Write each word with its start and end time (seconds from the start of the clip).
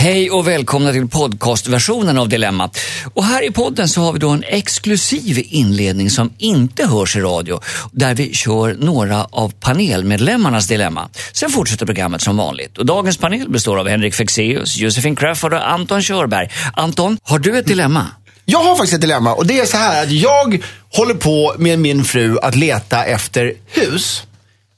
Hej 0.00 0.30
och 0.30 0.48
välkomna 0.48 0.92
till 0.92 1.08
podcastversionen 1.08 2.18
av 2.18 2.28
Dilemma. 2.28 2.70
Och 3.14 3.24
här 3.24 3.42
i 3.48 3.50
podden 3.50 3.88
så 3.88 4.00
har 4.00 4.12
vi 4.12 4.18
då 4.18 4.28
en 4.28 4.44
exklusiv 4.46 5.46
inledning 5.48 6.10
som 6.10 6.32
inte 6.38 6.86
hörs 6.86 7.16
i 7.16 7.20
radio, 7.20 7.60
där 7.92 8.14
vi 8.14 8.34
kör 8.34 8.74
några 8.74 9.24
av 9.24 9.52
panelmedlemmarnas 9.60 10.66
dilemma. 10.66 11.08
Sen 11.32 11.50
fortsätter 11.50 11.86
programmet 11.86 12.22
som 12.22 12.36
vanligt. 12.36 12.78
Och 12.78 12.86
dagens 12.86 13.16
panel 13.16 13.48
består 13.48 13.78
av 13.78 13.88
Henrik 13.88 14.14
Fexeus, 14.14 14.76
Josefin 14.76 15.16
Crafoord 15.16 15.54
och 15.54 15.70
Anton 15.70 16.02
Körberg. 16.02 16.50
Anton, 16.72 17.18
har 17.22 17.38
du 17.38 17.58
ett 17.58 17.66
dilemma? 17.66 18.06
Jag 18.44 18.58
har 18.58 18.76
faktiskt 18.76 18.94
ett 18.94 19.00
dilemma 19.00 19.34
och 19.34 19.46
det 19.46 19.60
är 19.60 19.66
så 19.66 19.76
här 19.76 20.02
att 20.02 20.10
jag 20.10 20.64
håller 20.92 21.14
på 21.14 21.54
med 21.58 21.78
min 21.78 22.04
fru 22.04 22.38
att 22.38 22.56
leta 22.56 23.04
efter 23.04 23.54
hus. 23.66 24.22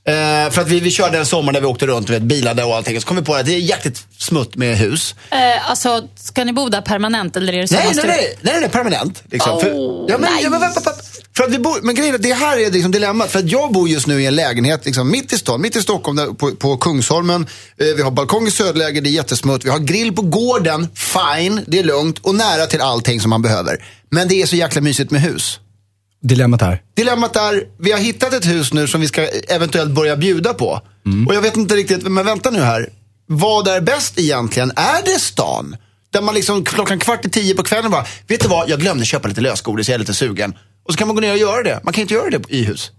Eh, 0.09 0.51
för 0.51 0.63
att 0.63 0.69
vi, 0.69 0.81
vi 0.81 0.91
körde 0.91 1.19
en 1.19 1.27
sommar 1.27 1.53
där 1.53 1.61
vi 1.61 1.67
åkte 1.67 1.87
runt, 1.87 2.11
vet, 2.11 2.23
bilade 2.23 2.65
och 2.65 2.77
allting. 2.77 3.01
Så 3.01 3.07
kom 3.07 3.17
vi 3.17 3.23
på 3.23 3.35
att 3.35 3.47
det 3.47 3.55
är 3.55 3.59
jäkligt 3.59 4.07
smutt 4.19 4.57
med 4.57 4.77
hus. 4.77 5.15
Eh, 5.31 5.71
alltså, 5.71 6.09
ska 6.17 6.45
ni 6.45 6.53
bo 6.53 6.69
där 6.69 6.81
permanent 6.81 7.37
eller 7.37 7.53
är 7.53 7.63
det 7.63 7.71
Nej, 7.71 7.93
nej, 7.95 8.05
nej, 8.07 8.37
nej, 8.41 8.61
nej, 8.61 8.69
permanent. 8.69 9.23
Liksom. 9.31 9.53
Oh, 9.53 9.61
för, 9.61 9.69
ja, 10.09 10.19
men, 10.19 10.21
nej. 10.21 10.43
ja, 10.43 10.51
men. 10.51 10.61
För 11.37 11.45
att 11.45 11.51
vi 11.51 11.59
bor, 11.59 11.79
men 11.83 11.95
grejen 11.95 12.17
det 12.21 12.33
här 12.33 12.59
är 12.59 12.71
liksom 12.71 12.93
dilemmat. 12.93 13.31
För 13.31 13.39
att 13.39 13.51
jag 13.51 13.73
bor 13.73 13.89
just 13.89 14.07
nu 14.07 14.23
i 14.23 14.27
en 14.27 14.37
lägenhet 14.37 14.85
liksom, 14.87 15.11
mitt 15.11 15.33
i 15.33 15.39
stan, 15.39 15.61
mitt 15.61 15.77
i 15.77 15.83
Stockholm, 15.83 16.17
där, 16.17 16.27
på, 16.27 16.51
på 16.51 16.77
Kungsholmen. 16.77 17.47
Eh, 17.79 17.87
vi 17.97 18.03
har 18.03 18.11
balkong 18.11 18.47
i 18.47 18.51
söderläge, 18.51 19.01
det 19.01 19.09
är 19.09 19.13
jättesmutt. 19.13 19.65
Vi 19.65 19.71
har 19.71 19.79
grill 19.79 20.13
på 20.13 20.23
gården, 20.23 20.89
fine, 20.95 21.61
det 21.67 21.79
är 21.79 21.85
lugnt. 21.85 22.19
Och 22.19 22.35
nära 22.35 22.67
till 22.67 22.81
allting 22.81 23.21
som 23.21 23.31
man 23.31 23.43
behöver. 23.43 23.85
Men 24.11 24.29
det 24.29 24.43
är 24.43 24.47
så 24.47 24.57
jäkla 24.57 24.81
mysigt 24.81 25.11
med 25.11 25.21
hus. 25.21 25.61
Dilemmat 26.23 26.61
här. 26.61 26.83
Dilemmat 26.97 27.37
är, 27.37 27.65
vi 27.79 27.93
har 27.93 27.99
hittat 27.99 28.33
ett 28.33 28.47
hus 28.47 28.73
nu 28.73 28.87
som 28.87 29.01
vi 29.01 29.09
ska 29.09 29.29
eventuellt 29.49 29.91
börja 29.91 30.17
bjuda 30.17 30.55
på. 30.55 30.81
Och 31.29 31.35
jag 31.35 31.43
vet 31.43 31.57
inte 31.57 31.75
riktigt, 31.75 32.03
men 32.03 32.27
vänta 32.27 32.51
nu 32.51 32.61
här. 32.61 32.89
Vad 33.27 33.69
är 33.69 33.81
bäst 33.81 34.19
egentligen? 34.19 34.73
Är 34.77 35.05
det 35.05 35.21
stan? 35.21 35.77
Där 36.13 36.23
man 36.23 36.35
liksom 36.35 36.65
klockan 36.65 36.99
kvart 36.99 37.25
i 37.25 37.31
tio 37.31 37.55
på 37.55 37.63
kvällen 37.63 37.91
bara, 37.91 38.07
vet 38.27 38.41
du 38.41 38.49
vad, 38.49 38.69
jag 38.69 38.81
glömde 38.81 39.05
köpa 39.05 39.29
lite 39.29 39.41
lösgodis, 39.41 39.89
jag 39.89 39.95
är 39.95 39.99
lite 39.99 40.15
sugen. 40.15 40.55
Och 40.85 40.93
så 40.93 40.99
kan 40.99 41.09
man 41.09 41.15
gå 41.15 41.21
ner 41.21 41.33
och 41.33 41.39
göra 41.39 41.63
det. 41.63 41.81
Man 41.85 41.93
kan 41.93 42.03
inte 42.03 42.15
göra 42.15 42.31
det 42.31 42.43
i 42.49 42.65
hus. 42.65 42.91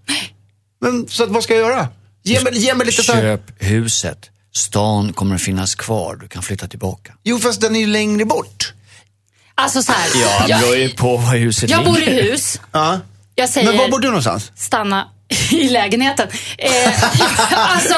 Men 0.81 1.07
så 1.07 1.23
att, 1.23 1.29
vad 1.29 1.43
ska 1.43 1.53
jag 1.55 1.69
göra? 1.71 1.87
Ge 2.23 2.43
mig, 2.43 2.57
ge 2.57 2.75
mig 2.75 2.85
lite 2.85 3.03
så 3.03 3.13
här. 3.13 3.21
Köp 3.21 3.41
huset. 3.59 4.29
Stan 4.55 5.13
kommer 5.13 5.35
att 5.35 5.41
finnas 5.41 5.75
kvar. 5.75 6.15
Du 6.21 6.27
kan 6.27 6.43
flytta 6.43 6.67
tillbaka. 6.67 7.13
Jo, 7.23 7.39
fast 7.39 7.61
den 7.61 7.75
är 7.75 7.79
ju 7.79 7.87
längre 7.87 8.25
bort. 8.25 8.73
Alltså 9.55 9.83
så 9.83 9.91
här, 9.91 10.09
Ja, 10.21 10.47
det 10.47 10.61
beror 10.61 10.75
ju 10.77 10.89
på 10.89 11.17
var 11.17 11.37
huset 11.37 11.69
jag 11.69 11.85
bor 11.85 11.99
i 11.99 12.21
hus. 12.21 12.59
Ja. 12.71 12.99
Jag 13.35 13.49
säger 13.49 13.67
Men 13.67 13.77
var 13.77 13.87
bor 13.89 13.99
du 13.99 14.07
någonstans? 14.07 14.51
stanna 14.55 15.07
i 15.51 15.69
lägenheten. 15.69 16.27
Eh, 16.57 17.03
alltså, 17.75 17.95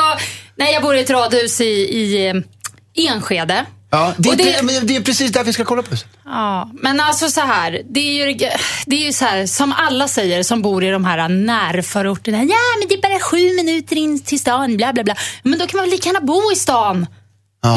nej 0.55 0.73
jag 0.73 0.83
bor 0.83 0.95
i 0.95 1.00
ett 1.00 1.09
radhus 1.09 1.61
i, 1.61 1.66
i 1.66 2.28
eh, 2.28 2.33
Enskede. 3.11 3.66
Ja, 3.91 4.13
det, 4.17 4.30
är, 4.30 4.36
det- 4.36 4.63
men 4.63 4.88
det 4.88 4.95
är 4.95 5.02
precis 5.02 5.31
där 5.31 5.44
vi 5.44 5.53
ska 5.53 5.66
kolla 5.66 5.81
på 5.83 5.89
huset. 5.91 6.08
Ja, 6.25 6.69
men 6.73 7.00
alltså 7.00 7.30
så 7.30 7.41
här, 7.41 7.81
det 7.89 8.00
är 8.00 8.28
ju, 8.28 8.33
det 8.86 8.95
är 8.95 9.06
ju 9.06 9.13
så 9.13 9.25
här, 9.25 9.45
som 9.45 9.73
alla 9.78 10.08
säger 10.08 10.44
som 10.44 10.61
bor 10.61 10.83
i 10.83 10.89
de 10.89 11.06
här 11.06 11.30
närförorterna. 11.30 12.38
Ja, 12.38 12.56
men 12.80 12.88
det 12.89 12.95
är 12.95 13.02
bara 13.02 13.19
sju 13.19 13.53
minuter 13.56 13.95
in 13.97 14.19
till 14.19 14.39
stan, 14.39 14.78
bla 14.78 14.94
bla 14.94 15.03
bla. 15.03 15.16
Men 15.44 15.59
då 15.59 15.67
kan 15.67 15.78
man 15.78 15.83
väl 15.86 15.91
lika 15.91 16.09
gärna 16.09 16.22
bo 16.22 16.52
i 16.53 16.56
stan? 16.56 17.08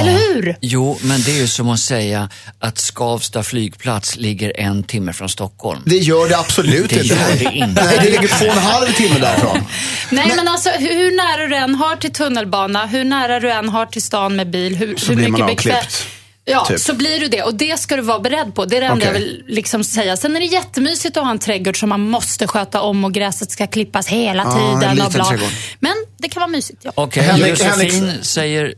Eller 0.01 0.35
hur? 0.35 0.57
Jo, 0.61 0.99
men 1.03 1.23
det 1.23 1.31
är 1.31 1.37
ju 1.41 1.47
som 1.49 1.69
att 1.71 1.81
säga 1.81 2.31
att 2.59 2.79
Skavsta 2.79 3.43
flygplats 3.43 4.17
ligger 4.17 4.61
en 4.61 4.83
timme 4.83 5.13
från 5.13 5.29
Stockholm. 5.29 5.83
Det 5.87 5.97
gör 5.97 6.29
det 6.29 6.39
absolut 6.39 6.91
Det 6.91 6.95
inte. 6.97 7.07
gör 7.15 7.37
det 7.39 7.57
inte. 7.57 7.85
Nej, 7.85 7.99
det 8.03 8.11
ligger 8.11 8.29
två 8.39 8.47
och 8.47 8.53
en 8.53 8.59
halv 8.59 8.87
timme 8.93 9.19
därifrån. 9.21 9.59
Nej, 10.11 10.33
men, 10.37 10.49
alltså 10.49 10.71
hur, 10.71 11.17
nära 11.17 11.47
du 11.47 11.57
än 11.57 11.75
har 11.75 11.97
till 11.97 12.13
tunnelbana, 12.13 12.87
hur 12.87 13.05
nära 13.05 13.41
du 13.41 13.51
än 13.51 13.69
har 13.69 13.87
till 13.87 14.03
stan 14.03 14.37
med 14.37 14.51
bil, 14.51 14.77
hur, 14.77 14.97
Så 14.97 15.07
hur 15.07 15.17
blir 15.17 15.29
mycket 15.29 15.45
avklippt, 15.51 16.07
Ja, 16.51 16.65
typ. 16.65 16.81
så 16.81 16.95
blir 16.95 17.21
du 17.21 17.29
det. 17.29 17.43
Och 17.43 17.55
det 17.55 17.81
ska 17.81 17.97
du 17.97 18.03
vara 18.03 18.19
beredd 18.21 18.55
på. 18.55 18.65
Det 18.65 18.77
är 18.77 18.81
det 18.81 18.87
enda 18.87 18.97
Okej. 18.97 19.07
jag 19.07 19.13
vill 19.21 19.45
liksom 19.49 19.85
säga. 19.85 20.17
Sen 20.17 20.37
är 20.37 20.41
det 20.41 20.47
jättemysigt 20.47 21.17
att 21.17 21.25
ha 21.25 21.31
en 21.31 21.39
trädgård 21.39 21.81
som 21.81 21.89
man 21.89 22.01
måste 22.01 22.47
sköta 22.47 22.81
om 22.81 23.05
och 23.05 23.13
gräset 23.15 23.51
ska 23.51 23.67
klippas 23.67 24.09
hela 24.09 24.43
Ja, 24.43 24.53
tiden. 24.81 24.99
en 24.99 25.07
och 25.07 25.13
bla. 25.13 25.25
trädgård. 25.25 25.49
Men 25.81 25.93
det 26.19 26.29
kan 26.29 26.41
vara 26.41 26.51
mysigt, 26.51 26.81
ja. 26.85 26.93
Okej, 26.95 27.23
Henrik- 27.23 27.49
Josefin 27.49 28.13
säger 28.23 28.75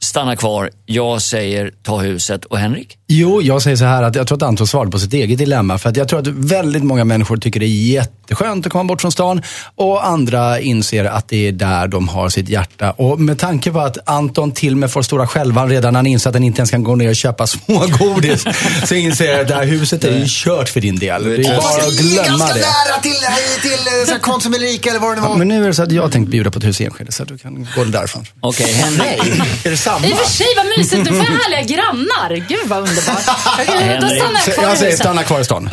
stanna 0.00 0.36
kvar. 0.36 0.70
Jag 0.86 1.22
säger 1.22 1.70
ta 1.82 1.98
huset. 2.00 2.44
Och 2.44 2.58
Henrik? 2.58 2.98
Jo, 3.08 3.42
jag 3.42 3.62
säger 3.62 3.76
så 3.76 3.84
här 3.84 4.02
att 4.02 4.14
jag 4.14 4.26
tror 4.26 4.36
att 4.38 4.42
Anton 4.42 4.66
svarade 4.66 4.90
på 4.90 4.98
sitt 4.98 5.12
eget 5.12 5.38
dilemma. 5.38 5.78
För 5.78 5.88
att 5.88 5.96
jag 5.96 6.08
tror 6.08 6.18
att 6.20 6.26
väldigt 6.26 6.82
många 6.84 7.04
människor 7.04 7.36
tycker 7.36 7.60
det 7.60 7.66
är 7.66 7.92
jätteskönt 7.92 8.66
att 8.66 8.72
komma 8.72 8.84
bort 8.84 9.00
från 9.00 9.12
stan. 9.12 9.42
Och 9.74 10.06
andra 10.06 10.60
inser 10.60 11.04
att 11.04 11.28
det 11.28 11.48
är 11.48 11.52
där 11.52 11.88
de 11.88 12.08
har 12.08 12.28
sitt 12.28 12.48
hjärta. 12.48 12.90
Och 12.90 13.20
med 13.20 13.38
tanke 13.38 13.70
på 13.72 13.80
att 13.80 13.98
Anton 14.08 14.52
till 14.52 14.72
och 14.72 14.78
med 14.78 14.90
får 14.92 15.02
stora 15.02 15.26
skälvan 15.26 15.68
redan 15.68 15.92
när 15.92 15.98
han 15.98 16.06
inser 16.06 16.30
att 16.30 16.34
han 16.36 16.44
inte 16.44 16.58
ens 16.60 16.70
kan 16.70 16.82
gå 16.84 16.94
ner 16.96 17.08
och 17.08 17.16
köpa 17.16 17.46
smågodis. 17.86 18.44
så 18.84 18.94
inser 18.94 19.24
jag 19.30 19.40
att 19.40 19.48
det 19.48 19.54
här 19.54 19.64
huset 19.64 20.04
är 20.04 20.18
ju 20.18 20.24
kört 20.28 20.68
för 20.68 20.80
din 20.80 20.96
del. 20.98 21.24
Det 21.24 21.34
är 21.34 21.56
bara 21.56 21.86
att 21.86 21.96
glömma 21.98 22.28
ganska 22.28 22.54
det. 22.54 22.60
nära 22.60 23.00
till, 23.02 23.12
till 23.62 23.72
eh, 24.00 24.06
så 24.06 24.12
här 24.12 24.18
Konsum 24.20 24.54
eller 24.54 24.74
Ica 24.74 24.90
eller 24.90 25.00
vad 25.00 25.10
det 25.10 25.14
nu 25.20 25.22
Ja, 25.22 25.28
var. 25.28 25.36
men 25.36 25.48
nu 25.48 25.62
är 25.62 25.66
det 25.68 25.74
så 25.74 25.82
att 25.82 25.92
jag 25.92 26.02
har 26.02 26.10
tänkt 26.10 26.30
bjuda 26.30 26.50
på 26.50 26.58
ett 26.58 26.64
hus 26.64 26.80
i 26.80 26.84
Enskede, 26.84 27.12
så 27.12 27.22
att 27.22 27.28
du 27.28 27.38
kan 27.38 27.66
gå 27.76 27.84
därifrån. 27.84 28.24
Okej, 28.40 28.72
Henrik. 28.72 29.40
Är 29.66 29.70
det 29.70 29.76
I 30.04 30.12
och 30.12 30.16
för 30.18 30.24
sig, 30.30 30.46
vad 30.56 30.66
mysigt. 30.66 31.04
Du 31.04 31.10
får 31.10 31.24
härliga 31.24 31.76
grannar. 31.76 32.48
Gud, 32.48 32.58
vad 32.66 32.78
underbart. 32.78 33.26
Då 34.00 34.08
stannar 34.08 34.40
jag 34.46 34.54
kvar 34.54 34.64
jag 34.64 34.78
säger 34.78 34.96
stanna 34.96 35.22
kvar 35.24 35.40
i 35.40 35.44
stan. 35.44 35.70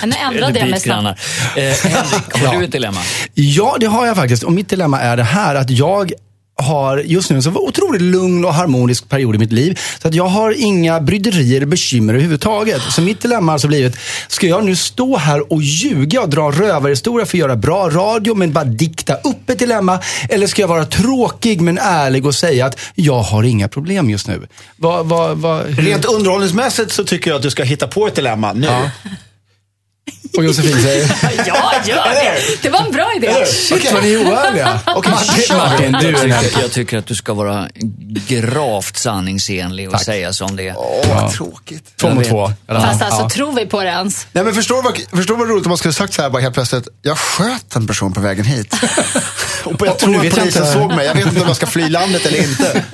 Men 0.00 0.08
nu 0.10 0.16
ändrade 0.16 0.58
jag 0.58 0.70
mig 0.70 0.80
snabbt. 0.80 1.20
Eh, 1.56 1.62
Henrik, 1.62 2.32
har 2.38 2.52
Ja. 2.54 2.58
du 2.58 2.64
ett 2.64 2.72
dilemma? 2.72 3.00
Ja, 3.34 3.76
det 3.80 3.86
har 3.86 4.06
jag 4.06 4.16
faktiskt. 4.16 4.42
Och 4.42 4.52
mitt 4.52 4.68
dilemma 4.68 5.00
är 5.00 5.16
det 5.16 5.22
här 5.24 5.54
att 5.54 5.70
jag 5.70 6.12
har 6.58 6.98
just 6.98 7.30
nu 7.30 7.36
en 7.36 7.42
så 7.42 7.50
otroligt 7.50 8.02
lugn 8.02 8.44
och 8.44 8.54
harmonisk 8.54 9.08
period 9.08 9.34
i 9.34 9.38
mitt 9.38 9.52
liv. 9.52 9.78
Så 10.02 10.08
att 10.08 10.14
jag 10.14 10.26
har 10.26 10.54
inga 10.58 11.00
bryderier 11.00 11.56
eller 11.56 11.66
bekymmer 11.66 12.14
överhuvudtaget. 12.14 12.82
Så 12.90 13.00
mitt 13.00 13.20
dilemma 13.20 13.52
har 13.52 13.54
alltså 13.54 13.68
blivit, 13.68 13.96
ska 14.28 14.46
jag 14.46 14.64
nu 14.64 14.76
stå 14.76 15.16
här 15.16 15.52
och 15.52 15.62
ljuga 15.62 16.22
och 16.22 16.28
dra 16.28 16.50
rövarhistoria 16.50 17.26
för 17.26 17.36
att 17.36 17.40
göra 17.40 17.56
bra 17.56 17.88
radio 17.88 18.34
men 18.34 18.52
bara 18.52 18.64
dikta 18.64 19.14
upp 19.14 19.50
ett 19.50 19.58
dilemma? 19.58 19.98
Eller 20.28 20.46
ska 20.46 20.62
jag 20.62 20.68
vara 20.68 20.84
tråkig 20.84 21.60
men 21.60 21.78
ärlig 21.78 22.26
och 22.26 22.34
säga 22.34 22.66
att 22.66 22.78
jag 22.94 23.20
har 23.20 23.42
inga 23.42 23.68
problem 23.68 24.10
just 24.10 24.28
nu? 24.28 24.46
Vad, 24.76 25.06
vad, 25.06 25.66
hur? 25.66 25.82
Rent 25.82 26.04
underhållningsmässigt 26.04 26.92
så 26.92 27.04
tycker 27.04 27.30
jag 27.30 27.36
att 27.36 27.42
du 27.42 27.50
ska 27.50 27.62
hitta 27.62 27.88
på 27.88 28.06
ett 28.06 28.14
dilemma 28.14 28.52
nu. 28.52 28.68
Och 30.36 30.44
Josefin 30.44 30.82
säger, 30.82 31.10
Ja, 31.46 31.72
gör 31.86 32.08
det. 32.08 32.38
Det 32.62 32.68
var 32.68 32.80
en 32.80 32.92
bra 32.92 33.12
idé. 33.16 33.46
shit 33.46 33.92
vad 33.92 34.02
ni 34.02 34.12
är 34.12 34.18
oärliga. 34.32 34.80
Och 34.96 35.08
Martin, 35.08 35.56
Martin, 35.56 35.92
du 36.00 36.06
är 36.08 36.26
jag, 36.28 36.40
tycker, 36.42 36.60
jag 36.60 36.72
tycker 36.72 36.98
att 36.98 37.06
du 37.06 37.14
ska 37.14 37.34
vara 37.34 37.68
gravt 38.28 38.96
sanningsenlig 38.96 39.90
och 39.94 40.00
säga 40.00 40.32
som 40.32 40.56
det 40.56 40.68
är. 40.68 40.74
Åh, 40.78 41.22
vad 41.22 41.32
tråkigt. 41.32 41.96
Två 41.96 42.10
mot 42.10 42.24
två. 42.28 42.52
Eller? 42.68 42.80
Fast 42.80 43.02
alltså, 43.02 43.20
Ja. 43.22 43.28
tror 43.30 43.52
vi 43.52 43.66
på 43.66 43.82
det 43.82 43.88
ens? 43.88 44.26
Nej, 44.32 44.44
men 44.44 44.54
förstår 44.54 44.76
du 44.76 44.82
vad, 44.82 44.96
förstår 45.18 45.34
du 45.34 45.38
vad 45.40 45.48
roligt 45.50 45.64
om 45.66 45.68
man 45.68 45.78
skulle 45.78 45.94
sagt 45.94 46.14
så 46.14 46.22
här 46.22 46.30
bara 46.30 46.42
helt 46.42 46.54
plötsligt. 46.54 46.88
Jag 47.02 47.18
sköt 47.18 47.76
en 47.76 47.86
person 47.86 48.12
på 48.12 48.20
vägen 48.20 48.44
hit. 48.44 48.74
och 49.64 49.86
jag 49.86 49.92
Och 49.92 49.98
tror 49.98 50.14
att 50.14 50.20
polisen 50.20 50.46
inte- 50.46 50.66
såg 50.72 50.94
mig. 50.94 51.06
Jag 51.06 51.14
vet 51.14 51.26
inte 51.26 51.40
om 51.40 51.46
jag 51.46 51.56
ska 51.56 51.66
fly 51.66 51.88
landet 51.88 52.26
eller 52.26 52.38
inte. 52.38 52.84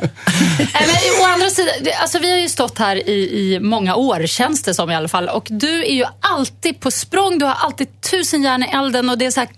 Nej, 0.58 0.68
men, 0.86 1.22
å 1.22 1.32
andra 1.32 1.50
sidan, 1.50 1.74
det- 1.82 1.92
alltså, 1.94 2.18
vi 2.18 2.30
har 2.30 2.38
ju 2.38 2.48
stått 2.48 2.78
här 2.78 3.08
i, 3.08 3.12
i 3.54 3.60
många 3.60 3.94
år, 3.94 4.26
känns 4.26 4.62
det 4.62 4.74
som 4.74 4.90
i 4.90 4.94
alla 4.94 5.08
fall. 5.08 5.28
Och 5.28 5.46
du 5.50 5.84
är 5.84 5.92
ju 5.94 6.04
alltid 6.20 6.80
på 6.80 6.90
språng, 6.90 7.23
du 7.30 7.44
har 7.44 7.54
alltid 7.54 8.00
tusen 8.00 8.42
järn 8.42 8.62
i 8.62 8.66
elden 8.66 9.10
och 9.10 9.18
det 9.18 9.26
är 9.26 9.30
så 9.30 9.40
här 9.40 9.48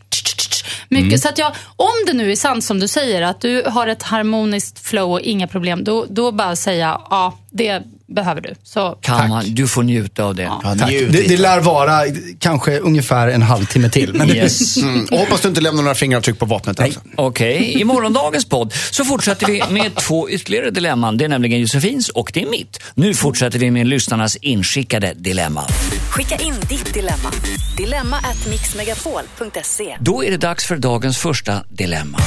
mycket. 0.89 1.21
Så 1.21 1.29
att 1.29 1.39
jag, 1.39 1.53
om 1.77 2.05
det 2.07 2.13
nu 2.13 2.33
är 2.33 2.37
sant 2.37 2.65
som 2.65 2.81
du 2.81 2.89
säger, 2.89 3.23
att 3.23 3.41
du 3.41 3.63
har 3.67 3.87
ett 3.87 4.03
harmoniskt 4.03 4.79
flow 4.79 5.13
och 5.13 5.21
inga 5.21 5.47
problem, 5.47 5.85
då, 5.85 6.07
då 6.09 6.33
bara 6.33 6.57
säga 6.57 7.01
ja, 7.11 7.39
det 7.51 7.83
behöver 8.09 8.41
du. 8.41 8.55
Så 8.63 8.99
Kan 9.01 9.29
man, 9.29 9.45
du 9.55 9.69
får 9.69 9.83
njuta 9.83 10.25
av 10.25 10.35
det. 10.35 10.43
Ja, 10.43 10.61
Tack. 10.79 10.91
njut 10.91 11.13
Det, 11.13 11.23
det 11.23 11.37
lär 11.37 11.61
vara 11.61 12.03
kanske 12.39 12.79
ungefär 12.79 13.29
en 13.29 13.43
halvtimme 13.43 13.91
till. 13.91 14.15
Men 14.15 14.31
Yes. 14.31 14.77
Mm. 14.77 15.05
Och 15.13 15.19
hoppas 15.19 15.41
du 15.41 15.49
inte 15.49 15.61
lämnar 15.61 15.83
några 15.83 15.95
fingeravtryck 15.95 16.39
på 16.39 16.47
vapnet. 16.47 16.81
Okej, 17.17 17.81
i 17.81 17.85
morgondagens 17.85 18.45
podd 18.45 18.73
så 18.91 19.05
fortsätter 19.05 19.47
vi 19.47 19.63
med 19.71 19.95
två 19.95 20.31
ytterligare 20.31 20.71
dilemman. 20.71 21.17
Det 21.17 21.25
är 21.25 21.29
nämligen 21.29 21.61
Josefins 21.61 22.09
och 22.09 22.31
det 22.35 22.43
är 22.43 22.51
mitt. 22.51 22.81
Nu 22.95 23.15
fortsätter 23.15 23.59
vi 23.59 23.71
med 23.71 23.87
lyssnarnas 23.87 24.37
inskickade 24.37 25.13
dilemma. 25.15 25.65
Skicka 26.11 26.37
in 26.37 26.55
ditt 26.69 26.95
dilemma. 26.95 27.33
Dilemma 27.77 28.17
at 28.17 28.47
mixmegapol.se. 28.51 29.97
Då 30.01 30.25
är 30.25 30.31
det 30.31 30.37
dags 30.37 30.65
för 30.67 30.77
dagens 30.77 31.19
första 31.19 31.65
dilemma. 31.69 32.19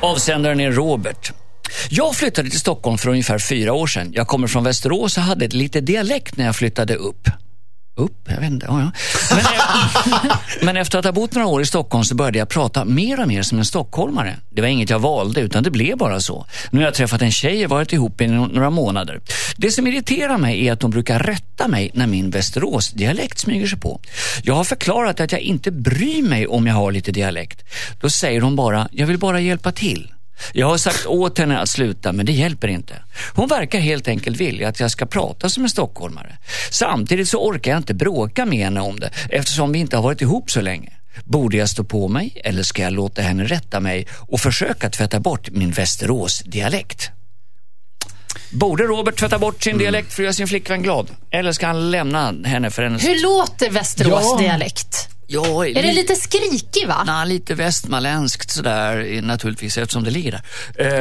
Avsändaren 0.00 0.60
är 0.60 0.70
Robert. 0.72 1.32
Jag 1.88 2.14
flyttade 2.14 2.50
till 2.50 2.60
Stockholm 2.60 2.98
för 2.98 3.10
ungefär 3.10 3.38
fyra 3.38 3.72
år 3.72 3.86
sedan. 3.86 4.12
Jag 4.14 4.26
kommer 4.26 4.48
från 4.48 4.64
Västerås 4.64 5.16
och 5.16 5.22
hade 5.22 5.48
lite 5.48 5.80
dialekt 5.80 6.36
när 6.36 6.44
jag 6.44 6.56
flyttade 6.56 6.94
upp. 6.94 7.28
Upp? 7.96 8.28
Jag 8.28 8.40
vet 8.40 8.50
inte. 8.50 8.66
Ja, 8.66 8.80
ja. 8.80 8.90
Men, 9.36 10.30
men 10.66 10.76
efter 10.76 10.98
att 10.98 11.04
ha 11.04 11.12
bott 11.12 11.34
några 11.34 11.46
år 11.46 11.62
i 11.62 11.66
Stockholm 11.66 12.04
så 12.04 12.14
började 12.14 12.38
jag 12.38 12.48
prata 12.48 12.84
mer 12.84 13.20
och 13.20 13.28
mer 13.28 13.42
som 13.42 13.58
en 13.58 13.64
stockholmare. 13.64 14.36
Det 14.50 14.60
var 14.60 14.68
inget 14.68 14.90
jag 14.90 14.98
valde 14.98 15.40
utan 15.40 15.62
det 15.62 15.70
blev 15.70 15.98
bara 15.98 16.20
så. 16.20 16.46
Nu 16.70 16.78
har 16.78 16.84
jag 16.84 16.94
träffat 16.94 17.22
en 17.22 17.32
tjej 17.32 17.64
och 17.64 17.70
varit 17.70 17.92
ihop 17.92 18.20
i 18.20 18.26
några 18.26 18.70
månader. 18.70 19.20
Det 19.56 19.70
som 19.70 19.86
irriterar 19.86 20.38
mig 20.38 20.68
är 20.68 20.72
att 20.72 20.80
de 20.80 20.90
brukar 20.90 21.18
rätta 21.18 21.68
mig 21.68 21.90
när 21.94 22.06
min 22.06 22.30
Västerås-dialekt 22.30 23.38
smyger 23.38 23.66
sig 23.66 23.78
på. 23.78 24.00
Jag 24.42 24.54
har 24.54 24.64
förklarat 24.64 25.20
att 25.20 25.32
jag 25.32 25.40
inte 25.40 25.70
bryr 25.70 26.22
mig 26.22 26.46
om 26.46 26.66
jag 26.66 26.74
har 26.74 26.92
lite 26.92 27.12
dialekt. 27.12 27.64
Då 28.00 28.10
säger 28.10 28.40
de 28.40 28.56
bara, 28.56 28.88
jag 28.92 29.06
vill 29.06 29.18
bara 29.18 29.40
hjälpa 29.40 29.72
till. 29.72 30.12
Jag 30.52 30.66
har 30.66 30.76
sagt 30.76 31.06
åt 31.06 31.38
henne 31.38 31.58
att 31.60 31.68
sluta, 31.68 32.12
men 32.12 32.26
det 32.26 32.32
hjälper 32.32 32.68
inte. 32.68 32.94
Hon 33.34 33.48
verkar 33.48 33.78
helt 33.78 34.08
enkelt 34.08 34.36
vilja 34.36 34.68
att 34.68 34.80
jag 34.80 34.90
ska 34.90 35.06
prata 35.06 35.48
som 35.48 35.62
en 35.62 35.70
stockholmare. 35.70 36.36
Samtidigt 36.70 37.28
så 37.28 37.38
orkar 37.46 37.70
jag 37.70 37.78
inte 37.78 37.94
bråka 37.94 38.46
med 38.46 38.58
henne 38.58 38.80
om 38.80 39.00
det 39.00 39.10
eftersom 39.30 39.72
vi 39.72 39.78
inte 39.78 39.96
har 39.96 40.02
varit 40.02 40.20
ihop 40.20 40.50
så 40.50 40.60
länge. 40.60 40.92
Borde 41.24 41.56
jag 41.56 41.68
stå 41.68 41.84
på 41.84 42.08
mig 42.08 42.40
eller 42.44 42.62
ska 42.62 42.82
jag 42.82 42.92
låta 42.92 43.22
henne 43.22 43.44
rätta 43.44 43.80
mig 43.80 44.06
och 44.28 44.40
försöka 44.40 44.90
tvätta 44.90 45.20
bort 45.20 45.50
min 45.50 45.70
Västerås-dialekt? 45.70 47.10
Borde 48.50 48.82
Robert 48.82 49.16
tvätta 49.16 49.38
bort 49.38 49.62
sin 49.62 49.78
dialekt 49.78 50.12
för 50.12 50.22
att 50.22 50.24
göra 50.24 50.32
sin 50.32 50.48
flickvän 50.48 50.82
glad? 50.82 51.06
Eller 51.30 51.52
ska 51.52 51.66
han 51.66 51.90
lämna 51.90 52.34
henne 52.44 52.70
för 52.70 52.82
hennes... 52.82 53.04
Hur 53.04 53.22
låter 53.22 53.70
Västerås 53.70 54.22
Ja. 54.22 54.38
dialekt? 54.40 55.08
Ja, 55.32 55.66
Är 55.66 55.82
det 55.82 55.92
lite 55.92 56.16
skrikig 56.16 56.88
va? 56.88 57.02
Nej, 57.06 57.26
lite 57.28 57.54
västmanländskt 57.54 58.50
sådär 58.50 59.14
eh, 59.16 59.22
naturligtvis 59.22 59.78
eftersom 59.78 60.04
det 60.04 60.10
ligger 60.10 60.30
där. 60.32 60.40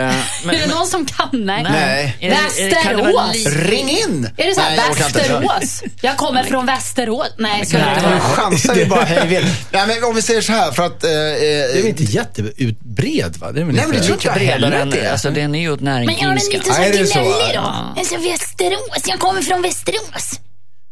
Eh, 0.07 0.13
men- 0.45 0.55
är 0.55 0.59
det 0.59 0.67
någon 0.73 0.87
som 0.87 1.05
kan? 1.05 1.29
Nej. 1.33 1.63
Nej. 1.63 2.17
Västerås? 2.29 3.33
lite- 3.33 3.49
Ring 3.49 3.89
in! 3.89 4.29
Är 4.37 4.47
det 4.47 4.55
så 4.55 4.61
här, 4.61 4.77
Nej. 4.77 4.89
Västerås? 4.97 5.83
Jag 6.01 6.17
kommer 6.17 6.43
från 6.43 6.65
Västerås. 6.65 7.27
Nej, 7.37 7.65
så 7.65 7.77
är 7.77 7.79
det 7.81 7.85
Nej, 7.85 7.95
inte. 7.95 8.09
nu 8.09 8.19
chansar 8.19 8.75
vi 8.75 8.85
bara 8.85 9.03
hej 9.03 9.27
vilt. 9.27 9.65
Nej, 9.71 9.87
men 9.87 10.03
om 10.03 10.15
vi 10.15 10.21
säger 10.21 10.41
så 10.41 10.51
här 10.51 10.71
för 10.71 10.85
att... 10.85 11.03
Eh, 11.03 11.09
Det 11.09 11.15
är 11.53 11.73
väl 11.73 11.83
eh, 11.83 11.89
inte 11.89 12.03
jätteutbred 12.03 13.37
va? 13.37 13.51
Det 13.51 13.61
är 13.61 13.65
väl 13.65 13.75
Nej, 13.75 13.85
men 13.87 13.95
det 13.97 14.03
tror 14.03 14.13
inte 14.13 14.27
jag 14.27 14.33
heller 14.33 14.71
att 14.71 14.91
det 14.91 14.97
det. 14.99 15.05
är. 15.05 15.11
Alltså, 15.11 15.29
den 15.29 15.55
är 15.55 15.59
ju 15.59 15.71
åt 15.71 15.79
Men 15.81 16.05
jag 16.05 16.07
är 16.31 16.33
lite 16.35 16.73
så 16.73 16.81
gnällig 16.81 17.05
då. 17.05 17.43
Ja. 17.53 17.93
Jag 17.95 18.05
är 18.05 18.09
så 18.09 18.17
Västerås. 18.31 19.03
Jag 19.07 19.19
kommer 19.19 19.41
från 19.41 19.61
Västerås. 19.61 20.39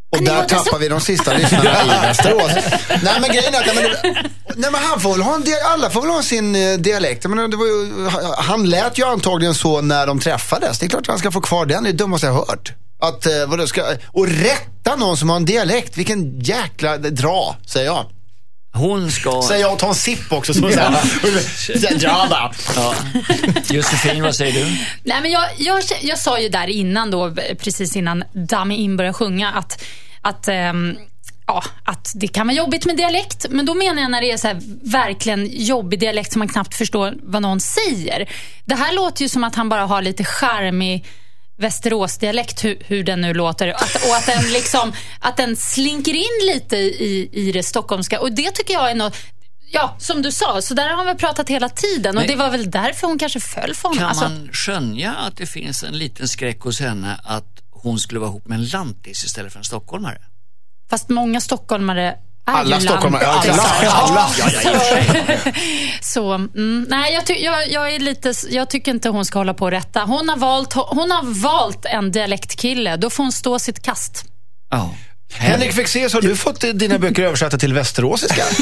Och 0.09 0.23
där 0.23 0.41
så? 0.41 0.47
tappar 0.47 0.79
vi 0.79 0.87
de 0.87 1.01
sista 1.01 1.33
lyssnarna 1.33 1.83
i 1.85 1.87
Västerås. 1.87 2.51
Nej 3.03 3.21
men 3.21 3.29
grejen 3.29 3.53
är 3.55 3.59
att, 3.59 3.75
nej, 3.75 3.95
men, 4.03 4.13
nej, 4.55 4.71
men 4.71 4.81
han 4.81 4.99
får 4.99 5.11
väl 5.11 5.21
ha 5.21 5.35
en, 5.35 5.43
alla 5.65 5.89
får 5.89 6.01
väl 6.01 6.09
ha 6.09 6.23
sin 6.23 6.55
eh, 6.55 6.77
dialekt. 6.77 7.25
Menar, 7.27 7.47
det 7.47 7.57
var 7.57 7.65
ju, 7.65 8.09
han 8.37 8.69
lät 8.69 8.97
ju 8.97 9.05
antagligen 9.05 9.55
så 9.55 9.81
när 9.81 10.07
de 10.07 10.19
träffades. 10.19 10.79
Det 10.79 10.85
är 10.85 10.89
klart 10.89 11.01
att 11.01 11.07
han 11.07 11.19
ska 11.19 11.31
få 11.31 11.41
kvar 11.41 11.65
den, 11.65 11.83
det 11.83 11.89
är 11.89 11.93
det 11.93 11.97
dummaste 11.97 12.27
jag 12.27 12.33
har 12.33 12.45
hört. 12.45 12.73
Att, 13.01 13.25
eh, 13.25 13.45
vadå, 13.47 13.67
ska, 13.67 13.83
och 14.07 14.27
rätta 14.27 14.95
någon 14.95 15.17
som 15.17 15.29
har 15.29 15.35
en 15.35 15.45
dialekt, 15.45 15.97
vilken 15.97 16.39
jäkla 16.39 16.97
dra, 16.97 17.55
säger 17.65 17.85
jag. 17.85 18.05
Hon 18.73 19.11
ska... 19.11 19.41
Säger 19.41 19.61
jag 19.61 19.73
och 19.73 19.79
tar 19.79 19.87
en 19.87 19.95
sipp 19.95 20.31
också. 20.31 20.53
Så 20.53 20.69
ja. 20.69 21.01
ja, 21.99 22.27
va. 22.29 22.53
Ja. 22.75 22.95
Josefin, 23.69 24.23
vad 24.23 24.35
säger 24.35 24.53
du? 24.53 24.65
Nej, 25.03 25.21
men 25.21 25.31
jag, 25.31 25.43
jag, 25.57 25.83
jag 26.01 26.17
sa 26.17 26.39
ju 26.39 26.49
där 26.49 26.67
innan 26.67 27.11
då, 27.11 27.35
precis 27.59 27.95
innan 27.95 28.23
Dami 28.33 28.75
In 28.75 28.97
började 28.97 29.13
sjunga, 29.13 29.51
att, 29.51 29.83
att, 30.21 30.47
ehm, 30.47 30.97
ja, 31.47 31.63
att 31.83 32.11
det 32.15 32.27
kan 32.27 32.47
vara 32.47 32.57
jobbigt 32.57 32.85
med 32.85 32.97
dialekt. 32.97 33.45
Men 33.49 33.65
då 33.65 33.73
menar 33.73 34.01
jag 34.01 34.11
när 34.11 34.21
det 34.21 34.31
är 34.31 34.37
så 34.37 34.47
här, 34.47 34.61
verkligen 34.83 35.49
jobbig 35.51 35.99
dialekt 35.99 36.31
som 36.31 36.39
man 36.39 36.47
knappt 36.47 36.75
förstår 36.75 37.13
vad 37.23 37.41
någon 37.41 37.59
säger. 37.59 38.29
Det 38.65 38.75
här 38.75 38.93
låter 38.93 39.21
ju 39.21 39.29
som 39.29 39.43
att 39.43 39.55
han 39.55 39.69
bara 39.69 39.85
har 39.85 40.01
lite 40.01 40.23
charmig 40.23 41.05
Västeråsdialekt, 41.59 42.63
hur, 42.63 42.77
hur 42.85 43.03
den 43.03 43.21
nu 43.21 43.33
låter. 43.33 43.67
Att, 43.67 43.95
och 43.95 44.15
att 44.15 44.25
den, 44.25 44.51
liksom, 44.51 44.93
att 45.19 45.37
den 45.37 45.55
slinker 45.55 46.13
in 46.13 46.53
lite 46.53 46.75
i, 46.77 47.29
i 47.31 47.51
det 47.51 47.63
stockholmska. 47.63 48.19
Och 48.21 48.31
det 48.31 48.51
tycker 48.51 48.73
jag 48.73 48.91
är 48.91 48.95
något 48.95 49.15
Ja, 49.71 49.95
som 49.99 50.21
du 50.21 50.31
sa, 50.31 50.61
så 50.61 50.73
där 50.73 50.89
har 50.89 51.05
vi 51.05 51.15
pratat 51.15 51.49
hela 51.49 51.69
tiden. 51.69 52.17
Och 52.17 52.21
Men- 52.21 52.27
det 52.27 52.35
var 52.35 52.49
väl 52.49 52.71
därför 52.71 53.07
hon 53.07 53.19
kanske 53.19 53.39
föll 53.39 53.75
för 53.75 53.83
honom. 53.89 53.97
Kan 53.99 54.07
Alltså- 54.07 54.23
man 54.29 54.49
skönja 54.53 55.13
att 55.13 55.37
det 55.37 55.45
finns 55.45 55.83
en 55.83 55.97
liten 55.97 56.27
skräck 56.27 56.59
hos 56.61 56.79
henne 56.79 57.19
att 57.23 57.61
hon 57.71 57.99
skulle 57.99 58.19
vara 58.19 58.29
ihop 58.29 58.47
med 58.47 58.55
en 58.59 58.65
lantis 58.65 59.23
istället 59.25 59.51
för 59.51 59.59
en 59.59 59.65
stockholmare? 59.65 60.17
Fast 60.89 61.09
många 61.09 61.41
stockholmare 61.41 62.15
Alla 62.51 62.79
stockholmare, 62.79 63.25
lantisar. 63.25 63.87
alla. 63.93 64.29
Ja, 64.39 64.49
ja. 64.63 65.51
Så, 66.01 66.33
mm, 66.33 66.85
nej, 66.89 67.13
jag, 67.13 67.25
ty- 67.25 67.43
jag, 67.43 67.71
jag, 67.71 67.93
är 67.95 67.99
lite, 67.99 68.33
jag 68.49 68.69
tycker 68.69 68.91
inte 68.91 69.09
hon 69.09 69.25
ska 69.25 69.39
hålla 69.39 69.53
på 69.53 69.65
och 69.65 69.71
rätta. 69.71 70.01
Hon 70.03 70.29
har, 70.29 70.37
valt, 70.37 70.73
hon 70.73 71.11
har 71.11 71.41
valt 71.43 71.85
en 71.85 72.11
dialektkille. 72.11 72.97
Då 72.97 73.09
får 73.09 73.23
hon 73.23 73.31
stå 73.31 73.59
sitt 73.59 73.83
kast. 73.83 74.23
Ja. 74.71 74.89
Henrik 75.33 75.73
Fexeus, 75.73 76.13
har 76.13 76.21
du 76.21 76.35
fått 76.35 76.61
dina 76.73 76.99
böcker 76.99 77.23
översatta 77.23 77.57
till 77.57 77.73
västeråsiska? 77.73 78.43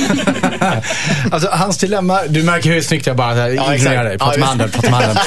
Alltså, 1.32 1.50
hans 1.52 1.78
dilemma, 1.78 2.20
du 2.30 2.44
märker 2.44 2.70
hur 2.70 2.82
snyggt 2.82 3.08
jag 3.08 3.16
bara 3.16 3.34
här, 3.34 3.50
Ja, 3.50 3.76
ignorerar 3.76 4.04
dig. 4.04 4.18
Prata 4.18 4.40
med 4.40 4.48
handen, 4.48 4.70
prata 4.72 4.90
med 4.92 5.00
handen. 5.04 5.24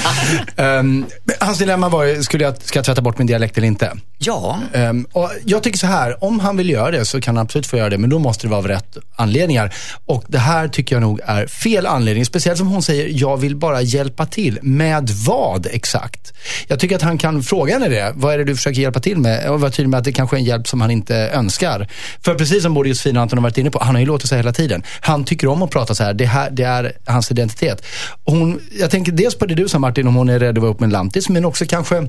um, 0.56 1.06
hans 1.40 1.58
dilemma 1.58 1.88
var 1.88 2.04
ju, 2.04 2.22
skulle 2.22 2.44
jag, 2.44 2.62
ska 2.62 2.78
jag 2.78 2.84
tvätta 2.86 3.02
bort 3.02 3.18
min 3.18 3.26
dialekt 3.26 3.58
eller 3.58 3.66
inte? 3.66 3.92
ja. 4.18 4.58
Ehm, 4.72 5.06
och 5.12 5.30
jag 5.44 5.62
tycker 5.62 5.78
så 5.78 5.86
här, 5.86 6.24
om 6.24 6.40
han 6.40 6.56
vill 6.56 6.70
göra 6.70 6.90
det 6.90 7.04
så 7.04 7.20
kan 7.20 7.36
han 7.36 7.44
absolut 7.44 7.66
få 7.66 7.76
göra 7.76 7.88
det, 7.90 7.98
men 7.98 8.10
då 8.10 8.18
måste 8.18 8.46
det 8.46 8.50
vara 8.50 8.58
av 8.58 8.68
rätt 8.68 8.96
anledningar. 9.16 9.74
Och 10.06 10.24
det 10.28 10.38
här 10.38 10.68
tycker 10.68 10.96
jag 10.96 11.00
nog 11.00 11.20
är 11.24 11.46
fel 11.46 11.86
anledning. 11.86 12.24
Speciellt 12.24 12.58
som 12.58 12.66
hon 12.68 12.82
säger, 12.82 13.08
jag 13.12 13.36
vill 13.36 13.56
bara 13.56 13.82
hjälpa 13.82 14.26
till. 14.26 14.58
Med 14.62 15.10
vad 15.10 15.66
exakt? 15.70 16.32
Jag 16.66 16.78
tycker 16.80 16.96
att 16.96 17.02
han 17.02 17.18
kan 17.18 17.42
fråga 17.42 17.72
henne 17.74 17.88
det. 17.88 18.12
Vad 18.14 18.34
är 18.34 18.38
det 18.38 18.44
du 18.44 18.56
försöker 18.56 18.80
hjälpa 18.80 19.00
till 19.00 19.18
med? 19.18 19.50
Och 19.50 19.60
vara 19.60 19.70
tydlig 19.70 19.88
med 19.88 19.98
att 19.98 20.04
det 20.04 20.12
kanske 20.12 20.36
är 20.36 20.38
en 20.38 20.44
hjälp 20.44 20.68
som 20.68 20.80
han 20.80 20.90
inte 20.90 21.29
önskar. 21.30 21.88
För 22.24 22.34
precis 22.34 22.62
som 22.62 22.74
både 22.74 22.88
Josefin 22.88 23.16
och 23.16 23.22
Anton 23.22 23.38
har 23.38 23.42
varit 23.42 23.58
inne 23.58 23.70
på, 23.70 23.78
han 23.82 23.94
har 23.94 24.00
ju 24.00 24.06
låtit 24.06 24.28
sig 24.28 24.38
hela 24.38 24.52
tiden. 24.52 24.82
Han 25.00 25.24
tycker 25.24 25.46
om 25.46 25.62
att 25.62 25.70
prata 25.70 25.94
så 25.94 26.04
här. 26.04 26.14
Det, 26.14 26.24
här, 26.24 26.50
det 26.50 26.62
är 26.62 26.92
hans 27.06 27.30
identitet. 27.30 27.86
Hon, 28.24 28.60
jag 28.78 28.90
tänker 28.90 29.12
dels 29.12 29.38
på 29.38 29.46
det 29.46 29.54
du 29.54 29.68
sa 29.68 29.78
Martin, 29.78 30.06
om 30.06 30.14
hon 30.14 30.28
är 30.28 30.38
rädd 30.38 30.58
att 30.58 30.62
vara 30.62 30.72
upp 30.72 30.80
med 30.80 30.86
en 30.86 30.92
lantis, 30.92 31.28
men 31.28 31.44
också 31.44 31.64
kanske 31.68 32.08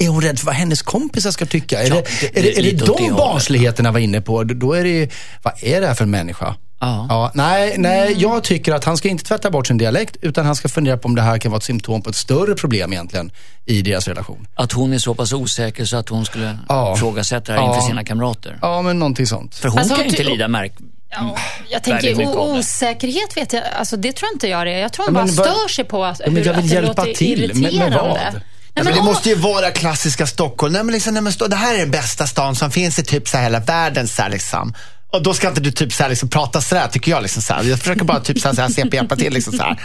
är 0.00 0.08
hon 0.08 0.20
rädd 0.22 0.38
för 0.38 0.46
vad 0.46 0.54
hennes 0.54 0.82
kompisar 0.82 1.30
ska 1.30 1.46
tycka? 1.46 1.82
Är 1.82 1.88
Ja, 1.88 1.94
det, 1.94 2.02
det- 2.32 2.38
är 2.38 2.42
det, 2.42 2.58
är 2.58 2.62
det 2.62 2.70
det 2.70 2.86
de 2.86 3.12
barnsligheterna 3.12 3.92
var 3.92 4.00
inne 4.00 4.20
på? 4.20 4.44
Då 4.44 4.72
är 4.72 4.82
det 4.84 4.90
ju, 4.90 5.08
vad 5.42 5.52
är 5.62 5.80
det 5.80 5.86
här 5.86 5.94
för 5.94 6.04
en 6.04 6.10
människa? 6.10 6.54
Ja. 6.82 7.30
nej, 7.34 7.74
nej, 7.78 8.14
jag 8.18 8.44
tycker 8.44 8.72
att 8.72 8.84
han 8.84 8.96
ska 8.96 9.08
inte 9.08 9.24
tvätta 9.24 9.50
bort 9.50 9.66
sin 9.66 9.78
dialekt, 9.78 10.16
utan 10.22 10.46
han 10.46 10.56
ska 10.56 10.68
fundera 10.68 10.96
på 10.98 11.08
om 11.08 11.14
det 11.14 11.22
här 11.22 11.38
kan 11.38 11.50
vara 11.50 11.58
ett 11.58 11.64
symptom 11.64 12.02
på 12.02 12.10
ett 12.10 12.16
större 12.16 12.54
problem 12.54 12.92
egentligen 12.92 13.32
i 13.66 13.82
deras 13.82 14.08
relation. 14.08 14.46
Att 14.54 14.72
hon 14.72 14.92
är 14.92 14.98
så 14.98 15.14
pass 15.14 15.32
osäker 15.32 15.84
så 15.84 15.96
att 15.96 16.08
hon 16.08 16.24
skulle 16.24 16.58
Ja. 16.68 16.94
ifrågasätta 16.96 17.52
det 17.52 17.58
här 17.58 17.66
Ja. 17.66 17.74
inför 17.74 17.88
sina 17.88 18.04
kamrater. 18.04 18.58
Ja, 18.62 18.82
men 18.82 18.98
någonting 18.98 19.26
sånt. 19.26 19.54
För 19.54 19.68
hon 19.68 19.78
Alltså, 19.78 19.94
kan 19.94 20.04
ju 20.04 20.10
inte 20.10 20.22
lida 20.22 20.48
märk... 20.48 20.72
Ja, 21.10 21.36
jag 21.70 21.82
tänker 21.84 22.38
osäkerhet 22.38 23.36
vet 23.36 23.52
jag, 23.52 23.62
alltså 23.78 23.96
det 23.96 24.12
tror 24.12 24.28
jag 24.28 24.34
inte 24.34 24.48
jag 24.48 24.66
det 24.66 24.72
är. 24.72 24.78
Jag 24.78 24.92
tror 24.92 25.06
hon 25.06 25.14
Ja, 25.14 25.20
bara 25.20 25.32
vad- 25.32 25.46
stör 25.56 25.68
sig 25.68 25.84
på 25.84 26.04
att, 26.04 26.20
Ja, 26.20 26.26
men 26.30 26.36
hur, 26.36 26.44
jag 26.46 26.52
vill 26.54 26.62
att 26.64 26.68
det 26.68 26.74
hjälpa 26.74 27.02
låter 27.04 27.14
till. 27.14 27.40
Men- 27.54 27.60
men 27.62 27.70
irriterande. 27.72 28.30
vad? 28.32 28.40
Nej, 28.74 28.84
Ja, 28.84 28.84
men 28.84 28.94
det 28.94 29.02
måste 29.02 29.28
ju 29.28 29.34
vara 29.34 29.70
klassiska 29.70 30.26
Stockholm. 30.26 30.72
Nej, 30.72 30.84
men 30.84 30.92
liksom, 30.92 31.14
nej, 31.14 31.22
men, 31.22 31.32
stå- 31.32 31.48
det 31.48 31.56
här 31.56 31.74
är 31.74 31.78
den 31.78 31.90
bästa 31.90 32.26
stan 32.26 32.56
som 32.56 32.70
finns 32.70 32.98
i 32.98 33.02
typ 33.04 33.28
så 33.28 33.36
här 33.36 33.44
hela 33.44 33.60
världen. 33.60 34.08
Så 34.08 34.22
här, 34.22 34.30
liksom. 34.30 34.74
Och 35.12 35.22
då 35.22 35.34
ska 35.34 35.48
inte 35.48 35.60
du 35.60 35.70
typ 35.72 35.92
så 35.92 36.02
här, 36.02 36.10
liksom, 36.10 36.28
prata 36.28 36.60
sådär, 36.60 36.88
tycker 36.88 37.10
jag. 37.10 37.22
Liksom, 37.22 37.42
så 37.42 37.54
här. 37.54 37.62
Jag 37.64 37.78
försöker 37.78 38.04
bara 38.04 38.20
typ 38.20 38.40
så 38.40 38.48
här, 38.48 38.54
så 38.54 38.62
här, 38.62 38.68
CP 38.68 38.96
hjälpa 38.96 39.16
till. 39.16 39.32
Liksom, 39.32 39.52
så 39.52 39.62
här. 39.62 39.76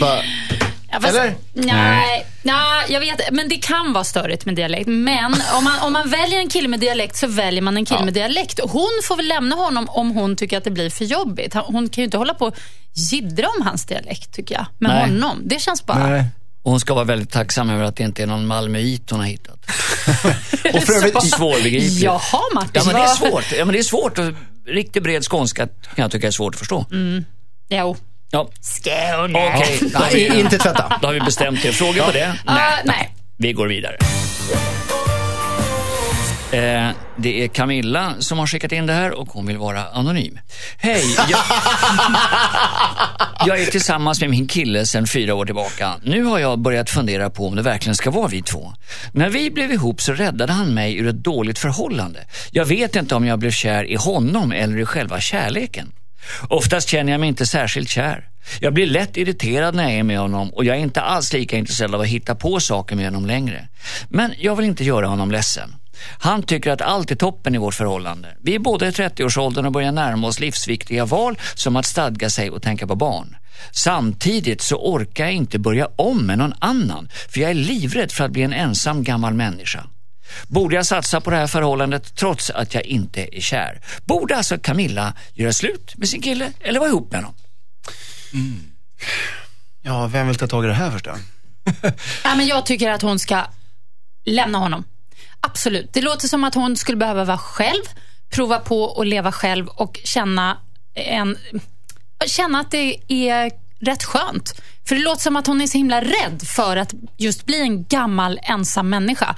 Bara, 0.00 0.18
Ja, 0.92 1.00
fast, 1.00 1.14
Eller? 1.14 1.34
Nej, 1.54 2.26
nej, 2.42 2.84
jag 2.88 3.00
vet. 3.00 3.20
Men 3.32 3.48
det 3.48 3.56
kan 3.56 3.92
vara 3.92 4.04
störigt 4.04 4.46
med 4.46 4.54
dialekt. 4.54 4.86
Men 4.86 5.34
om 5.58 5.64
man, 5.64 5.78
om 5.80 5.92
man 5.92 6.10
väljer 6.10 6.38
en 6.38 6.48
kille 6.48 6.68
med 6.68 6.80
dialekt 6.80 7.16
så 7.16 7.26
väljer 7.26 7.62
man 7.62 7.76
en 7.76 7.84
kille 7.84 8.04
med 8.04 8.14
dialekt. 8.14 8.60
Hon 8.62 9.00
får 9.04 9.16
väl 9.16 9.28
lämna 9.28 9.56
honom 9.56 9.88
om 9.88 10.10
hon 10.10 10.36
tycker 10.36 10.58
att 10.58 10.64
det 10.64 10.70
blir 10.70 10.90
för 10.90 11.04
jobbigt. 11.04 11.54
Hon 11.54 11.88
kan 11.88 12.02
ju 12.02 12.04
inte 12.04 12.16
hålla 12.16 12.34
på 12.34 12.46
och 12.46 12.56
jiddra 12.94 13.46
om 13.58 13.66
hans 13.66 13.84
dialekt, 13.86 14.32
tycker 14.34 14.54
jag. 14.54 14.66
Med 14.78 14.90
Nej. 14.90 15.00
honom. 15.00 15.40
Det 15.44 15.60
känns 15.62 15.86
bara... 15.86 16.06
Nej. 16.08 16.24
Och 16.66 16.70
hon 16.72 16.80
ska 16.80 16.94
vara 16.94 17.04
väldigt 17.04 17.30
tacksam 17.30 17.70
över 17.70 17.84
att 17.84 17.96
det 17.96 18.02
inte 18.04 18.22
är 18.22 18.26
någon 18.26 18.46
malmöit 18.46 19.10
hon 19.10 19.20
har 19.20 19.26
hittat. 19.26 19.58
och 20.74 20.82
för 20.82 20.92
övrigt, 20.92 21.22
Svårbegripligt. 21.30 22.02
Jaha, 22.02 22.40
Martin. 22.54 22.70
Ja, 22.74 22.82
men 22.84 22.94
det 22.94 23.00
är 23.00 23.06
svårt. 23.14 23.44
Ja, 23.58 23.64
men 23.64 23.72
det 23.72 23.78
är 23.78 23.82
svårt. 23.82 24.18
Och 24.18 24.24
Riktigt 24.66 25.02
bred 25.02 25.24
skånska 25.30 25.66
kan 25.66 26.02
jag 26.02 26.10
tycka 26.10 26.26
är 26.26 26.30
svårt 26.30 26.54
att 26.54 26.58
förstå. 26.58 26.86
Jo. 27.68 27.96
Ja. 28.30 28.48
Skåne. 28.60 29.52
Okej, 29.56 29.78
Nej, 30.00 30.10
vi- 30.30 30.40
inte 30.40 30.58
tvätta. 30.58 30.98
då 31.02 31.08
har 31.08 31.14
vi 31.14 31.20
bestämt 31.20 31.62
det. 31.62 31.72
Frågor 31.72 32.02
på 32.02 32.12
det? 32.12 32.34
Ah, 32.44 32.70
nej. 32.84 33.14
Vi 33.36 33.52
går 33.52 33.66
vidare. 33.68 33.96
Eh, 36.56 36.90
det 37.16 37.44
är 37.44 37.48
Camilla 37.48 38.14
som 38.18 38.38
har 38.38 38.46
skickat 38.46 38.72
in 38.72 38.86
det 38.86 38.92
här 38.92 39.10
och 39.10 39.28
hon 39.28 39.46
vill 39.46 39.56
vara 39.58 39.84
anonym. 39.84 40.38
Hej, 40.78 41.04
jag, 41.16 41.40
jag 43.46 43.60
är 43.60 43.66
tillsammans 43.66 44.20
med 44.20 44.30
min 44.30 44.48
kille 44.48 44.86
sedan 44.86 45.06
fyra 45.06 45.34
år 45.34 45.44
tillbaka. 45.44 45.94
Nu 46.02 46.24
har 46.24 46.38
jag 46.38 46.58
börjat 46.58 46.90
fundera 46.90 47.30
på 47.30 47.46
om 47.46 47.56
det 47.56 47.62
verkligen 47.62 47.94
ska 47.94 48.10
vara 48.10 48.28
vi 48.28 48.42
två. 48.42 48.72
När 49.12 49.28
vi 49.28 49.50
blev 49.50 49.72
ihop 49.72 50.00
så 50.00 50.12
räddade 50.12 50.52
han 50.52 50.74
mig 50.74 50.96
ur 50.96 51.08
ett 51.08 51.24
dåligt 51.24 51.58
förhållande. 51.58 52.20
Jag 52.50 52.64
vet 52.64 52.96
inte 52.96 53.14
om 53.14 53.26
jag 53.26 53.38
blev 53.38 53.50
kär 53.50 53.84
i 53.84 53.94
honom 53.94 54.52
eller 54.52 54.78
i 54.78 54.84
själva 54.84 55.20
kärleken. 55.20 55.92
Oftast 56.48 56.88
känner 56.88 57.12
jag 57.12 57.20
mig 57.20 57.28
inte 57.28 57.46
särskilt 57.46 57.88
kär. 57.88 58.28
Jag 58.60 58.74
blir 58.74 58.86
lätt 58.86 59.16
irriterad 59.16 59.74
när 59.74 59.82
jag 59.82 59.92
är 59.92 60.02
med 60.02 60.18
honom 60.18 60.50
och 60.50 60.64
jag 60.64 60.76
är 60.76 60.80
inte 60.80 61.00
alls 61.00 61.32
lika 61.32 61.56
intresserad 61.56 61.94
av 61.94 62.00
att 62.00 62.06
hitta 62.06 62.34
på 62.34 62.60
saker 62.60 62.96
med 62.96 63.04
honom 63.04 63.26
längre. 63.26 63.68
Men 64.08 64.34
jag 64.38 64.56
vill 64.56 64.66
inte 64.66 64.84
göra 64.84 65.06
honom 65.06 65.30
ledsen. 65.30 65.74
Han 66.18 66.42
tycker 66.42 66.70
att 66.70 66.80
allt 66.80 67.10
är 67.10 67.14
toppen 67.14 67.54
i 67.54 67.58
vårt 67.58 67.74
förhållande. 67.74 68.36
Vi 68.42 68.54
är 68.54 68.58
båda 68.58 68.88
i 68.88 68.90
30-årsåldern 68.90 69.66
och 69.66 69.72
börjar 69.72 69.92
närma 69.92 70.26
oss 70.26 70.40
livsviktiga 70.40 71.04
val 71.04 71.38
som 71.54 71.76
att 71.76 71.86
stadga 71.86 72.30
sig 72.30 72.50
och 72.50 72.62
tänka 72.62 72.86
på 72.86 72.96
barn. 72.96 73.36
Samtidigt 73.72 74.60
så 74.60 74.76
orkar 74.76 75.24
jag 75.24 75.32
inte 75.32 75.58
börja 75.58 75.88
om 75.96 76.26
med 76.26 76.38
någon 76.38 76.54
annan 76.58 77.08
för 77.28 77.40
jag 77.40 77.50
är 77.50 77.54
livrädd 77.54 78.12
för 78.12 78.24
att 78.24 78.30
bli 78.30 78.42
en 78.42 78.52
ensam 78.52 79.04
gammal 79.04 79.34
människa. 79.34 79.86
Borde 80.48 80.76
jag 80.76 80.86
satsa 80.86 81.20
på 81.20 81.30
det 81.30 81.36
här 81.36 81.46
förhållandet 81.46 82.14
trots 82.16 82.50
att 82.50 82.74
jag 82.74 82.84
inte 82.84 83.36
är 83.36 83.40
kär? 83.40 83.80
Borde 84.04 84.36
alltså 84.36 84.58
Camilla 84.58 85.14
göra 85.32 85.52
slut 85.52 85.94
med 85.96 86.08
sin 86.08 86.22
kille 86.22 86.52
eller 86.60 86.80
vara 86.80 86.88
ihop 86.88 87.12
med 87.12 87.20
honom? 87.20 87.34
Ja, 89.82 90.06
vem 90.06 90.26
vill 90.26 90.36
ta 90.36 90.46
tag 90.46 90.64
i 90.64 90.68
det 90.68 90.74
här 90.74 90.90
först 90.90 91.04
då? 91.04 91.14
Ja, 92.24 92.34
men 92.34 92.46
jag 92.46 92.66
tycker 92.66 92.90
att 92.90 93.02
hon 93.02 93.18
ska 93.18 93.44
lämna 94.24 94.58
honom. 94.58 94.84
Absolut. 95.46 95.92
Det 95.92 96.00
låter 96.00 96.28
som 96.28 96.44
att 96.44 96.54
hon 96.54 96.76
skulle 96.76 96.98
behöva 96.98 97.24
vara 97.24 97.38
själv, 97.38 97.82
prova 98.30 98.58
på 98.58 99.00
att 99.00 99.06
leva 99.06 99.32
själv 99.32 99.68
och 99.68 100.00
känna, 100.04 100.58
en, 100.94 101.36
känna 102.26 102.60
att 102.60 102.70
det 102.70 102.96
är 103.08 103.50
rätt 103.80 104.04
skönt. 104.04 104.60
För 104.88 104.94
det 104.94 105.02
låter 105.02 105.22
som 105.22 105.36
att 105.36 105.46
hon 105.46 105.60
är 105.60 105.66
så 105.66 105.78
himla 105.78 106.00
rädd 106.00 106.42
för 106.56 106.76
att 106.76 106.94
just 107.16 107.46
bli 107.46 107.60
en 107.60 107.84
gammal 107.84 108.40
ensam 108.42 108.88
människa. 108.88 109.36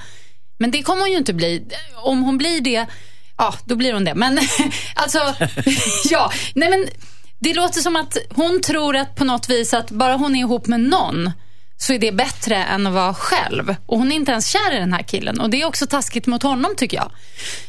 Men 0.59 0.71
det 0.71 0.83
kommer 0.83 1.01
hon 1.01 1.11
ju 1.11 1.17
inte 1.17 1.35
bli. 1.35 1.65
Om 1.97 2.23
hon 2.23 2.39
blir 2.39 2.61
det, 2.61 2.87
ja, 3.37 3.55
då 3.65 3.77
blir 3.77 3.93
hon 3.93 4.05
det. 4.05 4.15
Men 4.15 4.39
alltså, 4.95 5.35
ja, 6.11 6.33
nej 6.55 6.71
men 6.71 6.87
det 7.39 7.55
låter 7.55 7.81
som 7.81 7.97
att 7.97 8.17
hon 8.31 8.61
tror 8.63 8.97
att 8.97 9.17
på 9.17 9.25
något 9.25 9.51
vis 9.51 9.75
att 9.75 9.91
bara 9.91 10.17
hon 10.17 10.37
är 10.37 10.41
ihop 10.41 10.67
med 10.67 10.81
någon 10.81 11.31
så 11.81 11.93
är 11.93 11.99
det 11.99 12.13
bättre 12.13 12.57
än 12.65 12.87
att 12.87 12.93
vara 12.93 13.15
själv. 13.15 13.75
Och 13.87 13.99
hon 13.99 14.13
är 14.13 14.17
inte 14.17 14.33
ens 14.33 14.47
kär 14.49 14.77
i 14.77 14.79
den 14.79 14.93
här 14.93 15.03
killen. 15.03 15.41
Och 15.41 15.51
det 15.51 15.63
är 15.63 15.67
också 15.67 15.87
taskigt 15.87 16.27
mot 16.27 16.43
honom 16.43 16.75
tycker 16.77 16.97
jag. 16.97 17.11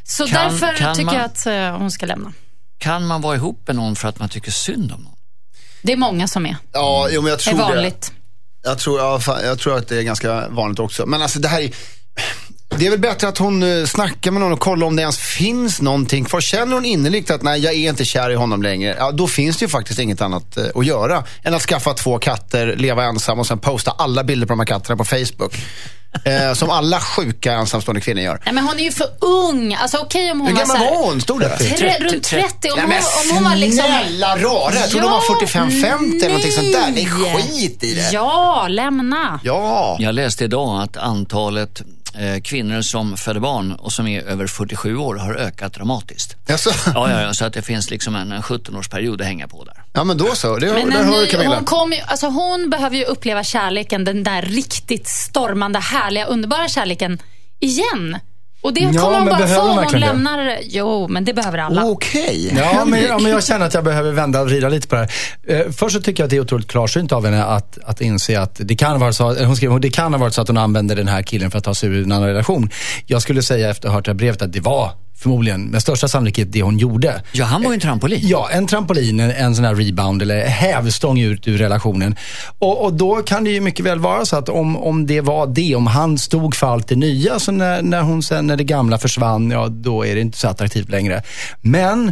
Så 0.03 0.27
Kan- 0.27 0.51
därför 0.51 0.77
kan 0.77 0.95
tycker 0.95 1.05
man- 1.05 1.15
jag 1.15 1.25
att 1.25 1.45
eh, 1.45 1.77
hon 1.77 1.91
ska 1.91 2.05
lämna. 2.05 2.33
Kan 2.77 3.07
man 3.07 3.21
vara 3.21 3.35
ihop 3.35 3.67
med 3.67 3.75
någon 3.75 3.95
för 3.95 4.07
att 4.07 4.19
man 4.19 4.29
tycker 4.29 4.51
synd 4.51 4.91
om 4.91 5.01
någon? 5.03 5.13
Det 5.81 5.91
är 5.93 5.97
många 5.97 6.27
som 6.27 6.45
är. 6.45 6.57
Ja, 6.73 7.07
jo, 7.11 7.21
men 7.21 7.29
jag 7.29 7.39
Det 7.39 7.43
tror 7.43 7.53
är 7.53 7.57
det. 7.69 7.75
vanligt. 7.75 8.11
Jag 8.63 8.79
tror, 8.79 8.99
ja, 8.99 9.19
fan, 9.19 9.43
jag 9.45 9.59
tror 9.59 9.77
att 9.77 9.87
det 9.87 9.97
är 9.97 10.01
ganska 10.01 10.49
vanligt 10.49 10.79
också. 10.79 11.05
Men 11.05 11.21
alltså 11.21 11.39
det 11.39 11.47
här 11.47 11.61
är... 11.61 11.71
Det 12.77 12.85
är 12.85 12.89
väl 12.89 12.99
bättre 12.99 13.27
att 13.27 13.37
hon 13.37 13.63
eh, 13.63 13.85
snackar 13.85 14.31
med 14.31 14.41
någon 14.41 14.51
och 14.51 14.59
kollar 14.59 14.87
om 14.87 14.95
det 14.95 15.01
ens 15.01 15.17
finns 15.17 15.81
någonting 15.81 16.25
kvar. 16.25 16.41
Känner 16.41 16.73
hon 16.73 16.85
innerligt 16.85 17.31
att 17.31 17.41
nej, 17.41 17.59
jag 17.59 17.73
är 17.73 17.89
inte 17.89 18.05
kär 18.05 18.29
i 18.29 18.35
honom 18.35 18.63
längre, 18.63 18.95
ja, 18.99 19.11
då 19.11 19.27
finns 19.27 19.57
det 19.57 19.65
ju 19.65 19.69
faktiskt 19.69 19.99
inget 19.99 20.21
annat 20.21 20.57
eh, 20.57 20.63
att 20.75 20.85
göra 20.85 21.23
än 21.43 21.53
att 21.53 21.61
skaffa 21.61 21.93
två 21.93 22.19
katter, 22.19 22.75
leva 22.75 23.03
ensam 23.03 23.39
och 23.39 23.47
sen 23.47 23.59
posta 23.59 23.91
alla 23.91 24.23
bilder 24.23 24.47
på 24.47 24.51
de 24.51 24.59
här 24.59 24.65
katterna 24.65 24.97
på 24.97 25.05
Facebook. 25.05 25.55
Eh, 26.25 26.53
som 26.53 26.69
alla 26.69 26.99
sjuka 26.99 27.53
ensamstående 27.53 28.01
kvinnor 28.01 28.21
gör. 28.23 28.41
Nej, 28.45 28.53
men 28.53 28.63
hon 28.63 28.79
är 28.79 28.83
ju 28.83 28.91
för 28.91 29.07
ung. 29.19 29.73
Alltså 29.73 29.97
okej 29.97 30.31
om 30.31 30.39
hon 30.39 30.47
Hur 30.47 30.55
var 30.55 30.61
gammal 30.61 30.77
här- 30.77 30.95
var 30.95 31.05
hon? 31.05 31.21
Stod 31.21 31.39
det? 31.39 31.57
Tre, 31.57 31.95
runt 31.99 32.23
30. 32.23 32.45
Om, 32.71 32.77
Nej 32.77 32.81
hon, 32.81 32.87
men 32.89 32.97
om 32.97 33.35
hon 33.35 33.43
var 33.51 33.55
liksom... 33.55 33.85
snälla 33.85 34.37
rara, 34.37 34.75
jag 34.75 34.89
trodde 34.89 35.05
hon 35.07 35.11
var 35.11 35.23
Ja, 35.29 35.61
45-50 35.61 36.15
eller 36.15 36.27
någonting 36.27 36.51
sånt 36.51 36.73
där. 36.73 36.91
Nej, 36.91 37.09
nej. 37.23 37.43
skit 37.43 37.83
i 37.83 37.93
det. 37.93 38.09
Ja, 38.11 38.67
lämna. 38.69 39.39
Ja. 39.43 39.97
Jag 39.99 40.15
läste 40.15 40.43
idag 40.43 40.81
att 40.81 40.97
antalet 40.97 41.81
kvinnor 42.43 42.81
som 42.81 43.17
föder 43.17 43.39
barn 43.39 43.71
och 43.71 43.91
som 43.91 44.07
är 44.07 44.21
över 44.21 44.47
47 44.47 44.97
år 44.97 45.15
har 45.15 45.33
ökat 45.35 45.73
dramatiskt. 45.73 46.35
Alltså, 46.49 46.69
Ja, 46.93 47.11
ja, 47.11 47.21
ja, 47.21 47.33
så 47.33 47.45
att 47.45 47.53
det 47.53 47.61
finns 47.61 47.89
liksom 47.89 48.15
en, 48.15 48.31
en 48.31 48.41
17-årsperiod 48.41 49.21
att 49.21 49.27
hänga 49.27 49.47
på 49.47 49.63
där. 49.63 49.83
ja 49.93 50.03
men 50.03 50.17
då 50.17 50.35
så. 50.35 50.55
Det, 50.57 50.73
Men 50.73 50.89
där 50.89 51.03
hör 51.03 51.25
Camilla. 51.25 51.55
hon, 51.55 51.65
kom 51.65 51.91
ju, 51.93 51.99
alltså 51.99 52.27
hon 52.27 52.69
behöver 52.69 52.97
ju 52.97 53.03
uppleva 53.03 53.43
kärleken, 53.43 54.03
den 54.03 54.23
där 54.23 54.41
riktigt 54.41 55.07
stormande, 55.07 55.79
härliga, 55.79 56.25
underbara 56.25 56.67
kärleken 56.67 57.21
igen. 57.59 58.17
Och 58.61 58.73
det 58.73 58.79
Ja, 58.81 59.01
kommer 59.01 59.17
hon 59.19 59.25
men 59.27 59.37
bara 59.37 59.47
få 59.47 59.61
om 59.61 59.67
hon 59.67 59.77
verkligen 59.77 60.01
det? 60.01 60.07
lämnar... 60.07 60.57
Jo, 60.63 61.07
men 61.09 61.25
det 61.25 61.33
behöver 61.33 61.57
alla. 61.57 61.85
Okej. 61.85 62.51
Ja 62.55 62.85
men, 62.85 63.03
ja, 63.03 63.19
men 63.19 63.31
jag 63.31 63.43
känner 63.43 63.65
att 63.65 63.73
jag 63.73 63.83
behöver 63.83 64.11
vända 64.11 64.41
och 64.41 64.47
vrida 64.47 64.69
lite 64.69 64.87
på 64.87 64.95
det 64.95 65.01
här. 65.47 65.65
Eh, 65.65 65.71
först 65.71 65.95
så 65.95 66.01
tycker 66.01 66.23
jag 66.23 66.25
att 66.25 66.29
det 66.29 66.35
är 66.35 66.41
otroligt 66.41 66.67
klarsynt 66.67 67.11
av 67.11 67.25
henne 67.25 67.43
att, 67.43 67.77
att 67.83 68.01
inse 68.01 68.39
att 68.41 68.55
det 68.63 68.75
kan, 68.75 68.99
vara 68.99 69.13
så, 69.13 69.45
hon 69.45 69.55
skriver, 69.55 69.79
det 69.79 69.89
kan 69.89 70.13
ha 70.13 70.19
varit 70.19 70.33
så 70.33 70.41
att 70.41 70.47
hon 70.47 70.57
använde 70.57 70.95
den 70.95 71.07
här 71.07 71.21
killen 71.21 71.51
för 71.51 71.57
att 71.57 71.63
ta 71.63 71.75
sig 71.75 71.89
ur 71.89 72.03
en 72.03 72.11
annan 72.11 72.27
relation. 72.27 72.69
Jag 73.05 73.21
skulle 73.21 73.41
säga 73.41 73.69
efter 73.69 73.87
att 73.87 73.91
ha 73.91 73.97
hört 73.97 74.05
det 74.05 74.11
här 74.11 74.15
brevet 74.15 74.41
att 74.41 74.53
det 74.53 74.59
var 74.59 74.91
förmodligen 75.19 75.65
med 75.65 75.81
största 75.81 76.07
sannolikhet 76.07 76.51
det 76.51 76.61
hon 76.61 76.77
gjorde. 76.77 77.23
Ja, 77.31 77.45
han 77.45 77.63
var 77.63 77.69
ju 77.69 77.73
en 77.73 77.79
trampolin. 77.79 78.19
Ja, 78.23 78.49
en 78.51 78.67
trampolin, 78.67 79.19
en, 79.19 79.31
en 79.31 79.55
sån 79.55 79.65
här 79.65 79.75
rebound 79.75 80.21
eller 80.21 80.45
hävstång 80.45 81.19
ut 81.19 81.47
ur 81.47 81.57
relationen. 81.57 82.15
Och, 82.59 82.85
och 82.85 82.93
då 82.93 83.15
kan 83.15 83.43
det 83.43 83.49
ju 83.49 83.61
mycket 83.61 83.85
väl 83.85 83.99
vara 83.99 84.25
så 84.25 84.35
att 84.35 84.49
om, 84.49 84.77
om 84.77 85.05
det 85.05 85.21
var 85.21 85.47
det, 85.47 85.75
om 85.75 85.87
han 85.87 86.17
stod 86.17 86.55
för 86.55 86.67
allt 86.67 86.87
det 86.87 86.95
nya, 86.95 87.39
så 87.39 87.51
när, 87.51 87.81
när, 87.81 88.01
hon 88.01 88.23
sen, 88.23 88.47
när 88.47 88.57
det 88.57 88.63
gamla 88.63 88.97
försvann, 88.97 89.51
ja 89.51 89.67
då 89.67 90.05
är 90.05 90.15
det 90.15 90.21
inte 90.21 90.37
så 90.37 90.47
attraktivt 90.47 90.89
längre. 90.89 91.23
Men 91.61 92.11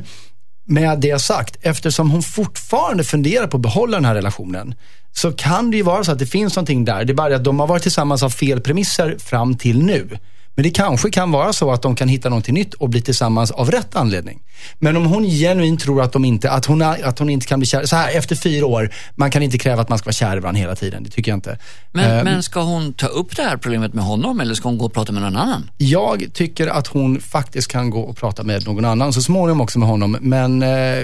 med 0.66 1.00
det 1.00 1.20
sagt, 1.20 1.58
eftersom 1.62 2.12
hon 2.12 2.24
fortfarande 2.24 3.04
funderar 3.04 3.48
på 3.48 3.58
att 3.58 3.64
behålla 3.64 3.98
den 3.98 4.06
här 4.06 4.16
relationen, 4.16 4.76
så 5.12 5.32
kan 5.32 5.72
det 5.72 5.78
ju 5.78 5.84
vara 5.84 6.04
så 6.04 6.12
att 6.12 6.20
det 6.20 6.26
finns 6.26 6.56
någonting 6.56 6.86
där. 6.86 7.06
Det 7.06 7.14
är 7.14 7.16
bara 7.16 7.36
att 7.36 7.44
de 7.44 7.60
har 7.60 7.68
varit 7.68 7.84
tillsammans 7.84 8.24
av 8.24 8.30
fel 8.30 8.62
premisser 8.62 9.18
fram 9.20 9.58
till 9.58 9.84
nu. 9.84 10.18
Men 10.58 10.64
det 10.64 10.70
kanske 10.70 11.10
kan 11.10 11.32
vara 11.32 11.54
så 11.54 11.72
att 11.72 11.82
de 11.82 11.96
kan 11.96 12.08
hitta 12.08 12.30
någonting 12.30 12.54
nytt 12.54 12.74
och 12.74 12.90
bli 12.90 13.02
tillsammans 13.02 13.52
av 13.52 13.72
rätt 13.72 13.96
anledning. 13.96 14.40
Men 14.80 14.98
om 14.98 15.06
hon 15.06 15.24
genuint 15.24 15.80
tror 15.80 16.02
att, 16.02 16.14
de 16.14 16.26
inte, 16.26 16.52
att, 16.52 16.66
hon, 16.66 16.82
att 16.82 17.20
hon 17.20 17.30
inte 17.30 17.48
kan 17.48 17.60
bli 17.60 17.66
kär, 17.66 17.86
så 17.86 17.96
här 17.96 18.18
efter 18.18 18.36
fyra 18.36 18.66
år, 18.66 18.94
man 19.16 19.32
kan 19.32 19.44
inte 19.44 19.58
kräva 19.58 19.82
att 19.82 19.90
man 19.90 19.98
ska 19.98 20.06
vara 20.06 20.14
kär 20.14 20.38
i 20.38 20.40
varandra 20.40 20.60
hela 20.60 20.76
tiden. 20.76 21.04
Det 21.04 21.10
tycker 21.10 21.32
jag 21.32 21.38
inte. 21.38 21.58
Men, 21.92 22.18
Eh, 22.18 22.24
men 22.24 22.44
ska 22.44 22.62
hon 22.62 22.94
ta 22.94 23.08
upp 23.08 23.36
det 23.36 23.44
här 23.44 23.58
problemet 23.58 23.94
med 23.94 24.06
honom 24.06 24.40
eller 24.40 24.54
ska 24.54 24.70
hon 24.70 24.78
gå 24.78 24.86
och 24.86 24.94
prata 24.94 25.12
med 25.12 25.22
någon 25.22 25.36
annan? 25.36 25.70
Jag 25.78 26.26
tycker 26.34 26.68
att 26.68 26.88
hon 26.88 27.22
faktiskt 27.22 27.68
kan 27.68 27.90
gå 27.90 28.02
och 28.02 28.18
prata 28.18 28.44
med 28.44 28.66
någon 28.68 28.86
annan, 28.86 29.14
så 29.14 29.22
småningom 29.22 29.62
också 29.62 29.80
med 29.80 29.88
honom. 29.88 30.18
Men 30.22 30.62
eh, 30.62 31.04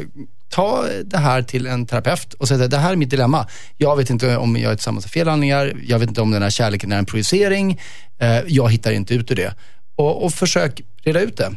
ta 0.53 0.85
det 1.05 1.17
här 1.17 1.41
till 1.41 1.67
en 1.67 1.85
terapeut 1.85 2.33
och 2.33 2.47
säg 2.47 2.63
att 2.63 2.71
det 2.71 2.77
här 2.77 2.91
är 2.91 2.95
mitt 2.95 3.09
dilemma. 3.09 3.47
Jag 3.77 3.95
vet 3.97 4.09
inte 4.09 4.37
om 4.37 4.57
jag 4.57 4.71
är 4.71 4.75
tillsammans 4.75 5.05
av 5.05 5.09
fel 5.09 5.27
handlingar. 5.27 5.73
Jag 5.87 5.99
vet 5.99 6.09
inte 6.09 6.21
om 6.21 6.31
den 6.31 6.41
här 6.43 6.49
kärleken 6.49 6.91
är 6.91 6.97
en 6.97 7.05
projicering. 7.05 7.81
Eh, 8.21 8.39
jag 8.47 8.71
hittar 8.71 8.91
inte 8.91 9.13
ut 9.13 9.31
ur 9.31 9.35
det. 9.35 9.53
Och, 9.95 10.23
och 10.25 10.33
försök 10.33 10.81
reda 11.03 11.19
ut 11.21 11.37
det. 11.37 11.51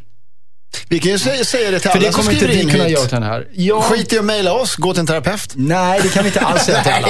Vi 0.89 0.99
kan 0.99 1.13
ju 1.13 1.19
säga, 1.19 1.45
säga 1.45 1.71
det 1.71 1.79
till 1.81 1.91
För 1.91 1.99
alla 1.99 2.07
det 2.07 2.13
som 2.13 2.21
kommer 2.23 2.33
inte 2.33 2.45
skriver 2.47 2.63
in 2.63 2.71
kunna 2.71 2.85
hit. 2.85 2.93
göra 2.93 3.07
den 3.09 3.23
här. 3.23 3.47
Jag, 3.53 3.83
Skit 3.85 4.13
i 4.13 4.19
att 4.19 4.25
mejla 4.25 4.53
oss, 4.53 4.77
gå 4.77 4.93
till 4.93 5.01
en 5.01 5.07
terapeut. 5.07 5.53
Nej, 5.57 6.01
det 6.03 6.09
kan 6.09 6.23
vi 6.23 6.29
inte 6.29 6.41
alls 6.41 6.63
säga 6.63 6.83
till 6.83 6.93
alla. 6.93 7.09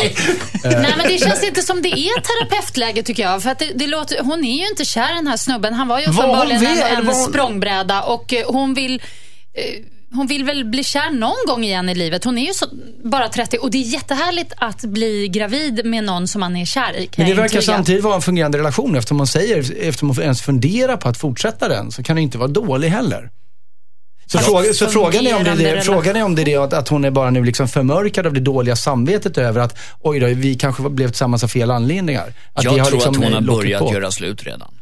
Nej, 0.64 0.94
men 0.96 1.08
det 1.08 1.18
känns 1.18 1.42
inte 1.44 1.62
som 1.62 1.82
det 1.82 1.88
är 1.88 2.20
terapeutläge 2.20 3.02
tycker 3.02 3.22
jag. 3.22 3.42
För 3.42 3.50
att 3.50 3.58
det, 3.58 3.72
det 3.74 3.86
låter, 3.86 4.22
hon 4.22 4.44
är 4.44 4.58
ju 4.58 4.68
inte 4.68 4.84
kär 4.84 5.12
i 5.12 5.14
den 5.14 5.26
här 5.26 5.36
snubben. 5.36 5.74
Han 5.74 5.88
var 5.88 6.00
ju 6.00 6.06
uppenbarligen 6.06 6.66
en, 6.66 6.78
en 6.98 7.06
hon- 7.06 7.14
språngbräda 7.30 8.02
och 8.02 8.32
eh, 8.32 8.44
hon 8.46 8.74
vill 8.74 9.02
eh, 9.54 9.82
hon 10.14 10.26
vill 10.26 10.44
väl 10.44 10.64
bli 10.64 10.84
kär 10.84 11.10
någon 11.10 11.46
gång 11.46 11.64
igen 11.64 11.88
i 11.88 11.94
livet. 11.94 12.24
Hon 12.24 12.38
är 12.38 12.46
ju 12.46 12.52
så, 12.52 12.66
bara 13.04 13.28
30 13.28 13.58
och 13.58 13.70
det 13.70 13.78
är 13.78 13.82
jättehärligt 13.82 14.52
att 14.56 14.82
bli 14.84 15.28
gravid 15.28 15.84
med 15.84 16.04
någon 16.04 16.28
som 16.28 16.40
man 16.40 16.56
är 16.56 16.64
kär 16.64 16.96
i. 16.96 17.10
Men 17.16 17.26
det 17.26 17.34
verkar 17.34 17.60
samtidigt 17.60 18.04
vara 18.04 18.14
en 18.14 18.22
fungerande 18.22 18.58
relation 18.58 18.96
eftersom 18.96 19.18
hon 19.18 19.26
säger, 19.26 19.58
eftersom 19.58 20.08
hon 20.08 20.20
ens 20.20 20.42
funderar 20.42 20.96
på 20.96 21.08
att 21.08 21.16
fortsätta 21.18 21.68
den, 21.68 21.92
så 21.92 22.02
kan 22.02 22.16
det 22.16 22.22
inte 22.22 22.38
vara 22.38 22.48
dålig 22.48 22.88
heller. 22.88 23.30
Så, 24.26 24.38
fråga, 24.38 24.72
så 24.72 24.86
frågan, 24.86 25.26
är 25.26 25.36
om 25.36 25.44
det 25.44 25.50
är 25.50 25.76
det, 25.76 25.82
frågan 25.82 26.16
är 26.16 26.24
om 26.24 26.34
det 26.34 26.42
är 26.42 26.44
det 26.44 26.56
att, 26.56 26.72
att 26.72 26.88
hon 26.88 27.04
är 27.04 27.10
bara 27.10 27.30
nu 27.30 27.44
liksom 27.44 27.68
förmörkad 27.68 28.26
av 28.26 28.32
det 28.32 28.40
dåliga 28.40 28.76
samvetet 28.76 29.38
över 29.38 29.60
att 29.60 29.78
oj 30.00 30.20
då, 30.20 30.26
vi 30.26 30.54
kanske 30.54 30.88
blev 30.88 31.08
tillsammans 31.08 31.44
av 31.44 31.48
fel 31.48 31.70
anledningar. 31.70 32.32
Att 32.52 32.64
Jag 32.64 32.70
har 32.70 32.78
tror 32.78 32.90
liksom 32.90 33.14
att 33.14 33.24
hon 33.24 33.32
har 33.32 33.40
lockat 33.40 33.62
börjat 33.64 33.82
på. 33.82 33.92
göra 33.92 34.10
slut 34.10 34.42
redan. 34.44 34.74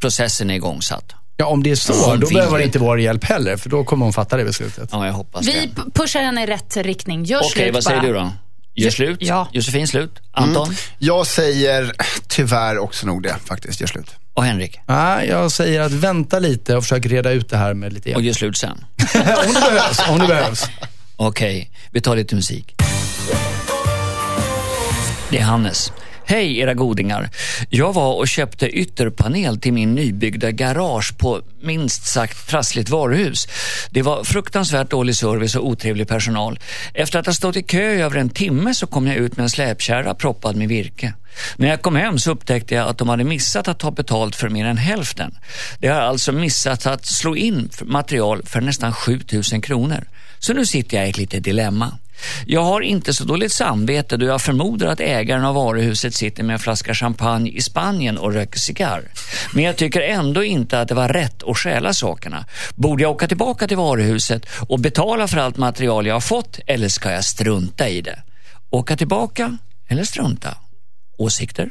Processen 0.00 0.50
är 0.50 0.54
igångsatt. 0.54 1.14
Ja, 1.40 1.46
om 1.46 1.62
det 1.62 1.70
är 1.70 1.74
så, 1.76 1.92
då 2.16 2.26
vill 2.26 2.34
behöver 2.36 2.58
det. 2.58 2.64
inte 2.64 2.78
vår 2.78 3.00
hjälp 3.00 3.24
heller, 3.24 3.56
för 3.56 3.68
då 3.70 3.84
kommer 3.84 4.04
hon 4.06 4.12
fatta 4.12 4.36
det 4.36 4.44
beslutet. 4.44 4.88
Ja, 4.92 5.06
jag 5.06 5.12
hoppas 5.12 5.46
Vi 5.46 5.52
det. 5.76 5.90
pushar 5.94 6.20
henne 6.22 6.42
i 6.42 6.46
rätt 6.46 6.76
riktning. 6.76 7.24
Gör 7.24 7.38
Okej, 7.38 7.50
slut 7.50 7.74
vad 7.74 7.84
säger 7.84 8.00
bara. 8.00 8.06
du 8.06 8.12
då? 8.14 8.32
Gör 8.74 8.90
slut? 8.90 9.18
Ja. 9.20 9.48
Josefin 9.52 9.88
slut? 9.88 10.10
Anton? 10.32 10.74
Jag 10.98 11.26
säger 11.26 11.92
tyvärr 12.28 12.78
också 12.78 13.06
nog 13.06 13.22
det 13.22 13.36
faktiskt. 13.44 13.80
Gör 13.80 13.88
slut. 13.88 14.10
Och 14.34 14.44
Henrik? 14.44 14.78
Nej, 14.86 15.28
jag 15.28 15.52
säger 15.52 15.80
att 15.80 15.92
vänta 15.92 16.38
lite 16.38 16.76
och 16.76 16.82
försök 16.82 17.06
reda 17.06 17.30
ut 17.30 17.48
det 17.48 17.56
här 17.56 17.74
med 17.74 17.92
lite 17.92 18.08
Och 18.14 18.22
hjälp. 18.22 18.24
gör 18.26 18.32
slut 18.34 18.56
sen? 18.56 18.84
om 19.46 19.54
det 19.54 19.60
behövs. 19.60 19.98
Om 20.08 20.18
det 20.18 20.26
behövs. 20.26 20.64
Okej, 21.16 21.70
vi 21.90 22.00
tar 22.00 22.16
lite 22.16 22.34
musik. 22.34 22.74
Det 25.30 25.38
är 25.38 25.42
Hannes. 25.42 25.92
Hej 26.30 26.58
era 26.58 26.74
godingar. 26.74 27.30
Jag 27.70 27.92
var 27.92 28.14
och 28.14 28.28
köpte 28.28 28.68
ytterpanel 28.68 29.60
till 29.60 29.72
min 29.72 29.94
nybyggda 29.94 30.50
garage 30.50 31.18
på 31.18 31.42
minst 31.62 32.06
sagt 32.06 32.48
trassligt 32.48 32.90
varuhus. 32.90 33.48
Det 33.90 34.02
var 34.02 34.24
fruktansvärt 34.24 34.90
dålig 34.90 35.16
service 35.16 35.54
och 35.54 35.66
otrevlig 35.66 36.08
personal. 36.08 36.58
Efter 36.94 37.18
att 37.18 37.26
ha 37.26 37.32
stått 37.32 37.56
i 37.56 37.62
kö 37.62 37.94
i 37.94 38.00
över 38.00 38.16
en 38.16 38.30
timme 38.30 38.74
så 38.74 38.86
kom 38.86 39.06
jag 39.06 39.16
ut 39.16 39.36
med 39.36 39.44
en 39.44 39.50
släpkärra 39.50 40.14
proppad 40.14 40.56
med 40.56 40.68
virke. 40.68 41.14
När 41.56 41.68
jag 41.68 41.82
kom 41.82 41.96
hem 41.96 42.18
så 42.18 42.30
upptäckte 42.30 42.74
jag 42.74 42.88
att 42.88 42.98
de 42.98 43.08
hade 43.08 43.24
missat 43.24 43.68
att 43.68 43.78
ta 43.78 43.90
betalt 43.90 44.36
för 44.36 44.48
mer 44.48 44.66
än 44.66 44.76
hälften. 44.76 45.34
De 45.78 45.88
har 45.88 46.00
alltså 46.00 46.32
missat 46.32 46.86
att 46.86 47.06
slå 47.06 47.36
in 47.36 47.70
material 47.82 48.42
för 48.44 48.60
nästan 48.60 48.92
7000 48.92 49.60
kronor. 49.60 50.04
Så 50.38 50.52
nu 50.52 50.66
sitter 50.66 50.96
jag 50.96 51.06
i 51.06 51.10
ett 51.10 51.18
litet 51.18 51.44
dilemma. 51.44 51.98
Jag 52.46 52.62
har 52.62 52.80
inte 52.80 53.14
så 53.14 53.24
dåligt 53.24 53.52
samvete 53.52 54.16
då 54.16 54.26
jag 54.26 54.42
förmodar 54.42 54.86
att 54.86 55.00
ägaren 55.00 55.44
av 55.44 55.54
varuhuset 55.54 56.14
sitter 56.14 56.42
med 56.42 56.54
en 56.54 56.58
flaska 56.58 56.94
champagne 56.94 57.50
i 57.50 57.60
Spanien 57.60 58.18
och 58.18 58.32
röker 58.32 58.58
cigarr. 58.58 59.02
Men 59.54 59.64
jag 59.64 59.76
tycker 59.76 60.00
ändå 60.00 60.44
inte 60.44 60.80
att 60.80 60.88
det 60.88 60.94
var 60.94 61.08
rätt 61.08 61.42
att 61.42 61.58
stjäla 61.58 61.92
sakerna. 61.92 62.46
Borde 62.74 63.02
jag 63.02 63.12
åka 63.12 63.28
tillbaka 63.28 63.68
till 63.68 63.76
varuhuset 63.76 64.46
och 64.68 64.80
betala 64.80 65.28
för 65.28 65.38
allt 65.38 65.56
material 65.56 66.06
jag 66.06 66.14
har 66.14 66.20
fått 66.20 66.58
eller 66.66 66.88
ska 66.88 67.10
jag 67.10 67.24
strunta 67.24 67.88
i 67.88 68.00
det? 68.00 68.22
Åka 68.70 68.96
tillbaka 68.96 69.58
eller 69.88 70.04
strunta? 70.04 70.54
Åsikter? 71.18 71.70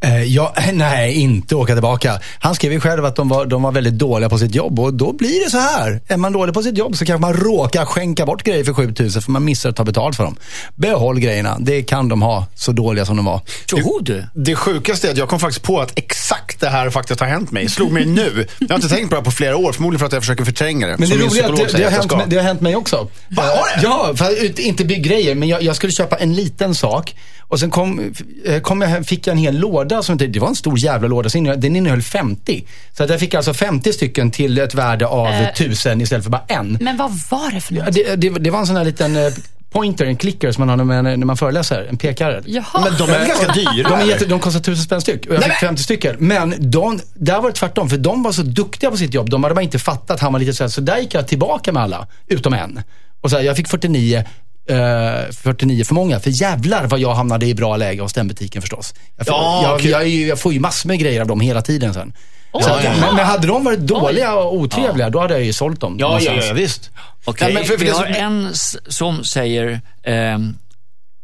Eh, 0.00 0.22
ja, 0.22 0.54
nej, 0.72 1.12
inte 1.12 1.54
åka 1.54 1.72
tillbaka. 1.72 2.20
Han 2.38 2.54
skrev 2.54 2.72
ju 2.72 2.80
själv 2.80 3.04
att 3.04 3.16
de 3.16 3.28
var, 3.28 3.46
de 3.46 3.62
var 3.62 3.72
väldigt 3.72 3.94
dåliga 3.94 4.28
på 4.28 4.38
sitt 4.38 4.54
jobb 4.54 4.80
och 4.80 4.94
då 4.94 5.12
blir 5.12 5.44
det 5.44 5.50
så 5.50 5.58
här. 5.58 6.00
Är 6.08 6.16
man 6.16 6.32
dålig 6.32 6.54
på 6.54 6.62
sitt 6.62 6.78
jobb 6.78 6.96
så 6.96 7.04
kanske 7.04 7.20
man 7.20 7.34
råkar 7.34 7.84
skänka 7.84 8.26
bort 8.26 8.42
grejer 8.42 8.64
för 8.64 8.72
7000 8.72 9.22
för 9.22 9.30
man 9.30 9.44
missar 9.44 9.70
att 9.70 9.76
ta 9.76 9.84
betalt 9.84 10.16
för 10.16 10.24
dem. 10.24 10.36
Behåll 10.74 11.20
grejerna, 11.20 11.56
det 11.60 11.82
kan 11.82 12.08
de 12.08 12.22
ha, 12.22 12.46
så 12.54 12.72
dåliga 12.72 13.06
som 13.06 13.16
de 13.16 13.24
var. 13.24 13.40
Tror 13.68 14.02
du? 14.02 14.26
Det 14.34 14.54
sjukaste 14.54 15.08
är 15.08 15.12
att 15.12 15.18
jag 15.18 15.28
kom 15.28 15.40
faktiskt 15.40 15.62
på 15.62 15.80
att 15.80 15.98
exakt 15.98 16.60
det 16.60 16.68
här 16.68 16.90
faktiskt 16.90 17.20
har 17.20 17.26
hänt 17.26 17.50
mig. 17.50 17.68
Slog 17.68 17.92
mig 17.92 18.06
nu. 18.06 18.46
Jag 18.58 18.68
har 18.68 18.74
inte 18.74 18.88
tänkt 18.88 19.08
på 19.08 19.14
det 19.14 19.20
här 19.20 19.24
på 19.24 19.30
flera 19.30 19.56
år, 19.56 19.72
förmodligen 19.72 19.98
för 19.98 20.06
att 20.06 20.12
jag 20.12 20.22
försöker 20.22 20.44
förtränga 20.44 20.86
det. 20.86 20.96
Men 20.98 21.08
det 21.08 21.14
roliga 21.16 21.44
är 21.46 21.52
att 21.52 21.56
det, 21.56 21.78
det, 21.78 21.84
har 21.84 21.90
hänt, 21.90 22.16
mig- 22.16 22.26
det 22.28 22.36
har 22.36 22.42
hänt 22.42 22.60
mig 22.60 22.76
också. 22.76 23.08
Va, 23.28 23.42
har 23.42 23.76
det? 23.76 23.82
Ja, 23.82 24.12
för, 24.16 24.60
inte 24.60 24.84
byggrejer, 24.84 25.34
men 25.34 25.48
jag, 25.48 25.62
jag 25.62 25.76
skulle 25.76 25.92
köpa 25.92 26.16
en 26.16 26.34
liten 26.34 26.74
sak. 26.74 27.14
Och 27.48 27.60
sen 27.60 27.70
kom, 27.70 28.12
eh, 28.44 28.60
kom 28.60 28.82
jag, 28.82 29.06
fick 29.06 29.26
jag 29.26 29.32
en 29.32 29.38
hel 29.38 29.53
låda, 29.54 30.02
som, 30.02 30.12
inte- 30.12 30.26
det 30.26 30.38
var 30.40 30.48
en 30.48 30.54
stor 30.56 30.78
jävla 30.78 31.08
låda, 31.08 31.28
så 31.30 31.38
innehöll- 31.38 31.60
den 31.60 31.76
innehöll 31.76 32.02
50. 32.02 32.64
Så 32.96 33.04
att 33.04 33.10
jag 33.10 33.20
fick 33.20 33.34
alltså 33.34 33.54
50 33.54 33.92
stycken 33.92 34.30
till 34.30 34.58
ett 34.58 34.74
värde 34.74 35.06
av 35.06 35.26
Eh. 35.26 35.48
1000 35.48 36.00
istället 36.00 36.24
för 36.24 36.30
bara 36.30 36.44
en. 36.48 36.78
Men 36.80 36.96
vad 36.96 37.10
var 37.30 37.50
det 37.54 37.60
för 37.60 37.74
Ja, 37.74 37.84
något? 37.84 37.94
Det, 37.94 38.16
det, 38.16 38.28
det 38.30 38.50
var 38.50 38.58
en 38.58 38.66
sån 38.66 38.76
här 38.76 38.84
liten 38.84 39.16
eh, 39.16 39.32
pointer, 39.72 40.04
en 40.06 40.16
clicker 40.16 40.52
som 40.52 40.60
man 40.66 40.68
har 40.68 40.76
när 40.76 41.02
man, 41.02 41.04
när 41.04 41.26
man 41.26 41.36
föreläser, 41.36 41.86
en 41.90 41.96
pekare. 41.96 42.42
Jaha. 42.46 42.64
Men 42.84 42.98
de 42.98 43.10
är 43.14 43.26
ganska 43.26 43.52
dyra? 43.52 43.88
De, 43.88 44.00
är 44.00 44.04
jätte, 44.04 44.24
de 44.24 44.40
kostar 44.40 44.60
tusen 44.60 44.84
spänn 44.84 45.00
styck 45.00 45.26
och 45.26 45.34
jag 45.34 45.40
Nej, 45.40 45.50
fick 45.50 45.62
men- 45.62 45.68
50 45.68 45.82
stycken. 45.82 46.16
Men 46.18 46.54
de, 46.70 47.00
där 47.14 47.40
var 47.40 47.48
det 47.50 47.54
tvärtom, 47.56 47.88
för 47.90 47.96
de 47.96 48.22
var 48.22 48.32
så 48.32 48.42
duktiga 48.42 48.90
på 48.90 48.96
sitt 48.96 49.14
jobb. 49.14 49.30
De 49.30 49.42
hade 49.44 49.54
bara 49.54 49.62
inte 49.62 49.78
fattat 49.78 50.10
att 50.10 50.20
han 50.20 50.32
var 50.32 50.40
lite 50.40 50.52
så 50.52 50.64
här, 50.64 50.68
så 50.68 50.80
där 50.80 50.98
gick 50.98 51.14
jag 51.14 51.28
tillbaka 51.28 51.72
med 51.72 51.82
alla, 51.82 52.06
utom 52.26 52.54
en. 52.54 52.80
Och 53.20 53.30
så 53.30 53.36
här, 53.36 53.42
jag 53.42 53.56
fick 53.56 53.68
49, 53.68 54.24
eh, 54.68 55.32
49 55.42 55.84
för 55.84 55.94
många. 55.94 56.20
För 56.20 56.30
jävlar 56.30 56.86
vad 56.86 57.00
jag 57.00 57.14
hamnade 57.14 57.46
i 57.46 57.54
bra 57.54 57.76
läge 57.76 58.02
hos 58.02 58.12
den 58.12 58.28
butiken 58.28 58.62
förstås. 58.62 58.94
Jag, 59.16 59.26
får, 59.26 59.34
Ja, 59.36 59.62
jag, 59.62 59.80
kul. 59.80 59.90
jag, 59.90 60.02
är 60.02 60.06
ju- 60.06 60.26
jag 60.26 60.38
får 60.40 60.52
ju 60.52 60.60
massor 60.60 60.88
med 60.88 60.98
grejer 60.98 61.20
av 61.20 61.26
dem 61.26 61.40
hela 61.40 61.62
tiden 61.62 61.94
sen. 61.94 62.12
Så 62.52 62.58
att, 62.58 62.84
ja. 62.84 62.90
men, 63.00 63.14
men 63.16 63.26
hade 63.26 63.46
de 63.46 63.64
varit 63.64 63.78
dåliga 63.78 64.34
och 64.34 64.54
otrevliga, 64.54 65.10
då 65.10 65.20
hade 65.20 65.34
jag 65.34 65.44
ju 65.44 65.52
sålt 65.52 65.80
dem. 65.80 65.96
Ja, 65.98 66.20
ja, 66.20 66.32
ja, 66.32 66.52
visst. 66.52 66.90
Okej, 67.24 67.48
Ja, 67.48 67.54
men 67.54 67.64
för- 67.64 67.72
för 67.72 67.78
vi 67.78 67.84
det 67.90 67.92
har 67.96 68.04
som- 68.04 68.14
en 68.14 68.50
som 68.92 69.24
säger... 69.24 69.80
ehm, 70.04 70.56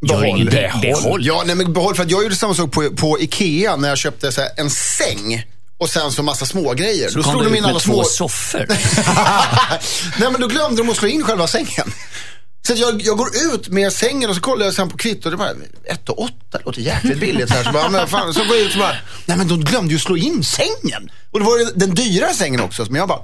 gör 0.08 0.20
Behåll. 0.20 0.50
Behåll. 0.50 0.80
Behåll. 0.82 1.26
Ja, 1.26 1.42
nej, 1.46 1.56
men 1.56 1.72
behåll. 1.72 1.94
För 1.94 2.02
att 2.02 2.10
jag 2.10 2.22
gjorde 2.22 2.34
samma 2.34 2.54
sak 2.54 2.72
på, 2.72 2.90
på 2.96 3.20
Ikea 3.20 3.76
när 3.76 3.88
jag 3.88 3.98
köpte 3.98 4.32
så 4.32 4.40
här, 4.40 4.50
en 4.56 4.70
säng 4.70 5.44
och 5.78 5.88
sen 5.88 6.10
så 6.12 6.22
massa 6.22 6.46
smågrejer. 6.46 7.08
Så 7.08 7.16
Då 7.18 7.22
kom 7.22 7.32
slog 7.32 7.44
de 7.44 7.50
ut 7.50 7.56
in 7.56 7.62
med 7.62 7.70
alla 7.70 7.80
två 7.80 7.92
små... 7.94 8.04
soffor. 8.04 8.66
nej, 10.20 10.30
men 10.32 10.40
då 10.40 10.46
glömde 10.46 10.82
de 10.82 10.90
att 10.90 10.96
slå 10.96 11.08
in 11.08 11.24
själva 11.24 11.46
sängen. 11.46 11.92
Så 12.62 12.72
jag, 12.76 13.02
jag 13.02 13.16
går 13.16 13.28
ut 13.54 13.68
med 13.68 13.92
sängen 13.92 14.30
och 14.30 14.36
så 14.36 14.42
kollar 14.42 14.64
jag 14.64 14.74
sen 14.74 14.88
på 14.88 14.96
kvittot. 14.96 15.32
Det 15.32 15.36
var 15.36 15.54
1 15.84 16.08
och 16.08 16.22
8, 16.22 16.32
det 16.50 16.58
låter 16.64 16.80
jäkligt 16.80 17.20
billigt. 17.20 17.48
Så, 17.48 17.54
här. 17.54 17.64
Så, 17.64 17.72
bara, 17.72 17.88
men 17.88 18.06
fan, 18.08 18.34
så 18.34 18.40
går 18.44 18.56
jag 18.56 18.66
ut 18.66 18.72
och 18.72 18.78
bara, 18.80 18.96
nej 19.26 19.36
men 19.36 19.48
de 19.48 19.60
glömde 19.64 19.92
ju 19.92 19.98
slå 19.98 20.16
in 20.16 20.44
sängen. 20.44 21.10
Och 21.30 21.38
det 21.40 21.44
var 21.46 21.58
ju 21.58 21.64
den 21.74 21.94
dyrare 21.94 22.34
sängen 22.34 22.60
också. 22.60 22.84
Men 22.84 22.94
jag 22.94 23.08
bara... 23.08 23.18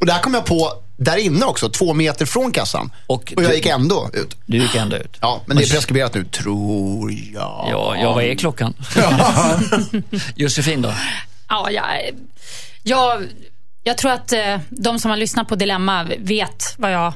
Och 0.00 0.06
det 0.06 0.12
här 0.12 0.20
kom 0.22 0.34
jag 0.34 0.44
på 0.46 0.72
där 0.96 1.16
inne 1.16 1.46
också, 1.46 1.68
två 1.68 1.94
meter 1.94 2.26
från 2.26 2.52
kassan. 2.52 2.92
Och 3.06 3.32
Och, 3.36 3.42
jag 3.42 3.50
du- 3.50 3.54
gick 3.56 3.66
ändå 3.66 4.10
ut. 4.12 4.36
Du 4.46 4.58
gick 4.58 4.74
ändå 4.74 4.96
ut. 4.96 5.16
Ja, 5.20 5.42
men 5.46 5.56
det 5.56 5.62
är 5.64 5.70
preskriberat 5.70 6.14
nu, 6.14 6.24
tror 6.24 7.12
jag. 7.12 7.68
Ja, 7.70 7.96
ja, 8.02 8.12
vad 8.14 8.24
är 8.24 8.34
klockan? 8.34 8.74
Josefin 10.36 10.82
då? 10.82 10.94
Ja, 11.48 11.70
jag, 11.70 11.84
jag, 12.82 13.22
jag 13.88 13.98
tror 13.98 14.10
att 14.10 14.32
eh, 14.32 14.58
de 14.68 14.98
som 14.98 15.10
har 15.10 15.18
lyssnat 15.18 15.48
på 15.48 15.54
Dilemma 15.54 16.06
vet 16.18 16.74
vad 16.78 16.92
jag 16.92 17.12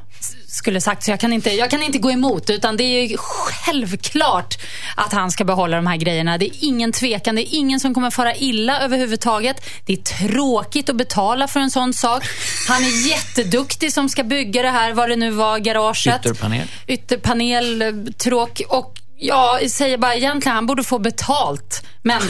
skulle 0.48 0.80
sagt. 0.80 1.04
Så 1.04 1.10
jag 1.10 1.20
kan, 1.20 1.32
inte, 1.32 1.50
jag 1.50 1.70
kan 1.70 1.82
inte 1.82 1.98
gå 1.98 2.10
emot. 2.10 2.50
Utan 2.50 2.76
det 2.76 2.84
är 2.84 3.06
ju 3.06 3.16
självklart 3.18 4.54
att 4.96 5.12
han 5.12 5.30
ska 5.30 5.44
behålla 5.44 5.76
de 5.76 5.86
här 5.86 5.96
grejerna. 5.96 6.38
Det 6.38 6.46
är 6.46 6.64
ingen 6.64 6.92
tvekan. 6.92 7.34
Det 7.34 7.42
är 7.42 7.54
ingen 7.54 7.80
som 7.80 7.94
kommer 7.94 8.10
fara 8.10 8.34
illa 8.34 8.80
överhuvudtaget. 8.80 9.56
Det 9.86 9.92
är 9.92 10.28
tråkigt 10.28 10.88
att 10.88 10.96
betala 10.96 11.48
för 11.48 11.60
en 11.60 11.70
sån 11.70 11.94
sak. 11.94 12.24
Han 12.68 12.82
är 12.82 13.08
jätteduktig 13.08 13.92
som 13.92 14.08
ska 14.08 14.24
bygga 14.24 14.62
det 14.62 14.70
här, 14.70 14.92
vad 14.92 15.08
det 15.08 15.16
nu 15.16 15.30
var, 15.30 15.58
garaget. 15.58 16.20
Ytterpanel. 16.26 16.68
Ytterpanel, 16.86 17.82
eh, 17.82 17.92
tråk 18.18 18.62
och 18.68 18.94
ja, 19.18 19.58
jag 19.60 19.70
säger 19.70 19.98
bara 19.98 20.14
egentligen, 20.14 20.54
han 20.56 20.66
borde 20.66 20.84
få 20.84 20.98
betalt. 20.98 21.86
Men 22.02 22.22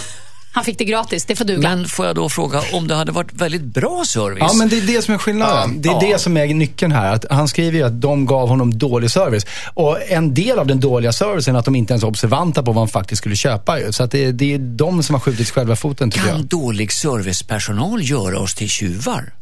han 0.53 0.65
fick 0.65 0.79
det 0.79 0.85
gratis, 0.85 1.25
det 1.25 1.37
får 1.37 1.45
duga. 1.45 1.61
Men 1.69 1.89
får 1.89 2.07
jag 2.07 2.17
då 2.17 2.29
fråga 2.29 2.63
om 2.73 2.89
det 2.89 2.95
hade 2.95 3.13
varit 3.13 3.33
väldigt 3.33 3.63
bra 3.63 4.05
service? 4.07 4.39
Ja, 4.41 4.53
men 4.55 4.69
det 4.69 4.79
är 4.79 4.87
det 4.87 5.03
som 5.03 5.15
är 5.15 5.19
skillnaden. 5.19 5.83
det 5.83 5.89
är 5.89 5.93
Ja. 5.93 6.01
det 6.01 6.19
som 6.21 6.37
är 6.37 6.47
nyckeln 6.47 6.93
här. 6.93 7.13
Att 7.13 7.25
han 7.31 7.49
skriver 7.49 7.79
ju 7.79 7.85
att 7.85 8.01
de 8.01 8.27
gav 8.27 8.49
honom 8.49 8.79
dålig 8.79 9.11
service. 9.11 9.47
Och 9.75 9.99
en 10.11 10.35
del 10.35 10.59
av 10.59 10.67
den 10.67 10.81
dåliga 10.81 11.13
servicen 11.13 11.55
är 11.55 11.59
att 11.59 11.65
de 11.65 11.77
inte 11.77 11.93
ens 11.93 12.03
är 12.03 12.07
observanta 12.09 12.63
på 12.63 12.73
vad 12.73 12.81
han 12.81 12.89
faktiskt 12.89 13.19
skulle 13.19 13.37
köpa. 13.37 13.79
Så 13.93 14.03
att 14.03 14.11
det, 14.11 14.25
är- 14.25 14.33
det 14.33 14.55
är 14.55 14.59
de 14.59 15.03
som 15.03 15.15
har 15.15 15.21
skjutit 15.21 15.51
själva 15.51 15.77
foten 15.77 16.11
tycker 16.11 16.27
Kan 16.29 16.37
jag. 16.37 16.47
dålig 16.47 16.93
servicepersonal 16.93 18.03
göra 18.03 18.39
oss 18.39 18.55
till 18.55 18.69
tjuvar? 18.69 19.33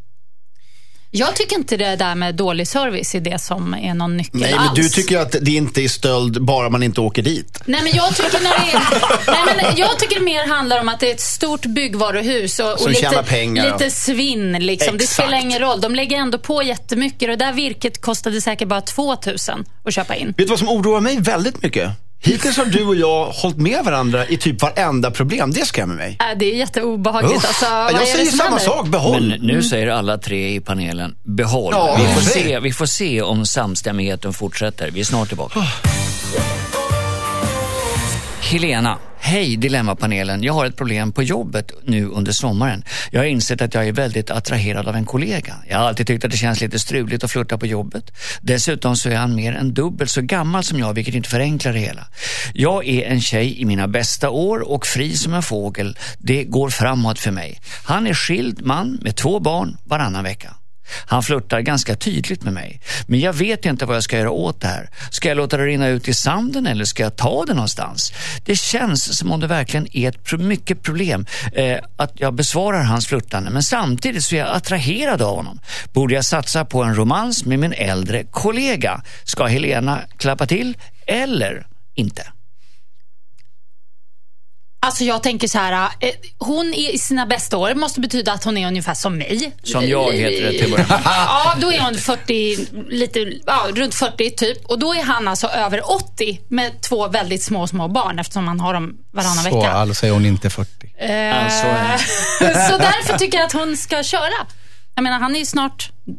Jag 1.12 1.36
tycker 1.36 1.56
inte 1.56 1.76
det 1.76 1.96
där 1.96 2.14
med 2.14 2.34
dålig 2.34 2.68
service 2.68 3.14
är 3.14 3.20
det 3.20 3.40
som 3.40 3.74
är 3.74 3.94
någon 3.94 4.16
nyckel 4.16 4.40
Nej, 4.40 4.52
alls. 4.52 4.66
men 4.66 4.82
du 4.82 4.88
tycker 4.88 5.18
att 5.18 5.36
det 5.40 5.50
inte 5.50 5.82
är 5.82 5.88
stöld 5.88 6.44
bara 6.44 6.70
man 6.70 6.82
inte 6.82 7.00
åker 7.00 7.22
dit. 7.22 7.62
Nej, 7.64 7.80
men 7.82 7.92
jag 7.92 8.16
tycker, 8.16 8.40
när 8.42 8.50
det 8.50 8.72
är, 8.72 8.82
nej, 9.26 9.54
men 9.56 9.76
jag 9.76 9.98
tycker 9.98 10.20
mer 10.20 10.46
handlar 10.46 10.80
om 10.80 10.88
att 10.88 11.00
det 11.00 11.10
är 11.10 11.14
ett 11.14 11.20
stort 11.20 11.66
byggvaruhus 11.66 12.58
och, 12.58 12.82
och 12.82 12.90
lite, 12.90 13.24
pengar, 13.28 13.66
ja. 13.66 13.72
lite 13.72 13.90
svinn. 13.90 14.52
Liksom. 14.52 14.98
Det 14.98 15.06
spelar 15.06 15.40
ingen 15.40 15.58
roll. 15.58 15.80
De 15.80 15.94
lägger 15.94 16.16
ändå 16.16 16.38
på 16.38 16.62
jättemycket 16.62 17.22
och 17.22 17.28
det 17.38 17.44
där 17.44 17.52
virket 17.52 18.00
kostade 18.00 18.40
säkert 18.40 18.68
bara 18.68 18.80
2000 18.80 19.64
att 19.84 19.94
köpa 19.94 20.14
in. 20.14 20.26
Vet 20.26 20.36
du 20.36 20.44
vad 20.44 20.58
som 20.58 20.68
oroar 20.68 21.00
mig 21.00 21.20
väldigt 21.20 21.62
mycket? 21.62 21.90
Hittills 22.22 22.56
har 22.56 22.64
du 22.64 22.85
och 22.87 22.96
jag 22.96 23.26
hållit 23.26 23.56
med 23.56 23.85
varandra 23.85 24.26
i 24.26 24.37
typ 24.37 24.62
varenda 24.62 25.11
problem. 25.11 25.52
Det 25.52 25.66
skrämmer 25.66 25.94
mig. 25.94 26.16
Äh, 26.20 26.38
Det 26.38 26.52
är 26.52 26.56
jätteobehagligt. 26.56 27.35
Usch. 27.37 27.44
Alltså, 27.46 27.96
jag 27.98 28.09
säger 28.09 28.24
samma 28.30 28.42
händer? 28.44 28.64
sak, 28.64 28.87
behåll. 28.88 29.28
Men 29.28 29.40
nu 29.40 29.62
säger 29.62 29.87
alla 29.87 30.18
tre 30.18 30.54
i 30.54 30.61
panelen 30.61 31.16
behåll. 31.24 31.72
Ja, 31.76 31.96
vi, 32.00 32.14
får 32.14 32.20
se, 32.20 32.61
vi 32.61 32.72
får 32.72 32.87
se 32.87 33.22
om 33.22 33.46
samstämmigheten 33.46 34.33
fortsätter. 34.33 34.90
Vi 34.90 35.00
är 35.00 35.04
snart 35.04 35.28
tillbaka. 35.28 35.61
Helena, 38.50 38.98
hej 39.18 39.56
Dilemmapanelen. 39.56 40.42
Jag 40.42 40.52
har 40.52 40.66
ett 40.66 40.76
problem 40.76 41.12
på 41.12 41.22
jobbet 41.22 41.72
nu 41.84 42.06
under 42.06 42.32
sommaren. 42.32 42.84
Jag 43.10 43.20
har 43.20 43.24
insett 43.24 43.62
att 43.62 43.74
jag 43.74 43.88
är 43.88 43.92
väldigt 43.92 44.30
attraherad 44.30 44.88
av 44.88 44.96
en 44.96 45.04
kollega. 45.04 45.54
Jag 45.68 45.78
har 45.78 45.88
alltid 45.88 46.06
tyckt 46.06 46.24
att 46.24 46.30
det 46.30 46.36
känns 46.36 46.60
lite 46.60 46.78
struligt 46.78 47.24
att 47.24 47.30
flirta 47.30 47.58
på 47.58 47.66
jobbet. 47.66 48.10
Dessutom 48.40 48.96
så 48.96 49.08
är 49.08 49.16
han 49.16 49.34
mer 49.34 49.52
än 49.52 49.74
dubbelt 49.74 50.10
så 50.10 50.22
gammal 50.22 50.64
som 50.64 50.78
jag, 50.78 50.94
vilket 50.94 51.14
inte 51.14 51.28
förenklar 51.28 51.72
det 51.72 51.78
hela. 51.78 52.06
Jag 52.54 52.88
är 52.88 53.02
en 53.02 53.20
tjej 53.20 53.60
i 53.60 53.64
mina 53.64 53.88
bästa 53.88 54.30
år 54.30 54.70
och 54.70 54.86
fri 54.86 55.16
som 55.16 55.34
en 55.34 55.42
fågel. 55.42 55.98
Det 56.18 56.44
går 56.44 56.70
framåt 56.70 57.18
för 57.18 57.30
mig. 57.30 57.60
Han 57.84 58.06
är 58.06 58.14
skild 58.14 58.66
man 58.66 58.98
med 59.02 59.16
två 59.16 59.40
barn 59.40 59.76
varannan 59.84 60.24
vecka. 60.24 60.54
Han 61.07 61.22
flörtar 61.22 61.61
ganska 61.61 61.94
tydligt 61.94 62.42
med 62.42 62.53
mig. 62.53 62.81
Men 63.07 63.20
jag 63.20 63.33
vet 63.33 63.66
inte 63.66 63.87
vad 63.87 63.96
jag 63.96 64.03
ska 64.03 64.18
göra 64.18 64.31
åt 64.31 64.61
det 64.61 64.66
här. 64.66 64.90
Ska 65.11 65.29
jag 65.29 65.37
låta 65.37 65.57
det 65.57 65.66
rinna 65.66 65.88
ut 65.88 66.09
i 66.09 66.14
sanden 66.14 66.66
eller 66.66 66.85
ska 66.85 67.03
jag 67.03 67.16
ta 67.16 67.44
det 67.44 67.55
någonstans? 67.55 68.12
Det 68.44 68.57
känns 68.57 69.18
som 69.18 69.33
om 69.33 69.40
det 69.40 69.46
verkligen 69.46 69.96
är 69.96 70.09
ett 70.09 70.40
mycket 70.40 70.83
problem 70.83 71.26
eh, 71.53 71.79
att 71.96 72.12
jag 72.14 72.35
besvarar 72.35 72.83
hans 72.83 73.07
flörtande. 73.07 73.50
Men 73.50 73.62
samtidigt 73.62 74.24
så 74.24 74.35
är 74.35 74.38
jag 74.38 74.57
attraherad 74.57 75.22
av 75.22 75.37
honom. 75.37 75.61
Borde 75.92 76.14
jag 76.14 76.24
satsa 76.24 76.64
på 76.64 76.83
en 76.83 76.94
romans 76.94 77.44
med 77.44 77.59
min 77.59 77.72
äldre 77.72 78.24
kollega? 78.24 79.03
Ska 79.24 79.46
Helena 79.46 80.00
klappa 80.16 80.46
till 80.46 80.76
eller 81.07 81.66
inte? 81.94 82.22
Alltså 84.82 85.04
jag 85.04 85.22
tänker 85.22 85.48
så 85.48 85.58
här, 85.58 85.88
eh, 86.00 86.10
hon 86.38 86.74
är 86.74 86.94
i 86.94 86.98
sina 86.98 87.26
bästa 87.26 87.56
år, 87.56 87.74
måste 87.74 88.00
betyda 88.00 88.32
att 88.32 88.44
hon 88.44 88.56
är 88.58 88.66
ungefär 88.68 88.94
som 88.94 89.18
mig. 89.18 89.52
Som 89.62 89.88
jag 89.88 90.12
heter 90.12 90.42
det 90.42 90.50
till. 90.58 90.84
Ja, 91.04 91.54
då 91.60 91.72
är 91.72 91.80
hon 91.80 91.94
40, 91.94 92.56
lite, 92.88 93.32
ja, 93.46 93.66
runt 93.74 93.94
40 93.94 94.30
typ. 94.30 94.64
Och 94.66 94.78
då 94.78 94.94
är 94.94 95.02
han 95.02 95.28
alltså 95.28 95.46
över 95.46 95.92
80 95.92 96.40
med 96.48 96.80
två 96.82 97.08
väldigt 97.08 97.42
små, 97.42 97.66
små 97.66 97.88
barn 97.88 98.18
eftersom 98.18 98.48
han 98.48 98.60
har 98.60 98.74
dem 98.74 98.96
varannan 99.12 99.36
Så, 99.44 99.60
vecka. 99.60 99.72
alltså 99.72 100.06
är 100.06 100.10
hon 100.10 100.26
inte 100.26 100.50
40. 100.50 100.70
Eh, 100.98 101.44
Alltså, 101.44 101.62
så 102.70 102.78
därför 102.78 103.18
tycker 103.18 103.38
jag 103.38 103.46
att 103.46 103.52
hon 103.52 103.76
ska 103.76 104.02
köra. 104.02 104.46
Jag 104.94 105.02
menar, 105.02 105.18
han 105.20 105.34
är 105.34 105.38
ju 105.38 105.46
snart... 105.46 105.90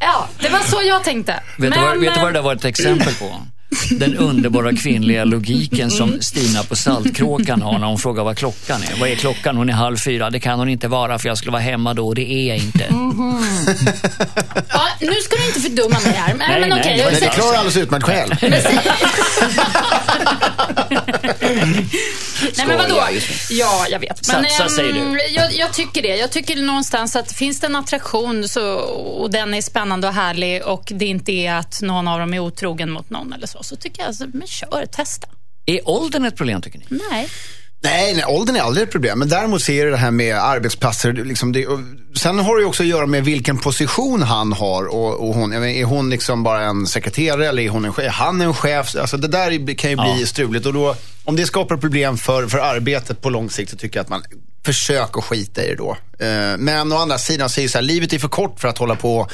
ja, 0.00 0.28
det 0.40 0.48
var 0.48 0.60
så 0.60 0.82
jag 0.82 1.04
tänkte. 1.04 1.42
Vet, 1.58 1.74
du 1.74 1.80
vad, 1.80 2.00
vet 2.00 2.14
du 2.14 2.20
vad 2.20 2.28
det 2.28 2.28
eh, 2.28 2.32
där 2.32 2.42
var 2.42 2.54
ett 2.54 2.64
exempel 2.64 3.14
på? 3.14 3.40
Den 3.90 4.16
underbara 4.16 4.72
kvinnliga 4.76 5.24
logiken 5.24 5.90
som 5.90 6.20
Stina 6.20 6.62
på 6.62 6.76
Saltkråkan 6.76 7.62
har 7.62 7.78
när 7.78 7.86
hon 7.86 7.98
frågar 7.98 8.24
vad 8.24 8.38
klockan 8.38 8.82
är. 8.82 9.00
Vad 9.00 9.08
är 9.08 9.14
klockan? 9.14 9.56
Hon 9.56 9.68
är 9.68 9.72
halv 9.72 9.96
fyra. 9.96 10.30
Det 10.30 10.40
kan 10.40 10.58
hon 10.58 10.68
inte 10.68 10.88
vara 10.88 11.18
för 11.18 11.28
jag 11.28 11.38
skulle 11.38 11.52
vara 11.52 11.62
hemma 11.62 11.94
då 11.94 12.08
och 12.08 12.14
det 12.14 12.32
är 12.32 12.48
jag 12.48 12.56
inte. 12.56 12.86
Ja, 14.68 14.88
nu 15.00 15.14
ska 15.14 15.36
du 15.36 15.46
inte 15.46 15.60
fördumma 15.60 16.00
mig 16.00 16.12
här. 16.12 16.34
Men, 16.34 16.50
Nej, 16.50 16.60
men 16.60 16.68
nej, 16.68 16.98
jag 16.98 17.12
Nej, 17.12 17.20
det 17.20 17.28
klarar 17.28 17.56
alldeles 17.56 17.76
utmärkt 17.76 18.06
själv. 18.06 18.34
Nej 22.56 22.66
men 22.66 22.78
vadå? 22.78 23.02
Ja, 23.50 23.86
jag 23.90 23.98
vet. 23.98 24.24
Så- 24.26 24.32
Men, 24.32 24.44
så 24.50 24.62
ehm, 24.62 24.68
säger 24.68 24.92
du. 24.92 25.20
Jag, 25.34 25.54
jag 25.54 25.72
tycker 25.72 26.02
det. 26.02 26.16
Jag 26.16 26.30
tycker 26.30 26.56
någonstans 26.56 27.16
att 27.16 27.32
finns 27.32 27.60
det 27.60 27.66
en 27.66 27.76
attraktion 27.76 28.48
så, 28.48 28.74
och 28.74 29.30
den 29.30 29.54
är 29.54 29.62
spännande 29.62 30.08
och 30.08 30.14
härlig 30.14 30.62
och 30.62 30.92
det 30.94 31.04
inte 31.06 31.32
är 31.32 31.54
att 31.54 31.82
någon 31.82 32.08
av 32.08 32.18
dem 32.18 32.34
är 32.34 32.38
otrogen 32.38 32.90
mot 32.90 33.10
någon 33.10 33.32
eller 33.32 33.46
så, 33.46 33.61
så 33.66 33.76
tycker 33.76 34.02
jag, 34.02 34.08
alltså, 34.08 34.24
men 34.32 34.46
kör, 34.46 34.86
testa. 34.86 35.28
Är 35.66 35.88
åldern 35.88 36.24
ett 36.24 36.36
problem 36.36 36.62
tycker 36.62 36.78
ni? 36.78 36.86
Nej. 37.10 37.28
Nej, 37.84 38.14
nej, 38.14 38.24
åldern 38.24 38.56
är 38.56 38.60
aldrig 38.60 38.84
ett 38.86 38.92
problem. 38.92 39.18
Men 39.18 39.28
däremot 39.28 39.62
ser 39.62 39.86
det 39.86 39.96
här 39.96 40.10
med 40.10 40.36
arbetsplatser. 40.36 41.12
Liksom 41.12 41.52
det, 41.52 41.66
och 41.66 41.80
sen 42.14 42.38
har 42.38 42.56
det 42.56 42.60
ju 42.62 42.66
också 42.68 42.82
att 42.82 42.88
göra 42.88 43.06
med 43.06 43.24
vilken 43.24 43.58
position 43.58 44.22
han 44.22 44.52
har. 44.52 44.86
Och, 44.86 45.28
och 45.28 45.34
hon, 45.34 45.52
är 45.52 45.84
hon 45.84 46.10
liksom 46.10 46.42
bara 46.42 46.62
en 46.62 46.86
sekreterare 46.86 47.48
eller 47.48 47.62
är, 47.62 47.68
hon 47.68 47.84
en, 47.84 47.92
är 47.96 48.08
han 48.08 48.40
en 48.40 48.54
chef? 48.54 48.96
Alltså, 48.96 49.16
det 49.16 49.28
där 49.28 49.74
kan 49.74 49.90
ju 49.90 49.96
bli 49.96 50.20
Ja. 50.20 50.26
struligt. 50.26 50.66
Och 50.66 50.72
då, 50.72 50.96
om 51.24 51.36
det 51.36 51.46
skapar 51.46 51.76
problem 51.76 52.16
för, 52.18 52.46
för 52.46 52.58
arbetet 52.58 53.20
på 53.20 53.30
lång 53.30 53.50
sikt 53.50 53.70
så 53.70 53.76
tycker 53.76 53.96
jag 53.98 54.04
att 54.04 54.10
man 54.10 54.22
försöker 54.64 55.20
skita 55.20 55.64
i 55.64 55.68
det 55.68 55.74
då. 55.76 55.96
Eh, 56.26 56.56
men 56.58 56.92
å 56.92 56.96
andra 56.96 57.18
sidan 57.18 57.48
så 57.48 57.60
är 57.60 57.62
det 57.62 57.68
så 57.68 57.78
här, 57.78 57.82
livet 57.82 58.12
är 58.12 58.18
för 58.18 58.28
kort 58.28 58.60
för 58.60 58.68
att 58.68 58.78
hålla 58.78 58.94
på 58.96 59.28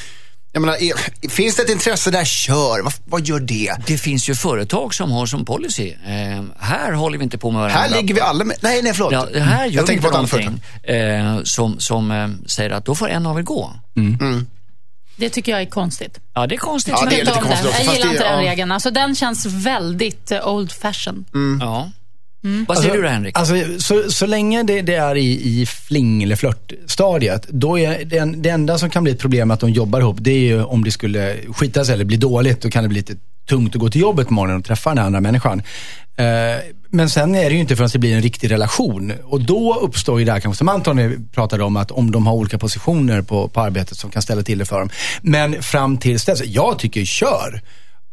jag 0.63 0.67
menar, 0.67 1.29
finns 1.29 1.57
det 1.57 1.63
ett 1.63 1.71
intresse 1.71 2.11
där, 2.11 2.25
kör. 2.25 2.83
Vad, 2.83 2.93
vad 3.05 3.27
gör 3.27 3.41
det? 3.41 3.75
Det 3.87 3.99
finns 3.99 4.29
ju 4.29 4.35
företag 4.35 4.95
som 4.95 5.11
har 5.11 5.27
som 5.27 5.45
policy, 5.45 5.89
eh, 6.07 6.43
här 6.61 6.93
håller 6.93 7.19
vi 7.19 7.25
inte 7.25 7.39
på 7.39 7.51
med 7.51 7.61
varandra. 7.61 7.81
Här 7.81 7.89
ligger 8.03 8.15
vi 8.15 8.21
alla 8.21 8.45
med... 8.45 8.57
Nej, 8.61 8.83
nej, 8.83 8.93
förlåt. 8.95 9.13
Ja, 9.13 9.29
här 9.41 9.67
gör 9.67 9.73
jag 9.75 9.83
vi 9.83 9.87
tänker 9.87 10.07
inte 10.07 10.39
någonting 10.41 10.63
eh, 10.83 11.43
som, 11.43 11.81
som 11.81 12.11
eh, 12.11 12.29
säger 12.47 12.71
att 12.71 12.85
då 12.85 12.95
får 12.95 13.09
en 13.09 13.27
av 13.27 13.39
er 13.39 13.43
gå. 13.43 13.73
Det 15.17 15.29
tycker 15.31 15.53
jag 15.53 15.61
är 15.61 15.67
konstigt. 15.67 16.19
Ja, 16.35 16.47
det 16.47 16.55
är 16.55 16.59
konstigt. 16.59 16.95
Ja, 17.01 17.07
det 17.11 17.21
är 17.21 17.25
lite 17.25 17.33
konstigt 17.41 17.59
den. 17.63 17.69
också, 17.69 17.83
Jag 17.85 17.95
gillar 17.95 18.07
det- 18.09 18.13
inte 18.13 18.25
den 18.29 18.45
ja. 18.45 18.51
regeln. 18.51 18.73
Alltså, 18.73 18.91
den 18.91 19.15
känns 19.15 19.47
väldigt 19.47 20.31
eh, 20.33 20.49
old 20.49 20.73
fashion. 20.73 21.25
Ja. 21.61 21.91
Vad 22.69 22.79
säger 22.79 22.95
du 22.95 23.03
då, 23.03 23.09
Henrik? 23.09 23.39
Alltså, 23.39 23.55
så, 23.79 24.11
så 24.11 24.27
länge 24.27 24.63
det, 24.63 24.83
det 24.83 24.95
är 24.95 25.15
i, 25.17 25.61
i 25.61 25.67
fling 25.67 26.23
eller 26.23 26.37
flörtstadiet, 26.37 27.47
då 27.49 27.79
är 27.79 28.05
det, 28.05 28.19
en- 28.19 28.43
det 28.43 28.49
enda 28.49 28.79
som 28.79 28.91
kan 28.91 29.03
bli 29.05 29.13
ett 29.13 29.19
problem 29.19 29.49
med 29.49 29.55
att 29.55 29.61
de 29.61 29.71
jobbar 29.71 30.01
ihop, 30.01 30.17
det 30.21 30.31
är 30.31 30.39
ju 30.39 30.63
om 30.65 30.85
det 30.85 30.91
skulle 30.91 31.37
skita 31.53 31.85
sig 31.85 31.95
eller 31.95 32.05
bli 32.05 32.17
dåligt. 32.17 32.61
Då 32.63 32.71
kan 32.71 32.83
det 32.83 32.89
bli 32.89 32.99
lite 32.99 33.17
tungt 33.49 33.75
att 33.75 33.81
gå 33.81 33.89
till 33.91 34.01
jobbet 34.01 34.27
på 34.29 34.33
morgonen 34.35 34.59
och 34.59 34.65
träffa 34.65 34.95
den 34.95 35.05
andra 35.05 35.21
människan. 35.21 35.63
Eh, 36.17 36.25
men 36.91 37.11
sen 37.11 37.35
är 37.35 37.45
det 37.45 37.55
ju 37.55 37.61
inte 37.61 37.77
förrän 37.77 37.91
det 37.93 37.99
blir 37.99 38.15
en 38.15 38.23
riktig 38.23 38.51
relation. 38.51 39.13
Och 39.25 39.41
då 39.41 39.75
uppstår 39.75 40.19
ju 40.19 40.25
det 40.25 40.33
här 40.33 40.41
kanske 40.41 40.59
som 40.59 40.69
Anton 40.69 41.29
pratade 41.35 41.65
om, 41.65 41.77
att 41.77 41.91
om 41.91 42.11
de 42.11 42.27
har 42.27 42.35
olika 42.35 42.59
positioner 42.59 43.23
på, 43.23 43.49
på 43.49 43.61
arbetet 43.61 43.99
som 43.99 44.11
kan 44.11 44.23
ställa 44.23 44.43
till 44.43 44.59
det 44.59 44.65
för 44.65 44.79
dem. 44.79 44.91
Men 45.23 45.63
fram 45.63 45.97
tills 45.99 46.25
dess, 46.25 46.43
jag 46.45 46.79
tycker 46.79 47.05
kör. 47.05 47.61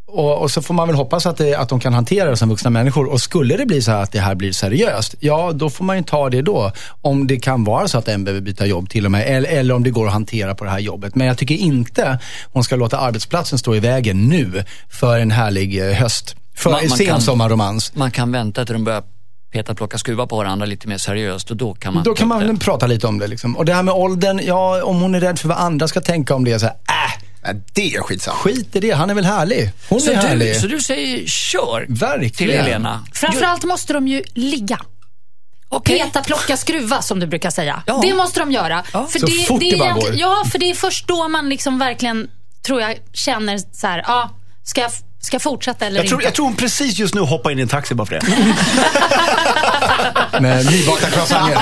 Och, 0.08 0.42
och 0.42 0.52
så 0.52 0.62
får 0.62 0.74
man 0.74 0.88
väl 0.88 0.96
hoppas 0.98 1.26
att, 1.26 1.38
det, 1.38 1.56
att 1.56 1.70
de 1.70 1.80
kan 1.80 1.94
hantera 1.94 2.30
det 2.30 2.38
som 2.38 2.50
vuxna 2.50 2.70
människor. 2.70 3.06
Och 3.06 3.22
skulle 3.22 3.58
det 3.58 3.66
bli 3.66 3.82
så 3.82 3.92
här 3.92 4.04
att 4.04 4.12
det 4.12 4.20
här 4.20 4.36
blir 4.36 4.52
seriöst, 4.52 5.16
ja 5.20 5.52
då 5.54 5.70
får 5.70 5.86
man 5.86 5.98
ju 5.98 6.04
ta 6.04 6.30
det 6.30 6.42
då. 6.42 6.72
Om 7.02 7.28
det 7.28 7.38
kan 7.38 7.64
vara 7.64 7.88
så 7.88 7.98
att 7.98 8.08
en 8.08 8.24
behöver 8.24 8.42
byta 8.42 8.66
jobb 8.66 8.90
till 8.90 9.06
och 9.06 9.12
med. 9.12 9.28
Eller, 9.28 9.50
eller 9.50 9.74
om 9.74 9.84
det 9.84 9.90
går 9.90 10.08
att 10.08 10.14
hantera 10.14 10.56
på 10.56 10.64
det 10.64 10.70
här 10.70 10.80
jobbet. 10.80 11.16
Men 11.16 11.28
jag 11.28 11.38
tycker 11.38 11.56
inte 11.56 12.20
hon 12.54 12.64
ska 12.64 12.76
låta 12.76 12.98
arbetsplatsen 12.98 13.60
stå 13.60 13.76
i 13.76 13.80
vägen 13.80 14.28
nu 14.28 14.64
för 14.90 15.20
en 15.20 15.32
härlig 15.32 15.90
eh, 15.90 15.96
höst. 15.96 16.36
För 16.56 16.72
Man- 16.72 16.88
man 16.90 16.98
sensommarromans. 16.98 17.96
Man 17.96 18.12
kan 18.12 18.32
vänta 18.32 18.66
till 18.66 18.74
de 18.74 18.84
börjar 18.84 19.04
peta, 19.52 19.76
plocka, 19.76 19.98
skruva 19.98 20.28
på 20.28 20.36
varandra 20.38 20.66
lite 20.66 20.88
mer 20.88 20.98
seriöst 20.98 21.52
och 21.52 21.58
då 21.58 21.74
kan 21.74 21.94
man... 21.94 22.04
Då 22.04 22.14
kan 22.14 22.28
man 22.28 22.48
det. 22.48 22.60
prata 22.60 22.88
lite 22.88 23.08
om 23.08 23.20
det. 23.20 23.28
Liksom. 23.28 23.58
Och 23.58 23.66
det 23.66 23.74
här 23.74 23.84
med 23.84 23.94
åldern, 23.94 24.40
ja 24.44 24.84
om 24.84 25.02
hon 25.02 25.16
är 25.16 25.20
rädd 25.20 25.40
för 25.40 25.48
vad 25.48 25.58
andra 25.58 25.88
ska 25.88 26.02
tänka 26.02 26.36
om 26.36 26.44
det, 26.44 26.60
så 26.60 26.66
här, 26.66 26.76
äh, 26.76 27.25
Nej, 27.46 27.62
det 27.74 27.96
är 27.96 28.02
skitsamma. 28.02 28.38
skit 28.38 28.76
i 28.76 28.80
det. 28.80 28.92
Han 28.92 29.10
är 29.10 29.14
väl 29.14 29.26
härlig. 29.26 29.72
Hon 29.90 30.02
Så 30.02 30.12
är 30.12 30.16
du, 30.16 30.22
härlig. 30.28 30.56
så 30.62 30.68
du 30.68 30.80
säger 30.82 31.28
kör 31.28 31.86
Verkligen. 31.90 32.34
till 32.34 32.52
Helena? 32.52 33.06
Framförallt 33.14 33.64
måste 33.64 33.94
de 33.94 34.08
ju 34.08 34.24
ligga. 34.34 34.80
Okej. 35.70 36.00
Peta, 36.00 36.22
plocka, 36.24 36.58
skruva 36.58 37.02
som 37.02 37.20
du 37.20 37.28
brukar 37.28 37.50
säga. 37.50 37.84
Ja. 37.86 38.00
Det 38.04 38.14
måste 38.14 38.40
de 38.40 38.52
göra. 38.52 38.84
Ja, 38.94 39.08
för 39.12 39.20
så 39.20 39.26
det, 39.26 39.32
fort 39.32 39.60
det 39.60 39.68
är 39.68 39.72
det 39.72 39.78
bara 39.78 39.94
går. 39.94 40.16
Ja, 40.16 40.44
för 40.52 40.60
det 40.60 40.70
är 40.70 40.74
först 40.76 41.08
då 41.08 41.28
man 41.28 41.50
liksom 41.50 41.80
verkligen, 41.80 42.28
tror 42.66 42.82
jag, 42.82 42.98
känner 43.14 43.58
så 43.72 43.88
här, 43.88 44.04
ja, 44.08 44.30
ska 44.64 44.82
jag, 44.82 44.92
ska 45.26 45.36
jag 45.36 45.42
fortsätta 45.42 45.86
eller 45.86 46.00
Jag 46.00 46.08
tror, 46.08 46.20
inte? 46.22 46.28
jag 46.28 46.34
tror 46.36 46.46
hon 46.46 46.56
precis 46.56 46.98
just 46.98 47.16
nu 47.16 47.22
hoppar 47.22 47.52
in 47.52 47.60
i 47.60 47.62
en 47.62 47.68
taxi 47.68 47.96
bara 47.96 48.06
för 48.08 48.16
det. 48.16 48.22
Med 50.42 50.72
nybakta 50.72 51.10
croissanter. 51.10 51.60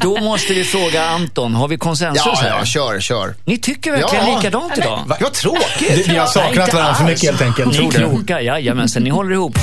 Då 0.00 0.20
måste 0.20 0.54
vi 0.54 0.64
fråga 0.64 1.04
Anton, 1.08 1.54
har 1.54 1.68
vi 1.68 1.78
konsensus 1.78 2.22
Ja, 2.26 2.34
här? 2.42 2.48
ja, 2.58 2.64
kör, 2.64 3.00
kör. 3.00 3.34
Ni 3.44 3.58
tycker 3.58 3.92
verkligen 3.92 4.26
Ja. 4.26 4.36
likadant 4.36 4.78
idag? 4.78 5.02
Va, 5.06 5.16
vad 5.20 5.32
tråkigt. 5.32 6.08
Vi 6.08 6.16
har 6.16 6.26
saknat 6.26 6.72
varandra 6.74 6.94
för 6.94 7.04
mycket 7.04 7.30
helt 7.30 7.42
enkelt. 7.42 7.78
Ni 7.78 7.86
är 7.86 7.90
kloka, 7.90 8.40
jajamensan, 8.40 9.02
ni 9.02 9.10
håller 9.10 9.32
ihop. 9.32 9.58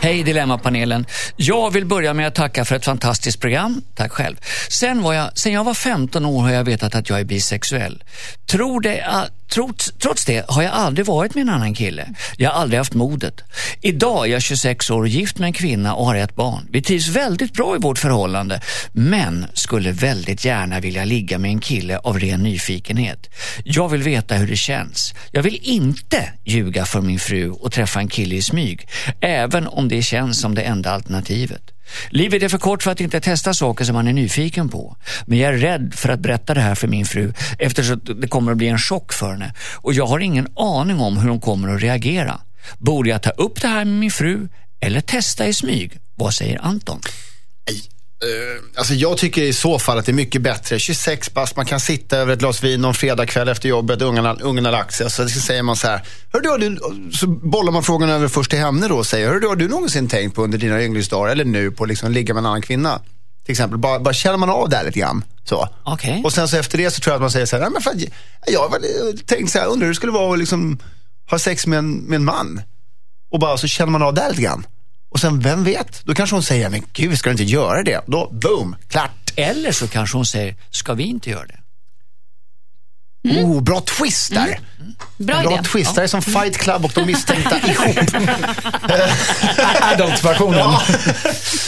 Hej 0.00 0.22
Dilemmapanelen. 0.22 1.06
Jag 1.36 1.70
vill 1.70 1.86
börja 1.86 2.14
med 2.14 2.26
att 2.26 2.34
tacka 2.34 2.64
för 2.64 2.76
ett 2.76 2.84
fantastiskt 2.84 3.40
program. 3.40 3.82
Tack 3.94 4.12
själv. 4.12 4.36
Sen, 4.68 5.02
var 5.02 5.12
jag, 5.12 5.38
sen 5.38 5.52
jag 5.52 5.64
var 5.64 5.74
15 5.74 6.26
år 6.26 6.42
har 6.42 6.50
jag 6.52 6.64
vetat 6.64 6.94
att 6.94 7.08
jag 7.10 7.20
är 7.20 7.24
bisexuell. 7.24 8.02
Tror 8.50 8.80
det, 8.80 9.02
att- 9.02 9.30
trots, 9.52 9.92
trots 9.98 10.24
det 10.24 10.44
har 10.48 10.62
jag 10.62 10.72
aldrig 10.72 11.06
varit 11.06 11.34
med 11.34 11.42
en 11.42 11.48
annan 11.48 11.74
kille. 11.74 12.08
Jag 12.36 12.50
har 12.50 12.60
aldrig 12.60 12.78
haft 12.78 12.94
modet. 12.94 13.40
Idag 13.80 14.26
är 14.26 14.32
jag 14.32 14.42
26 14.42 14.90
år 14.90 15.00
och 15.00 15.08
gift 15.08 15.38
med 15.38 15.46
en 15.46 15.52
kvinna 15.52 15.94
och 15.94 16.06
har 16.06 16.14
ett 16.14 16.36
barn. 16.36 16.68
Vi 16.70 16.82
trivs 16.82 17.08
väldigt 17.08 17.52
bra 17.52 17.76
i 17.76 17.78
vårt 17.78 17.98
förhållande 17.98 18.60
men 18.92 19.46
skulle 19.54 19.92
väldigt 19.92 20.44
gärna 20.44 20.80
vilja 20.80 21.04
ligga 21.04 21.38
med 21.38 21.50
en 21.50 21.60
kille 21.60 21.98
av 21.98 22.18
ren 22.18 22.42
nyfikenhet. 22.42 23.30
Jag 23.64 23.88
vill 23.88 24.02
veta 24.02 24.34
hur 24.34 24.46
det 24.46 24.56
känns. 24.56 25.14
Jag 25.30 25.42
vill 25.42 25.58
inte 25.62 26.32
ljuga 26.44 26.84
för 26.84 27.00
min 27.00 27.18
fru 27.18 27.50
och 27.50 27.72
träffa 27.72 28.00
en 28.00 28.08
kille 28.08 28.34
i 28.34 28.42
smyg, 28.42 28.88
även 29.20 29.66
om 29.66 29.88
det 29.88 30.02
känns 30.02 30.40
som 30.40 30.54
det 30.54 30.62
enda 30.62 30.90
alternativet. 30.90 31.62
Livet 32.10 32.42
är 32.42 32.48
för 32.48 32.58
kort 32.58 32.82
för 32.82 32.90
att 32.90 33.00
inte 33.00 33.20
testa 33.20 33.54
saker 33.54 33.84
som 33.84 33.94
man 33.94 34.08
är 34.08 34.12
nyfiken 34.12 34.68
på. 34.68 34.96
Men 35.26 35.38
jag 35.38 35.54
är 35.54 35.58
rädd 35.58 35.94
för 35.94 36.08
att 36.08 36.20
berätta 36.20 36.54
det 36.54 36.60
här 36.60 36.74
för 36.74 36.88
min 36.88 37.06
fru 37.06 37.32
eftersom 37.58 38.00
det 38.20 38.28
kommer 38.28 38.52
att 38.52 38.58
bli 38.58 38.68
en 38.68 38.78
chock 38.78 39.12
för 39.12 39.30
henne. 39.30 39.54
Och 39.74 39.94
jag 39.94 40.06
har 40.06 40.18
ingen 40.20 40.48
aning 40.56 41.00
om 41.00 41.16
hur 41.16 41.28
hon 41.28 41.40
kommer 41.40 41.68
att 41.74 41.82
reagera. 41.82 42.40
Borde 42.78 43.10
jag 43.10 43.22
ta 43.22 43.30
upp 43.30 43.60
det 43.60 43.68
här 43.68 43.84
med 43.84 43.94
min 43.94 44.10
fru 44.10 44.48
eller 44.80 45.00
testa 45.00 45.46
i 45.46 45.52
smyg? 45.52 45.98
Vad 46.14 46.34
säger 46.34 46.58
Anton? 46.64 47.00
Alltså 48.76 48.94
jag 48.94 49.18
tycker 49.18 49.42
i 49.42 49.52
så 49.52 49.78
fall 49.78 49.98
att 49.98 50.06
det 50.06 50.12
är 50.12 50.14
mycket 50.14 50.42
bättre. 50.42 50.78
26 50.78 51.34
bast, 51.34 51.56
man 51.56 51.66
kan 51.66 51.80
sitta 51.80 52.16
över 52.16 52.32
ett 52.32 52.38
glas 52.38 52.64
vin 52.64 52.80
någon 52.80 52.94
fredagkväll 52.94 53.48
efter 53.48 53.68
jobbet, 53.68 54.02
ungarna, 54.02 54.36
ungarna 54.40 54.68
har 54.68 54.72
lagt 54.72 54.94
sig. 54.94 55.10
Så 55.10 55.28
säger 55.28 55.62
man 55.62 55.76
så 55.76 55.86
här, 55.86 56.02
Hör 56.32 56.40
du, 56.40 56.48
har 56.48 56.58
du, 56.58 56.78
så 57.12 57.26
bollar 57.26 57.72
man 57.72 57.82
frågan 57.82 58.10
över 58.10 58.28
först 58.28 58.50
till 58.50 58.58
henne 58.58 58.88
då 58.88 58.96
och 58.96 59.06
säger, 59.06 59.28
Hör 59.28 59.40
du, 59.40 59.48
har 59.48 59.56
du 59.56 59.68
någonsin 59.68 60.08
tänkt 60.08 60.34
på 60.34 60.44
under 60.44 60.58
dina 60.58 60.82
ynglingsdagar 60.82 61.32
eller 61.32 61.44
nu 61.44 61.70
på 61.70 61.84
att 61.84 61.88
liksom 61.88 62.12
ligga 62.12 62.34
med 62.34 62.40
en 62.40 62.46
annan 62.46 62.62
kvinna? 62.62 63.00
Till 63.44 63.52
exempel, 63.52 63.78
bara, 63.78 64.00
bara 64.00 64.14
känner 64.14 64.36
man 64.36 64.50
av 64.50 64.68
det 64.68 64.76
här 64.76 64.84
lite 64.84 64.98
grann. 64.98 65.24
Så. 65.44 65.68
Okej. 65.84 66.22
Och 66.24 66.32
sen 66.32 66.48
så 66.48 66.56
efter 66.56 66.78
det 66.78 66.90
så 66.90 67.00
tror 67.00 67.12
jag 67.12 67.16
att 67.16 67.22
man 67.22 67.30
säger 67.30 67.46
så 67.46 67.56
här, 67.56 67.70
men 67.70 67.82
fan, 67.82 68.00
jag 68.46 68.60
har 68.60 68.70
väl 68.70 69.18
tänkt 69.18 69.52
så 69.52 69.58
här, 69.58 69.66
undrar 69.66 69.86
hur 69.86 69.92
det 69.92 69.96
skulle 69.96 70.12
vara 70.12 70.32
att 70.32 70.38
liksom 70.38 70.78
ha 71.30 71.38
sex 71.38 71.66
med 71.66 71.78
en, 71.78 71.92
med 71.92 72.16
en 72.16 72.24
man. 72.24 72.60
Och 73.30 73.38
bara 73.38 73.58
så 73.58 73.66
känner 73.66 73.92
man 73.92 74.02
av 74.02 74.14
det 74.14 74.20
här 74.20 74.30
lite 74.30 74.42
grann. 74.42 74.66
Och 75.12 75.20
sen, 75.20 75.40
vem 75.40 75.64
vet? 75.64 76.02
Då 76.04 76.14
kanske 76.14 76.36
hon 76.36 76.42
säger, 76.42 76.68
men 76.68 76.82
gud, 76.92 77.18
ska 77.18 77.30
du 77.30 77.32
inte 77.32 77.44
göra 77.52 77.82
det? 77.82 78.00
Då, 78.06 78.28
boom, 78.32 78.76
klart. 78.88 79.10
Eller 79.36 79.72
så 79.72 79.88
kanske 79.88 80.16
hon 80.16 80.26
säger, 80.26 80.56
ska 80.70 80.94
vi 80.94 81.02
inte 81.02 81.30
göra 81.30 81.46
det? 81.46 81.58
Oh, 83.42 83.60
bra 83.62 83.80
twist 83.80 84.34
där. 84.34 84.60
Bra 85.16 85.42
Bra 85.42 85.52
idé. 85.54 85.62
twist. 85.62 85.94
Det 85.94 86.02
är 86.02 86.06
som 86.06 86.22
Fight 86.22 86.56
Club 86.58 86.84
och 86.84 86.92
de 86.94 87.06
misstänkta 87.06 87.56
ihop. 87.68 87.96
Adult-versionen. 89.82 90.70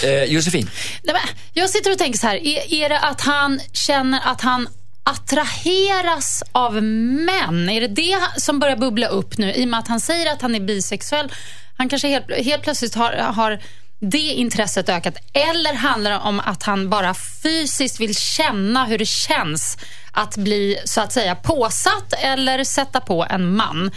Eh, 0.03 0.25
Josefin? 0.25 0.71
Nej, 1.03 1.13
men 1.15 1.23
jag 1.53 1.71
sitter 1.71 1.93
och 1.93 1.99
tänker 1.99 2.19
så 2.19 2.27
här, 2.27 2.37
är, 2.47 2.75
är 2.75 2.89
det 2.89 2.99
att 3.01 3.21
han 3.21 3.61
känner 3.73 4.21
att 4.25 4.41
han 4.41 4.69
attraheras 5.05 6.43
av 6.53 6.83
män? 6.83 7.69
Är 7.69 7.81
det 7.81 7.89
det 7.89 8.19
som 8.37 8.59
börjar 8.59 8.77
bubbla 8.77 9.07
upp 9.07 9.39
nu 9.39 9.53
i 9.53 9.65
och 9.65 9.69
med 9.69 9.81
att 9.81 9.89
han 9.89 10.01
säger 10.01 10.33
att 10.33 10.43
han 10.43 10.55
är 10.55 10.61
bisexuell? 10.61 11.33
Han 11.77 11.89
kanske 11.89 12.09
helt, 12.09 12.45
helt 12.45 12.63
plötsligt 12.63 12.95
har, 12.95 13.13
har 13.13 13.61
det 14.01 14.19
intresset 14.19 14.89
ökat. 14.89 15.17
Eller 15.33 15.75
handlar 15.75 16.11
det 16.11 16.19
om 16.19 16.41
att 16.41 16.63
han 16.63 16.91
bara 16.91 17.15
fysiskt 17.15 18.01
vill 18.01 18.15
känna 18.15 18.85
hur 18.85 18.99
det 18.99 19.09
känns 19.09 19.79
att 20.13 20.37
bli 20.37 20.79
så 20.85 21.01
att 21.01 21.13
säga 21.13 21.35
påsatt 21.35 22.13
eller 22.13 22.65
sätta 22.65 23.01
på 23.01 23.27
en 23.31 23.57
man? 23.57 23.91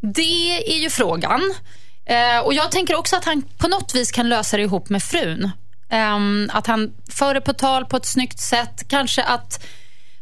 Det 0.00 0.74
är 0.74 0.78
ju 0.78 0.90
frågan. 0.90 1.54
Eh, 2.06 2.38
och 2.38 2.54
Jag 2.54 2.70
tänker 2.70 2.94
också 2.98 3.16
att 3.16 3.24
han 3.24 3.42
på 3.42 3.68
något 3.68 3.94
vis 3.94 4.12
kan 4.12 4.28
lösa 4.28 4.56
det 4.56 4.62
ihop 4.62 4.88
med 4.88 5.02
frun. 5.02 5.50
Eh, 5.90 6.18
att 6.48 6.66
han 6.66 6.92
för 7.10 7.34
det 7.34 7.40
på 7.40 7.52
tal 7.52 7.84
på 7.84 7.96
ett 7.96 8.06
snyggt 8.06 8.40
sätt. 8.40 8.88
Kanske 8.88 9.22
att 9.22 9.66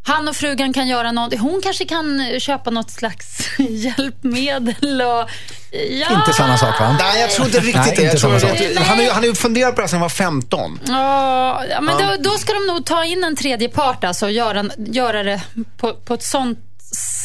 han 0.04 0.28
och 0.28 0.36
frugan 0.36 0.72
kan 0.72 0.88
göra 0.88 1.12
något. 1.12 1.38
Hon 1.38 1.60
kanske 1.62 1.84
kan 1.84 2.40
köpa 2.40 2.70
något 2.70 2.90
slags 2.90 3.38
hjälpmedel. 3.58 5.02
Och, 5.02 5.30
ja. 5.90 6.06
Inte 6.20 6.32
samma 6.36 6.58
sak 6.58 6.80
va? 6.80 6.96
Nej, 7.00 7.20
jag 7.20 7.30
tror 7.30 7.46
inte 7.46 7.58
riktigt 7.60 7.76
Nej, 7.76 7.94
det. 7.96 8.02
Jag 8.02 8.10
inte 8.12 8.20
tror 8.20 8.38
samma 8.38 8.56
sak. 8.58 8.60
han, 8.86 8.96
har 8.96 9.04
ju- 9.04 9.10
han 9.10 9.22
har 9.22 9.28
ju 9.28 9.34
funderat 9.34 9.74
på 9.74 9.80
det 9.80 9.82
här 9.82 9.88
sedan 9.88 9.96
han 9.96 10.02
var 10.02 10.08
15. 10.08 10.80
Ja, 10.86 11.64
ja, 11.70 11.80
men 11.80 11.98
då, 11.98 12.16
då 12.30 12.38
ska 12.38 12.52
de 12.52 12.66
nog 12.66 12.86
ta 12.86 13.04
in 13.04 13.24
en 13.24 13.36
tredje 13.36 13.68
part 13.68 14.04
alltså, 14.04 14.26
och 14.26 14.32
göra, 14.32 14.64
göra 14.78 15.22
det 15.22 15.40
på, 15.76 15.94
på 15.94 16.14
ett 16.14 16.22
sånt 16.24 16.58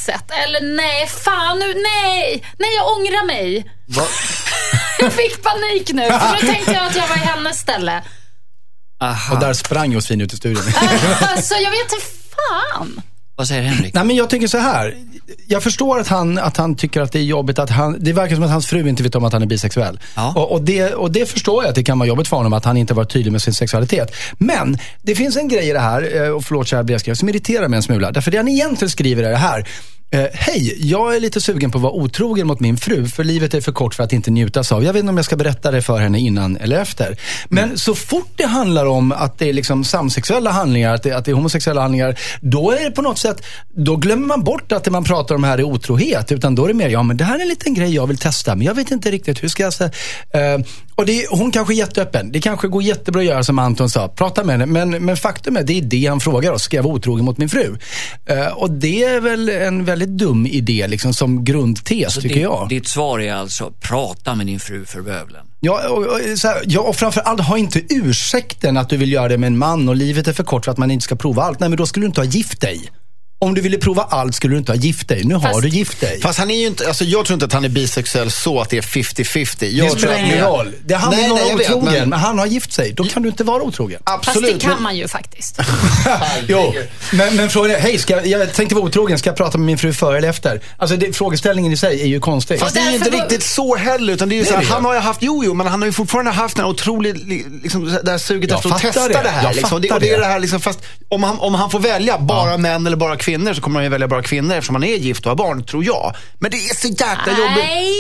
sätt. 0.06 0.32
Eller 0.48 0.76
nej, 0.76 1.08
fan 1.08 1.60
nu, 1.60 1.66
nej! 1.74 2.44
Nej, 2.58 2.76
jag 2.76 2.88
ångrar 2.98 3.26
mig. 3.26 3.66
jag 5.00 5.14
fick 5.14 5.44
panik 5.44 5.94
nu. 5.94 6.06
För 6.08 6.42
nu 6.42 6.48
tänkte 6.54 6.72
jag 6.72 6.86
att 6.88 6.96
jag 6.96 7.08
var 7.08 7.16
i 7.16 7.20
hennes 7.20 7.60
ställe. 7.60 8.04
Aha. 9.02 9.34
Och 9.34 9.40
där 9.40 9.54
sprang 9.54 9.92
Josefin 9.92 10.22
ut 10.22 10.34
i 10.34 10.38
studion. 10.38 10.64
Alltså, 11.22 11.56
jag 11.56 11.72
vet 11.72 11.80
inte 11.94 12.06
fan. 12.38 13.02
Vad 13.38 13.48
säger 13.48 13.62
Henrik? 13.62 13.94
Nej, 13.94 14.06
men 14.06 14.16
jag 14.16 14.30
tänker 14.30 14.48
så 14.48 14.58
här. 14.58 14.96
Jag 15.48 15.64
förstår 15.64 16.00
att 16.00 16.08
han, 16.08 16.38
att 16.38 16.58
han 16.58 16.76
tycker 16.76 17.02
att 17.02 17.12
det 17.12 17.20
är 17.20 17.24
jobbigt 17.24 17.60
att 17.60 17.70
han, 17.70 17.96
det 18.00 18.14
verkar 18.14 18.36
som 18.36 18.44
att 18.44 18.50
hans 18.50 18.68
fru 18.68 18.90
inte 18.90 19.04
vet 19.04 19.16
om 19.16 19.24
att 19.24 19.34
han 19.34 19.42
är 19.42 19.46
bisexuell. 19.46 20.00
Ja. 20.16 20.34
Och, 20.36 20.52
och, 20.52 20.62
det, 20.62 20.94
och 20.94 21.12
det 21.12 21.30
förstår 21.30 21.64
jag 21.64 21.70
att 21.70 21.76
det 21.76 21.84
kan 21.84 22.00
vara 22.00 22.08
jobbigt 22.10 22.28
för 22.28 22.38
honom 22.38 22.54
att 22.54 22.66
han 22.66 22.78
inte 22.78 22.94
varit 22.94 23.10
tydlig 23.10 23.32
med 23.32 23.42
sin 23.42 23.54
sexualitet. 23.54 24.16
Men 24.38 24.78
det 25.02 25.16
finns 25.16 25.38
en 25.38 25.48
grej 25.48 25.70
i 25.70 25.74
det 25.74 25.80
här, 25.80 26.24
eh, 26.24 26.30
och 26.30 26.44
förlåt 26.44 26.68
kära 26.68 26.84
brevskrivare, 26.84 27.16
som 27.16 27.30
irriterar 27.30 27.68
mig 27.68 27.78
en 27.78 27.84
smula. 27.84 28.12
Därför 28.12 28.32
det 28.32 28.38
han 28.38 28.48
egentligen 28.48 28.90
skriver 28.90 29.24
är 29.24 29.32
det 29.32 29.38
här. 29.38 29.68
Eh, 30.12 30.26
Hej, 30.34 30.90
jag 30.90 31.16
är 31.16 31.20
lite 31.20 31.42
sugen 31.42 31.72
på 31.72 31.78
att 31.78 31.82
vara 31.82 31.94
otrogen 31.94 32.48
mot 32.48 32.60
min 32.60 32.78
fru, 32.78 33.08
för 33.08 33.24
livet 33.24 33.54
är 33.54 33.62
för 33.62 33.72
kort 33.72 33.96
för 33.96 34.04
att 34.04 34.14
inte 34.14 34.32
njutas 34.32 34.72
av. 34.72 34.84
Jag 34.84 34.94
vet 34.94 35.00
inte 35.00 35.10
om 35.10 35.18
jag 35.18 35.26
ska 35.26 35.36
berätta 35.36 35.72
det 35.72 35.82
för 35.82 35.98
henne 35.98 36.20
innan 36.20 36.58
eller 36.58 36.82
efter. 36.82 37.18
Men 37.50 37.78
så 37.78 37.96
fort 37.96 38.32
det 38.36 38.46
handlar 38.46 38.86
om 38.86 39.12
att 39.12 39.40
det 39.40 39.50
är 39.50 39.54
liksom 39.54 39.84
samsexuella 39.84 40.52
handlingar, 40.52 40.94
att 40.94 41.04
det, 41.04 41.12
att 41.12 41.26
det 41.26 41.32
är 41.32 41.36
homosexuella 41.36 41.82
handlingar, 41.82 42.20
då 42.42 42.72
är 42.72 42.84
det 42.84 42.92
på 42.92 43.02
något 43.02 43.18
sätt, 43.18 43.44
då 43.76 43.96
glömmer 43.96 44.28
man 44.28 44.44
bort 44.44 44.72
att 44.72 44.84
det 44.84 44.92
man 44.92 45.04
pratar 45.04 45.36
om 45.36 45.44
här 45.44 45.58
är 45.58 45.64
otrohet. 45.64 46.32
Utan 46.32 46.56
då 46.56 46.64
är 46.64 46.68
det 46.68 46.74
mer, 46.74 46.90
ja 46.90 47.04
men 47.04 47.18
det 47.18 47.24
här 47.24 47.36
är 47.36 47.42
en 47.42 47.48
liten 47.48 47.74
grej 47.74 47.96
jag 47.96 48.08
vill 48.08 48.18
testa, 48.18 48.56
men 48.56 48.66
jag 48.66 48.74
vet 48.74 48.92
inte 48.92 49.12
riktigt 49.12 49.44
hur 49.44 49.48
ska 49.48 49.64
jag 49.64 49.74
säga. 49.74 49.92
Eh, 50.34 50.60
och 50.98 51.06
det, 51.06 51.28
hon 51.30 51.52
kanske 51.52 51.74
är 51.74 51.76
jätteöppen. 51.76 52.32
Det 52.32 52.42
kanske 52.42 52.68
går 52.68 52.84
jättebra 52.84 53.22
att 53.22 53.28
göra 53.28 53.44
som 53.44 53.60
Anton 53.60 53.90
sa, 53.90 54.08
prata 54.08 54.44
med 54.44 54.60
henne. 54.60 54.66
Men, 54.66 55.06
men 55.06 55.18
faktum 55.18 55.58
är, 55.58 55.64
det 55.64 55.78
är 55.78 55.82
det 55.82 56.06
han 56.06 56.20
frågar 56.20 56.52
oss. 56.52 56.64
Ska 56.64 56.76
jag 56.76 56.84
vara 56.84 56.94
otrogen 56.94 57.26
mot 57.26 57.38
min 57.38 57.50
fru? 57.50 57.78
Eh, 58.26 58.48
och 58.48 58.72
det 58.72 59.04
är 59.04 59.20
väl 59.20 59.50
en 59.50 59.86
väldigt 59.86 60.10
dum 60.10 60.46
idé 60.46 60.88
liksom, 60.88 61.14
som 61.14 61.44
grundtes, 61.44 62.16
tycker 62.16 62.30
ditt, 62.30 62.38
jag. 62.38 62.70
Ditt 62.70 62.88
svar 62.88 63.20
är 63.20 63.34
alltså, 63.34 63.74
prata 63.82 64.36
med 64.36 64.46
din 64.46 64.60
fru 64.60 64.86
för 64.86 65.02
bövelen. 65.02 65.46
Ja, 65.60 65.90
och, 65.90 66.06
och, 66.06 66.20
här, 66.20 66.62
ja, 66.66 66.82
och 66.82 66.96
framförallt, 66.96 67.42
ha 67.42 67.58
inte 67.58 67.82
ursäkten 67.90 68.78
att 68.78 68.90
du 68.90 68.98
vill 68.98 69.12
göra 69.12 69.28
det 69.28 69.38
med 69.38 69.48
en 69.48 69.58
man 69.58 69.90
och 69.90 69.96
livet 69.96 70.28
är 70.28 70.34
för 70.34 70.44
kort 70.44 70.66
för 70.66 70.72
att 70.72 70.78
man 70.78 70.92
inte 70.92 71.04
ska 71.04 71.16
prova 71.16 71.44
allt. 71.44 71.60
Nej, 71.60 71.70
men 71.70 71.78
då 71.78 71.86
skulle 71.86 72.04
du 72.04 72.08
inte 72.08 72.22
ha 72.22 72.26
gift 72.26 72.62
dig. 72.62 72.92
Om 73.40 73.54
du 73.54 73.62
ville 73.62 73.78
prova 73.78 74.04
allt 74.10 74.36
skulle 74.36 74.54
du 74.54 74.58
inte 74.60 74.72
ha 74.72 74.78
gift 74.78 75.08
dig. 75.08 75.24
Nu 75.24 75.34
har 75.36 75.42
Fast- 75.42 75.62
du 75.62 75.68
gift 75.70 76.02
dig. 76.02 76.22
Fast 76.22 76.40
han 76.40 76.52
är 76.52 76.56
ju 76.56 76.68
inte, 76.68 76.88
alltså 76.88 77.04
jag 77.04 77.26
tror 77.26 77.34
inte 77.34 77.46
att 77.46 77.54
han 77.54 77.66
är 77.66 77.70
bisexuell 77.70 78.32
så 78.32 78.62
att 78.62 78.70
det 78.70 78.78
är 78.78 78.82
50-50. 78.82 79.66
Jag 79.70 79.88
det 79.88 80.00
spelar 80.00 80.18
ingen 80.18 80.40
roll. 80.46 80.74
Det 80.86 80.94
handlar 80.96 81.22
Nej, 81.22 81.32
om 81.32 81.38
att 81.38 81.44
nej, 81.44 81.44
vara 81.44 81.52
jag 81.52 81.58
vet, 81.58 81.70
otrogen, 81.70 81.94
men... 82.00 82.10
men- 82.10 82.20
han 82.20 82.40
har 82.40 82.46
gift 82.46 82.74
sig. 82.74 82.94
Då 82.94 83.04
kan 83.04 83.24
du 83.24 83.30
inte 83.30 83.44
vara 83.44 83.64
otrogen. 83.64 84.00
Fast 84.06 84.28
Absolut. 84.28 84.54
det 84.54 84.60
kan 84.60 84.72
men- 84.74 84.84
man 84.84 84.98
ju 84.98 85.08
faktiskt. 85.08 85.60
jo, 86.48 86.74
men, 87.14 87.36
men 87.36 87.50
frågan 87.50 87.72
är, 87.72 87.80
hej, 87.80 87.98
ska 87.98 88.14
jag, 88.16 88.28
jag 88.28 88.54
tänkte 88.54 88.76
vara 88.76 88.86
otrogen, 88.86 89.20
ska 89.20 89.30
jag 89.30 89.38
prata 89.38 89.58
med 89.58 89.66
min 89.68 89.78
fru 89.78 89.94
före 89.94 90.18
eller 90.18 90.30
efter? 90.30 90.62
Alltså 90.78 90.98
det, 90.98 91.14
frågeställningen 91.14 91.72
i 91.72 91.78
sig 91.78 92.02
är 92.02 92.06
ju 92.08 92.20
konstig. 92.20 92.60
Fast 92.60 92.74
det 92.76 92.80
är 92.82 92.90
ju 92.90 92.96
inte 92.96 93.10
riktigt 93.10 93.44
så 93.44 93.76
heller. 93.76 94.14
Utan 94.14 94.30
det 94.30 94.36
är 94.36 94.38
ju 94.38 94.46
så 94.46 94.54
är 94.54 94.58
här, 94.58 94.66
han 94.66 94.86
har 94.86 94.94
ju 94.94 95.00
haft, 95.00 95.22
jo, 95.24 95.44
jo, 95.46 95.54
men 95.54 95.68
han 95.68 95.82
har 95.82 95.86
ju 95.86 95.92
fortfarande 95.94 96.32
haft 96.32 96.56
den 96.56 96.66
här 96.66 96.72
otroligt, 96.72 97.18
li- 97.28 97.46
liksom, 97.64 97.98
det 98.04 98.12
här 98.12 98.18
suget 98.18 98.50
Jag 98.50 98.58
efter 98.58 98.70
att 98.70 98.82
fattar 98.82 98.92
testa 98.94 99.08
det, 99.08 99.24
det. 99.24 99.30
här. 99.30 99.44
Jag 99.44 99.56
Liksom. 99.56 99.82
Det, 99.82 99.88
och 99.88 99.94
fattar 99.94 100.00
det 100.08 100.14
är 100.14 100.20
det. 100.20 100.26
här 100.26 100.40
liksom, 100.40 100.60
fast 100.62 100.80
om 101.10 101.24
han, 101.24 101.40
om 101.40 101.54
han 101.56 101.70
får 101.72 101.80
välja 101.80 102.18
bara 102.20 102.58
män 102.58 102.88
eller 102.88 102.98
bara 102.98 103.16
kvinnor 103.18 103.27
så 103.56 103.62
kommer 103.62 103.76
han 103.76 103.84
ju 103.84 103.90
välja 103.90 104.08
bara 104.08 104.24
kvinnor 104.24 104.56
eftersom 104.56 104.76
han 104.76 104.84
är 104.84 104.96
gift 104.96 105.26
och 105.26 105.30
har 105.32 105.36
barn, 105.36 105.64
tror 105.66 105.86
jag. 105.86 106.16
Men 106.40 106.52
det 106.52 106.58
är 106.58 106.76
så 106.76 106.88
jäkla 106.88 107.32
jobbigt. 107.38 107.64
Nej, 107.66 107.94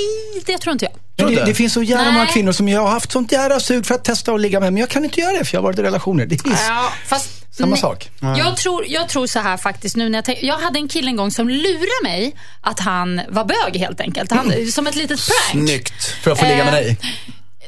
det 0.45 0.57
tror 0.57 0.73
inte 0.73 0.85
jag. 1.15 1.29
Det, 1.29 1.45
det 1.45 1.53
finns 1.53 1.73
så 1.73 1.83
jävla 1.83 2.11
många 2.11 2.25
kvinnor 2.25 2.51
som 2.51 2.69
jag 2.69 2.81
har 2.81 2.87
haft 2.89 3.11
sånt 3.11 3.31
jävla 3.31 3.59
sug 3.59 3.85
för 3.85 3.95
att 3.95 4.03
testa 4.03 4.31
och 4.33 4.39
ligga 4.39 4.59
med, 4.59 4.73
men 4.73 4.79
jag 4.79 4.89
kan 4.89 5.05
inte 5.05 5.19
göra 5.19 5.37
det 5.37 5.45
för 5.45 5.55
jag 5.55 5.61
har 5.61 5.63
varit 5.63 5.79
i 5.79 5.81
relationer. 5.81 6.25
Det 6.25 6.35
är 6.45 6.49
Ja, 6.69 6.91
fast, 7.07 7.55
samma 7.57 7.69
nej. 7.69 7.79
sak. 7.79 8.09
Jag 8.19 8.57
tror, 8.57 8.85
jag 8.87 9.09
tror 9.09 9.27
så 9.27 9.39
här 9.39 9.57
faktiskt 9.57 9.95
nu 9.95 10.09
när 10.09 10.17
jag 10.17 10.25
tänk, 10.25 10.39
Jag 10.41 10.57
hade 10.57 10.79
en 10.79 10.87
kille 10.87 11.07
en 11.09 11.15
gång 11.15 11.31
som 11.31 11.49
lurade 11.49 12.03
mig 12.03 12.35
att 12.61 12.79
han 12.79 13.21
var 13.29 13.45
bög 13.45 13.77
helt 13.81 14.01
enkelt. 14.01 14.31
Han, 14.31 14.53
Som 14.71 14.87
ett 14.87 14.95
litet 14.95 15.19
prank. 15.27 15.65
Snyggt. 15.67 16.03
För 16.23 16.31
att 16.31 16.39
få 16.39 16.45
ligga 16.45 16.57
med 16.65 16.67
Eh, 16.67 16.71
dig. 16.73 16.97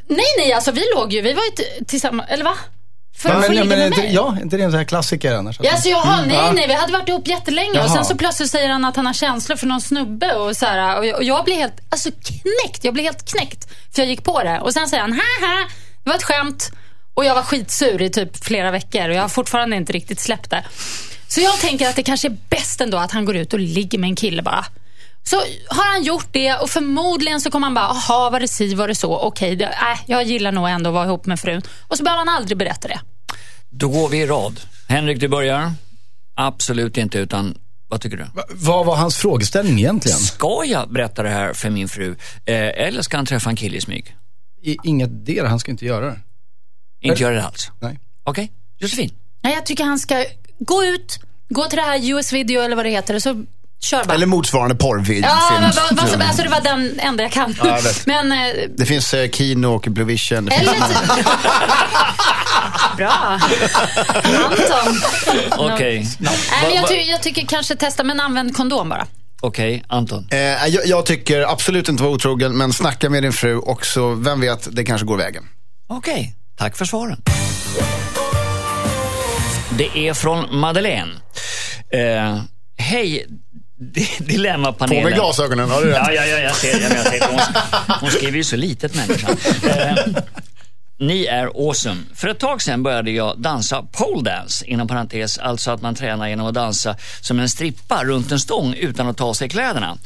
Nej, 0.07 0.25
nej, 0.37 0.53
alltså 0.53 0.71
vi 0.71 0.81
låg 0.95 1.13
ju, 1.13 1.21
vi 1.21 1.33
var 1.33 1.43
ju 1.43 1.85
tillsammans, 1.85 2.29
eller 2.31 2.43
va? 2.43 2.55
För 3.19 3.29
att 3.29 3.45
få 3.45 3.51
ligga 3.51 3.63
med 3.65 3.89
mig? 3.89 4.12
ja, 4.13 4.38
inte 4.41 4.58
det 4.58 4.63
en 4.63 4.71
sån 4.71 4.77
här 4.77 4.86
klassiker 4.86 5.34
annars? 5.36 5.58
Ja, 5.62 5.71
alltså, 5.71 5.89
jaha, 5.89 6.21
nej, 6.27 6.36
Ja. 6.36 6.51
nej, 6.51 6.67
vi 6.67 6.73
hade 6.73 6.93
varit 6.93 7.10
ihop 7.10 7.27
jättelänge 7.27 7.69
och 7.69 7.75
Jaha. 7.75 7.89
sen 7.89 8.05
så 8.05 8.15
plötsligt 8.15 8.51
säger 8.51 8.69
han 8.69 8.86
att 8.86 8.95
han 8.95 9.05
har 9.05 9.13
känslor 9.13 9.55
för 9.58 9.67
någon 9.67 9.82
snubbe 9.82 10.34
och 10.36 10.58
så 10.58 10.65
här, 10.65 10.97
och 10.97 11.05
jag, 11.05 11.15
och 11.17 11.23
jag 11.23 11.45
blir 11.45 11.55
helt, 11.55 11.73
alltså 11.89 12.10
knäckt. 12.12 12.84
Jag 12.84 12.93
blir 12.93 13.03
helt 13.03 13.32
knäckt 13.32 13.67
för 13.95 14.01
jag 14.01 14.10
gick 14.10 14.23
på 14.23 14.43
det. 14.43 14.60
Och 14.60 14.73
sen 14.73 14.88
säger 14.89 15.01
han, 15.01 15.12
haha, 15.13 15.67
det 16.03 16.10
var 16.10 16.17
ett 16.17 16.23
skämt. 16.23 16.71
Och 17.13 17.25
jag 17.25 17.36
var 17.36 17.41
skitsur 17.43 18.01
i 18.01 18.10
typ 18.10 18.43
flera 18.43 18.71
veckor 18.71 19.10
och 19.10 19.15
jag 19.15 19.21
har 19.21 19.29
fortfarande 19.29 19.75
inte 19.75 19.93
riktigt 19.93 20.19
släppt 20.19 20.49
det. 20.49 20.63
Så 21.27 21.41
jag 21.41 21.60
tänker 21.60 21.89
att 21.89 21.95
det 21.95 22.03
kanske 22.03 22.27
är 22.27 22.38
bäst 22.49 22.82
ändå 22.82 22.97
att 22.97 23.12
han 23.12 23.25
går 23.25 23.36
ut 23.36 23.53
och 23.53 23.60
ligger 23.60 23.97
med 23.99 24.08
en 24.08 24.15
kille 24.15 24.41
bara. 24.41 24.65
Så 25.29 25.35
har 25.67 25.91
han 25.93 26.03
gjort 26.03 26.27
det 26.31 26.55
och 26.55 26.69
förmodligen 26.69 27.41
så 27.41 27.51
kommer 27.51 27.67
han 27.67 27.73
bara, 27.73 27.85
aha 27.87 28.29
var 28.29 28.39
det 28.39 28.47
si, 28.47 28.73
var 28.75 28.87
det 28.87 28.95
så, 28.95 29.17
okej, 29.17 29.55
det, 29.55 29.65
äh, 29.65 29.71
jag 30.07 30.23
gillar 30.23 30.51
nog 30.51 30.69
ändå 30.69 30.89
att 30.89 30.93
vara 30.93 31.05
ihop 31.05 31.25
med 31.25 31.39
frun. 31.39 31.61
Och 31.87 31.97
så 31.97 32.03
behöver 32.03 32.17
han 32.25 32.29
aldrig 32.35 32.57
berätta 32.57 32.87
det. 32.87 32.99
Då 33.69 33.89
går 33.89 34.09
vi 34.09 34.17
i 34.17 34.25
rad. 34.27 34.59
Henrik, 34.87 35.19
du 35.19 35.27
börjar. 35.27 35.71
Absolut 36.35 36.97
inte, 36.97 37.17
utan 37.19 37.57
vad 37.87 38.01
tycker 38.01 38.17
du? 38.17 38.23
Va- 38.23 38.43
Vad 38.49 38.85
var 38.85 38.95
hans 38.95 39.15
frågeställning 39.17 39.79
egentligen? 39.79 40.17
Ska 40.17 40.63
jag 40.65 40.91
berätta 40.93 41.23
det 41.23 41.29
här 41.29 41.53
för 41.53 41.69
min 41.69 41.89
fru? 41.89 42.15
Eh, 42.45 42.55
eller 42.85 43.01
ska 43.01 43.17
han 43.17 43.25
träffa 43.25 43.49
en 43.49 43.55
kille 43.55 43.77
i 43.77 43.81
smyg? 43.81 44.15
I, 44.61 44.77
inget 44.83 45.25
der, 45.25 45.45
han 45.45 45.59
ska 45.59 45.71
inte 45.71 45.85
göra 45.85 46.05
det. 46.05 46.19
Inte 47.01 47.21
göra 47.23 47.35
det 47.35 47.43
alls? 47.45 47.71
Nej. 47.79 47.99
Okej, 48.23 48.51
Josefin. 48.77 49.13
Nej, 49.41 49.53
jag 49.53 49.65
tycker 49.65 49.83
han 49.83 49.99
ska 49.99 50.25
gå 50.59 50.83
ut, 50.85 51.19
gå 51.49 51.65
till 51.65 51.77
det 51.77 51.83
här 51.83 52.11
US 52.13 52.33
video 52.33 52.61
eller 52.61 52.75
vad 52.75 52.85
det 52.85 52.89
heter 52.91 53.19
så 53.19 53.45
kör 53.81 54.03
bara. 54.03 54.13
Eller 54.13 54.25
motsvarande 54.25 54.75
porrvideo. 54.75 55.29
ja, 55.29 55.49
film. 55.51 55.71
vad, 55.75 55.97
vad, 55.97 56.09
som- 56.09 56.21
alltså 56.21 56.43
det 56.43 56.49
var 56.49 56.61
den 56.61 56.99
enda 56.99 57.23
jag 57.23 57.31
kan. 57.31 57.55
Ja, 57.59 57.67
jag 57.75 57.81
vet. 57.81 58.05
Men, 58.05 58.31
eh, 58.31 58.37
Det 58.77 58.85
finns 58.85 59.13
eh, 59.13 59.29
Kino 59.29 59.67
och 59.67 59.81
Blue 59.81 60.05
Vision. 60.05 60.45
Det 60.45 60.55
eller... 60.55 60.71
finns 60.73 60.87
Bra. 62.97 63.39
Anton. 64.23 65.01
Okej. 65.73 66.07
Nej, 66.19 66.31
men 66.61 66.73
jag, 66.75 66.87
ty 66.87 66.93
jag 66.95 67.23
tycker 67.23 67.45
kanske 67.45 67.75
testa, 67.75 68.03
men 68.03 68.19
använd 68.19 68.55
kondom 68.55 68.89
bara. 68.89 69.07
Okej, 69.41 69.83
Anton. 69.87 70.27
Eh, 70.31 70.37
jag, 70.39 70.85
jag 70.85 71.05
tycker 71.05 71.41
absolut 71.51 71.89
inte 71.89 72.03
vara 72.03 72.13
otrogen, 72.13 72.57
men 72.57 72.73
snacka 72.73 73.09
med 73.09 73.23
din 73.23 73.33
fru 73.33 73.57
och 73.57 73.85
så, 73.85 74.13
vem 74.13 74.41
vet, 74.41 74.67
det 74.71 74.85
kanske 74.85 75.07
går 75.07 75.17
vägen. 75.17 75.43
Okej, 75.89 76.35
tack 76.57 76.77
för 76.77 76.85
svaren. 76.85 77.21
Det 79.69 79.97
är 80.07 80.13
från 80.13 80.59
Madeleine. 80.59 81.11
Eh, 81.93 82.41
Hej, 82.77 83.25
Dilemmapanelen. 84.19 85.03
På 85.03 85.09
med 85.09 85.17
glasögonen, 85.17 85.69
har 85.69 85.81
du 85.81 85.87
rätt? 85.87 85.97
Ja, 86.05 86.11
ja, 86.11 86.25
ja, 86.25 86.37
jag 86.37 86.55
ser. 86.55 86.79
Jag, 86.81 86.91
jag 86.91 87.05
ser 87.05 87.27
hon, 87.27 87.39
hon 87.99 88.11
skriver 88.11 88.37
ju 88.37 88.43
så 88.43 88.55
litet 88.55 88.95
människan. 88.95 89.37
Eh, 89.63 89.95
ni 90.99 91.25
är 91.25 91.45
awesome. 91.45 92.01
För 92.15 92.27
ett 92.27 92.39
tag 92.39 92.61
sedan 92.61 92.83
började 92.83 93.11
jag 93.11 93.39
dansa 93.41 93.83
pole 93.91 94.31
dance, 94.31 94.65
inom 94.65 94.87
parentes, 94.87 95.37
alltså 95.37 95.71
att 95.71 95.81
man 95.81 95.95
tränar 95.95 96.27
genom 96.27 96.47
att 96.47 96.53
dansa 96.53 96.95
som 97.21 97.39
en 97.39 97.49
strippa 97.49 98.03
runt 98.03 98.31
en 98.31 98.39
stång 98.39 98.73
utan 98.73 99.07
att 99.07 99.17
ta 99.17 99.33
sig 99.33 99.49
kläderna. 99.49 99.97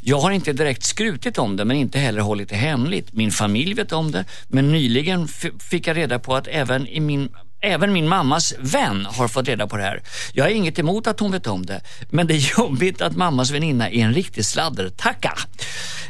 Jag 0.00 0.18
har 0.18 0.30
inte 0.30 0.52
direkt 0.52 0.84
skrutit 0.84 1.38
om 1.38 1.56
det, 1.56 1.64
men 1.64 1.76
inte 1.76 1.98
heller 1.98 2.20
hållit 2.20 2.48
det 2.48 2.56
hemligt. 2.56 3.12
Min 3.12 3.30
familj 3.30 3.74
vet 3.74 3.92
om 3.92 4.10
det, 4.12 4.24
men 4.48 4.72
nyligen 4.72 5.28
fick 5.70 5.86
jag 5.86 5.96
reda 5.96 6.18
på 6.18 6.36
att 6.36 6.46
även 6.46 6.86
i 6.86 7.00
min 7.00 7.28
Även 7.64 7.92
min 7.92 8.08
mammas 8.08 8.54
vän 8.58 9.06
har 9.06 9.28
fått 9.28 9.48
reda 9.48 9.66
på 9.66 9.76
det 9.76 9.82
här. 9.82 10.02
Jag 10.32 10.44
har 10.44 10.50
inget 10.50 10.78
emot 10.78 11.06
att 11.06 11.20
hon 11.20 11.32
vet 11.32 11.46
om 11.46 11.66
det, 11.66 11.80
men 12.10 12.26
det 12.26 12.34
är 12.34 12.58
jobbigt 12.58 13.02
att 13.02 13.16
mammas 13.16 13.50
väninna 13.50 13.90
är 13.90 14.04
en 14.04 14.14
riktig 14.14 14.44
sladdertacka. 14.44 15.38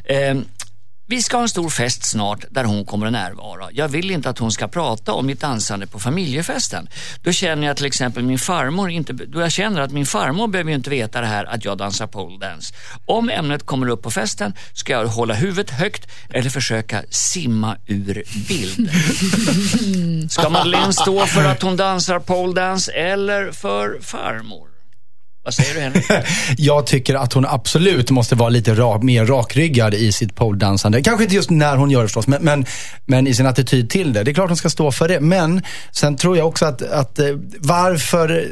Eh, 0.05 0.37
vi 1.07 1.23
ska 1.23 1.37
ha 1.37 1.43
en 1.43 1.49
stor 1.49 1.71
fest 1.71 2.05
snart 2.05 2.45
där 2.51 2.65
hon 2.65 2.85
kommer 2.85 3.07
att 3.07 3.13
närvara. 3.13 3.69
Jag 3.73 3.89
vill 3.89 4.11
inte 4.11 4.31
att 4.31 4.39
hon 4.39 4.53
ska 4.53 4.69
prata 4.69 5.13
om 5.13 5.27
mitt 5.27 5.41
dansande 5.41 5.87
på 5.87 5.99
familjefesten. 5.99 6.89
Då 7.23 7.33
känner 7.33 7.67
jag 7.67 7.77
till 7.77 7.87
exempel 7.87 8.23
min 8.23 8.39
farmor 8.39 8.91
inte, 8.91 9.13
då 9.13 9.41
jag 9.41 9.53
känner 9.53 9.81
att 9.81 9.93
min 9.93 10.07
farmor 10.07 10.49
behöver 10.49 10.71
ju 10.71 10.77
inte 10.77 10.91
veta 10.91 11.21
det 11.21 11.27
här 11.27 11.45
att 11.45 11.65
jag 11.65 11.79
dansar 11.79 12.07
pole 12.07 12.39
dance. 12.39 12.75
Om 13.07 13.29
ämnet 13.29 13.67
kommer 13.67 13.89
upp 13.89 14.03
på 14.03 14.11
festen 14.11 14.53
ska 14.73 14.93
jag 14.93 15.07
hålla 15.07 15.35
huvudet 15.35 15.71
högt 15.71 16.09
eller 16.31 16.51
försöka 16.51 17.03
simma 17.11 17.77
ur 17.87 18.23
bild. 18.49 18.91
Ska 20.31 20.49
Madeleine 20.49 20.93
stå 20.93 21.27
för 21.27 21.45
att 21.45 21.63
hon 21.63 21.77
dansar 21.77 22.19
pole 22.19 22.53
dance 22.53 22.93
eller 22.93 23.53
för 23.53 24.01
farmor? 24.01 24.74
Vad 25.45 25.55
säger 25.55 25.75
du 25.75 25.81
Henrik? 25.81 26.05
Jag 26.59 26.87
tycker 26.87 27.15
att 27.15 27.33
hon 27.33 27.47
absolut 27.47 28.11
måste 28.11 28.35
vara 28.35 28.49
lite 28.49 28.75
rak, 28.75 29.03
mer 29.03 29.27
rakryggad 29.27 29.95
i 29.95 30.13
sitt 30.13 30.35
poledansande. 30.35 31.03
Kanske 31.03 31.25
inte 31.25 31.35
just 31.37 31.51
när 31.51 31.77
hon 31.77 31.91
gör 31.91 32.03
det 32.03 32.09
förstås, 32.09 32.27
men, 32.27 32.43
men, 32.43 32.67
men 33.07 33.27
i 33.27 33.35
sin 33.35 33.47
attityd 33.47 33.91
till 33.91 34.13
det. 34.13 34.23
Det 34.23 34.31
är 34.31 34.35
klart 34.35 34.51
hon 34.51 34.57
ska 34.57 34.71
stå 34.71 34.93
för 34.93 35.09
det. 35.09 35.21
Men 35.21 35.63
sen 35.91 36.17
tror 36.17 36.37
jag 36.37 36.49
också 36.49 36.67
att, 36.67 36.83
att 36.83 37.19
eh, 37.19 37.27
varför 37.59 38.49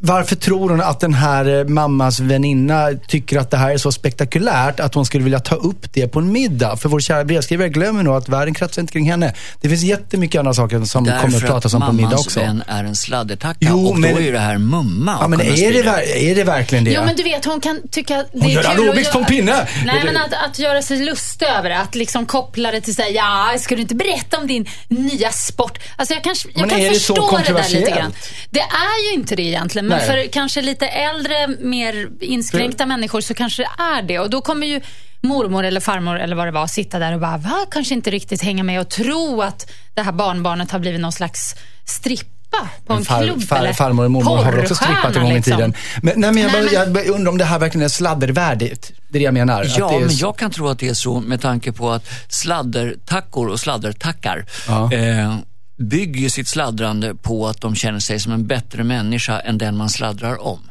varför 0.00 0.36
tror 0.36 0.68
hon 0.70 0.80
att 0.80 1.00
den 1.00 1.14
här 1.14 1.58
eh, 1.58 1.64
mammas 1.64 2.20
väninna 2.20 2.88
tycker 3.08 3.38
att 3.38 3.50
det 3.50 3.56
här 3.56 3.70
är 3.70 3.78
så 3.78 3.92
spektakulärt 3.92 4.80
att 4.80 4.94
hon 4.94 5.06
skulle 5.06 5.24
vilja 5.24 5.40
ta 5.40 5.54
upp 5.54 5.92
det 5.92 6.08
på 6.08 6.18
en 6.18 6.32
middag? 6.32 6.76
För 6.76 6.88
vår 6.88 7.00
kära 7.00 7.24
brevskrivare 7.24 7.68
glömmer 7.68 8.02
nog 8.02 8.16
att 8.16 8.28
världen 8.28 8.54
kretsar 8.54 8.82
inte 8.82 8.92
kring 8.92 9.10
henne. 9.10 9.34
Det 9.60 9.68
finns 9.68 9.82
jättemycket 9.82 10.38
andra 10.38 10.54
saker 10.54 10.84
som 10.84 11.04
kommer 11.04 11.16
att 11.18 11.32
Därför 11.32 11.46
pratas 11.46 11.74
om 11.74 11.80
på 11.80 11.92
middag 11.92 12.16
också. 12.16 12.40
mammans 12.40 12.58
vän 12.68 12.76
är 12.76 12.84
en 12.84 12.96
sladdertacka 12.96 13.58
Jo, 13.60 13.86
och 13.86 13.98
men- 13.98 14.12
då 14.14 14.18
är 14.20 14.22
ju 14.24 14.32
det 14.32 14.38
här 14.38 14.58
mumma 14.58 15.18
Ja, 15.20 15.28
men 15.28 15.40
är 15.40 15.72
det, 15.72 16.30
är 16.30 16.34
det 16.34 16.44
verkligen 16.44 16.84
det? 16.84 16.90
Jo, 16.92 17.02
men 17.04 17.16
du 17.16 17.22
vet, 17.22 17.44
hon 17.44 17.60
kan 17.60 17.80
tycka 17.90 18.16
det 18.16 18.26
Hon 18.32 18.42
är 18.42 18.48
gör 18.48 18.62
kul 18.62 18.70
aerobics 18.82 19.06
att 19.08 19.12
på 19.12 19.18
en 19.18 19.22
göra- 19.22 19.28
pinne. 19.28 19.68
Nej, 19.86 20.02
men 20.04 20.16
att, 20.16 20.32
att 20.50 20.58
göra 20.58 20.82
sig 20.82 20.98
lustig 21.04 21.46
över 21.58 21.68
det. 21.68 21.78
Att 21.78 21.94
liksom 21.94 22.26
koppla 22.26 22.70
det 22.70 22.80
till 22.80 22.94
säga 22.94 23.10
ja, 23.10 23.58
ska 23.58 23.74
du 23.74 23.82
inte 23.82 23.94
berätta 23.94 24.38
om 24.38 24.46
din 24.46 24.66
nya 24.88 25.30
sport? 25.32 25.78
Alltså 25.96 26.14
jag 26.14 26.24
kan, 26.24 26.34
jag 26.54 26.60
Men 26.60 26.70
kan 26.70 26.78
är 26.80 26.90
det 26.90 26.96
så 27.00 27.14
förstå 27.14 27.38
det 27.46 27.52
där 27.52 27.68
lite 27.80 27.90
grann. 27.90 28.12
Det 28.50 28.60
är 28.60 29.08
ju 29.10 29.14
inte 29.14 29.36
det 29.36 29.43
egentligen, 29.48 29.86
men 29.86 29.98
Nej. 29.98 30.06
för 30.06 30.32
kanske 30.32 30.62
lite 30.62 30.86
äldre, 30.86 31.48
mer 31.60 32.08
inskränkta 32.20 32.86
människor 32.86 33.20
så 33.20 33.34
kanske 33.34 33.62
det 33.62 33.82
är 33.82 34.02
det. 34.02 34.18
Och 34.18 34.30
då 34.30 34.40
kommer 34.40 34.66
ju 34.66 34.80
mormor 35.20 35.64
eller 35.64 35.80
farmor 35.80 36.18
eller 36.20 36.36
vad 36.36 36.46
det 36.46 36.50
var 36.50 36.66
sitta 36.66 36.98
där 36.98 37.12
och 37.12 37.20
bara, 37.20 37.36
va? 37.36 37.66
Kanske 37.70 37.94
inte 37.94 38.10
riktigt 38.10 38.42
hänga 38.42 38.62
med 38.62 38.80
och 38.80 38.88
tro 38.88 39.42
att 39.42 39.70
det 39.94 40.02
här 40.02 40.12
barnbarnet 40.12 40.70
har 40.70 40.78
blivit 40.78 41.00
någon 41.00 41.12
slags 41.12 41.54
strippa 41.84 42.28
på 42.86 42.92
en 42.92 43.04
Far, 43.04 43.22
klubb 43.24 43.42
far, 43.48 43.56
eller 43.56 43.72
farmor 43.72 44.04
och 44.04 44.10
mormor 44.10 44.36
har 44.36 44.52
väl 44.52 44.60
också 44.60 44.74
strippat 44.74 45.16
en 45.16 45.22
gång 45.22 45.30
i 45.30 45.34
liksom. 45.34 45.56
tiden. 45.56 45.74
Men, 46.02 46.20
nej, 46.20 46.32
men 46.32 46.42
jag, 46.42 46.52
Nej, 46.52 46.72
bara, 46.76 46.86
men- 46.86 47.04
jag 47.04 47.14
undrar 47.14 47.32
om 47.32 47.38
det 47.38 47.44
här 47.44 47.58
verkligen 47.58 47.84
är 47.84 47.88
sladdervärdigt. 47.88 48.92
Det 49.08 49.18
är 49.18 49.20
det 49.20 49.24
jag 49.24 49.34
menar. 49.34 49.62
att 49.62 49.78
Ja, 49.78 49.88
det 49.88 49.94
är 49.96 50.00
men 50.00 50.16
jag 50.16 50.36
kan 50.38 50.50
tro 50.50 50.68
att 50.68 50.78
det 50.78 50.88
är 50.88 50.94
så 50.94 51.20
med 51.20 51.40
tanke 51.40 51.72
på 51.72 51.90
att 51.90 52.08
sladdertackor 52.28 53.48
och 53.48 53.60
sladdertackar 53.60 54.46
Ja. 54.68 54.92
eh, 54.92 55.36
bygger 55.76 56.28
sitt 56.28 56.48
sladdrande 56.48 57.14
på 57.14 57.46
att 57.48 57.60
de 57.60 57.74
känner 57.74 58.00
sig 58.00 58.20
som 58.20 58.32
en 58.32 58.46
bättre 58.46 58.84
människa 58.84 59.40
än 59.40 59.58
den 59.58 59.76
man 59.76 59.90
sladdrar 59.90 60.42
om. 60.42 60.70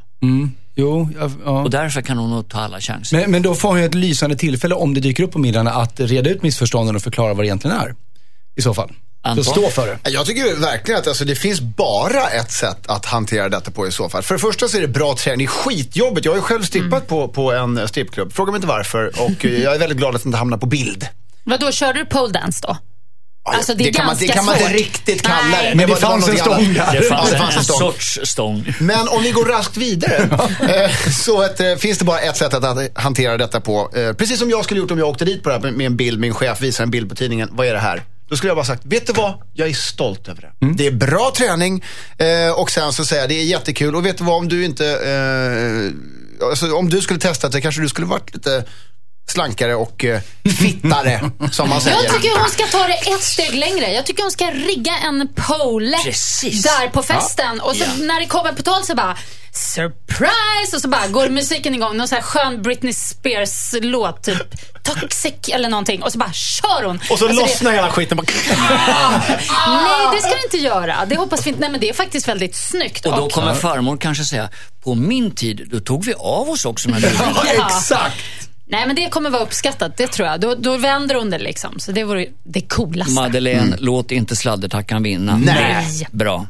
Jo, 0.76 1.10
ja, 1.20 1.32
ja. 1.46 1.62
Och 1.62 1.70
därför 1.70 2.02
kan 2.02 2.18
hon 2.18 2.30
nog 2.30 2.50
ta 2.50 2.60
alla 2.60 2.82
chanser. 2.82 3.18
Men, 3.18 3.32
men 3.32 3.42
då 3.42 3.56
får 3.56 3.70
hon 3.70 3.80
ju 3.80 3.86
ett 3.86 3.96
lysande 3.96 4.36
tillfälle 4.36 4.76
om 4.76 4.94
det 4.94 5.00
dyker 5.00 5.24
upp 5.24 5.32
på 5.32 5.40
middagen 5.40 5.68
att 5.68 6.00
reda 6.00 6.30
ut 6.30 6.44
missförstånden 6.44 6.96
och 6.96 7.02
förklara 7.02 7.34
vad 7.34 7.44
det 7.44 7.48
egentligen 7.48 7.78
är. 7.78 7.96
I 8.56 8.62
så 8.62 8.74
fall. 8.74 8.92
Anton? 9.22 9.44
Så 9.44 9.52
stå 9.52 9.70
för 9.70 9.88
det. 9.88 10.10
Jag 10.10 10.26
tycker 10.26 10.60
verkligen 10.60 11.00
att 11.00 11.08
alltså, 11.08 11.26
det 11.26 11.36
finns 11.36 11.62
bara 11.62 12.28
ett 12.28 12.52
sätt 12.52 12.88
att 12.88 13.06
hantera 13.06 13.50
detta 13.50 13.72
på 13.72 13.88
i 13.88 13.92
så 13.92 14.10
fall. 14.10 14.24
För 14.24 14.36
det 14.36 14.40
första 14.40 14.68
så 14.68 14.78
är 14.78 14.82
det 14.82 14.88
bra 14.88 15.16
träning. 15.16 15.48
Skitjobbigt. 15.48 16.26
Jag 16.26 16.32
har 16.32 16.38
ju 16.38 16.42
själv 16.42 16.64
strippat 16.64 17.08
på, 17.08 17.28
på 17.28 17.52
en 17.52 17.88
strippklubb. 17.88 18.34
Fråga 18.34 18.52
mig 18.52 18.58
inte 18.58 18.68
varför. 18.68 19.08
Och 19.08 19.46
eh, 19.46 19.64
jag 19.64 19.76
är 19.76 19.80
väldigt 19.80 19.98
glad 19.98 20.16
att 20.16 20.24
det 20.24 20.28
inte 20.28 20.38
hamnar 20.38 20.58
på 20.58 20.66
bild. 20.66 21.08
Vadå, 21.44 21.72
körde 21.72 22.00
du 22.00 22.06
pole 22.06 22.34
dance 22.34 22.60
då? 22.68 22.78
Alltså 23.46 23.74
det 23.74 23.88
är 23.90 23.94
kan 23.94 24.06
man, 24.06 24.16
det 24.20 24.28
kan 24.28 24.46
man 24.46 24.56
inte 24.56 24.68
svårt. 24.68 24.78
riktigt 24.78 25.22
kalla 25.22 25.38
Nej. 25.52 25.70
det. 25.70 25.76
Men 25.76 25.88
det 25.88 25.94
var- 25.94 26.00
fanns 26.02 26.28
en 26.30 26.38
stång 26.38 26.74
där. 26.74 26.92
Det 27.00 27.06
Ja, 27.10 27.16
fanns 27.18 27.32
det 27.32 27.38
fanns 27.38 27.54
en 27.54 27.58
en 27.60 27.64
stång. 27.64 27.80
sorts 27.80 28.20
stång. 28.24 28.74
Men 28.80 29.08
om 29.08 29.24
vi 29.24 29.32
går 29.32 29.46
raskt 29.46 29.78
vidare 29.78 30.18
eh, 30.86 30.92
så 31.12 31.42
att, 31.42 31.60
eh, 31.60 31.76
finns 31.76 31.98
det 31.98 32.06
bara 32.06 32.20
ett 32.20 32.38
sätt 32.38 32.54
att 32.54 32.78
hantera 32.96 33.38
detta 33.38 33.62
på. 33.62 33.92
Eh, 33.96 34.14
Precis 34.14 34.40
som 34.40 34.50
jag 34.50 34.64
skulle 34.64 34.80
gjort 34.80 34.92
om 34.92 35.00
jag 35.00 35.10
åkte 35.10 35.26
dit 35.26 35.44
på 35.44 35.50
det 35.50 35.56
här 35.56 35.72
med 35.72 35.86
en 35.86 35.98
bild, 35.98 36.20
min 36.20 36.34
chef 36.34 36.62
visar 36.62 36.84
en 36.84 36.92
bild 36.92 37.10
på 37.10 37.16
tidningen. 37.16 37.50
Vad 37.52 37.68
är 37.68 37.74
det 37.74 37.80
här? 37.80 38.04
Då 38.30 38.36
skulle 38.38 38.50
jag 38.50 38.58
bara 38.58 38.66
sagt, 38.66 38.86
vet 38.86 39.08
du 39.08 39.14
vad? 39.14 39.34
Jag 39.54 39.70
är 39.70 39.74
stolt 39.74 40.28
över 40.28 40.42
det. 40.42 40.66
Mm. 40.66 40.76
Det 40.76 40.88
är 40.88 40.92
bra 40.92 41.32
träning 41.38 41.84
och 42.56 42.72
sen 42.72 42.94
så 42.94 43.06
säger 43.06 43.22
jag, 43.22 43.30
det 43.30 43.40
är 43.40 43.44
jättekul. 43.44 43.96
Och 43.96 44.06
vet 44.06 44.18
du 44.18 44.24
vad, 44.24 44.36
om 44.38 44.50
du 44.50 44.66
inte, 44.66 44.86
eh, 44.88 46.48
alltså, 46.50 46.74
om 46.76 46.90
du 46.90 47.02
skulle 47.02 47.20
testa 47.20 47.50
det 47.50 47.62
kanske 47.62 47.82
du 47.82 47.90
skulle 47.90 48.08
varit 48.08 48.34
lite 48.36 48.64
slankare 49.28 49.76
och 49.76 50.06
eh, 50.06 50.22
fittare, 50.60 51.32
som 51.52 51.70
man 51.70 51.82
säger. 51.82 51.98
Jag 52.04 52.14
tycker 52.14 52.40
hon 52.40 52.50
ska 52.50 52.66
ta 52.68 52.88
det 52.88 52.94
ett 52.94 53.24
steg 53.24 53.54
längre. 53.56 53.92
Jag 53.94 54.06
tycker 54.06 54.24
hon 54.24 54.32
ska 54.32 54.52
rigga 54.52 54.98
en 54.98 55.28
pole 55.36 55.98
Precis. 56.04 56.64
där 56.64 56.88
på 56.90 57.04
festen. 57.04 57.62
Och 57.62 57.76
så 57.76 57.86
när 58.04 58.20
det 58.20 58.26
kommer 58.28 58.54
på 58.54 58.64
tal 58.64 58.84
så 58.84 58.96
bara 58.96 59.18
surprise! 59.52 60.76
Och 60.76 60.82
så 60.82 60.88
bara 60.88 61.08
går 61.08 61.30
musiken 61.30 61.76
igång. 61.76 61.98
Någon 61.98 62.08
sån 62.08 62.16
här 62.16 62.22
skön 62.24 62.62
Britney 62.62 62.94
Spears-låt. 62.94 64.24
Typ 64.24 64.38
Toxic 64.84 65.34
eller 65.54 65.70
någonting. 65.70 66.04
Och 66.04 66.12
så 66.12 66.18
bara 66.18 66.34
kör 66.34 66.84
hon. 66.84 66.96
Och 67.10 67.20
så 67.20 67.28
Alltså, 67.28 67.42
lossnar 67.42 67.72
hela 67.72 67.92
skiten. 67.92 68.18
Bara... 68.18 68.26
Nej, 69.68 70.08
det 70.16 70.22
ska 70.22 70.30
du 70.30 70.44
inte 70.44 70.58
göra. 70.58 71.06
Det 71.06 71.16
hoppas 71.16 71.46
vi 71.46 71.50
inte. 71.50 71.62
Nej, 71.62 71.70
men 71.70 71.80
det 71.80 71.90
är 71.90 71.94
faktiskt 71.94 72.28
väldigt 72.28 72.56
snyggt. 72.56 73.06
Och 73.06 73.18
då 73.18 73.30
kommer 73.30 73.54
farmor 73.54 73.98
kanske 73.98 74.24
säga, 74.26 74.50
på 74.84 74.96
min 74.96 75.36
tid, 75.36 75.68
då 75.72 75.80
tog 75.80 76.06
vi 76.06 76.14
av 76.14 76.50
oss 76.50 76.66
också 76.66 76.90
bilderna. 76.90 77.36
Ja. 77.58 77.68
Exakt. 77.68 78.16
Nej, 78.74 78.88
men 78.88 78.96
det 78.96 79.10
kommer 79.10 79.30
vara 79.30 79.44
uppskattat. 79.44 79.98
Det 79.98 80.08
tror 80.08 80.28
jag. 80.28 80.40
Då, 80.40 80.56
då 80.56 80.78
vänder 80.78 81.16
hon 81.16 81.30
det 81.30 81.38
liksom. 81.38 81.80
Så 81.80 81.92
det 81.92 82.04
vore 82.04 82.26
det 82.44 82.62
coolaste. 82.62 83.14
Madeleine, 83.14 83.76
låt 83.80 84.12
inte 84.12 84.36
sladdertackan 84.36 85.04
vinna. 85.04 85.38
Nej. 85.38 86.08
Bra. 86.12 86.46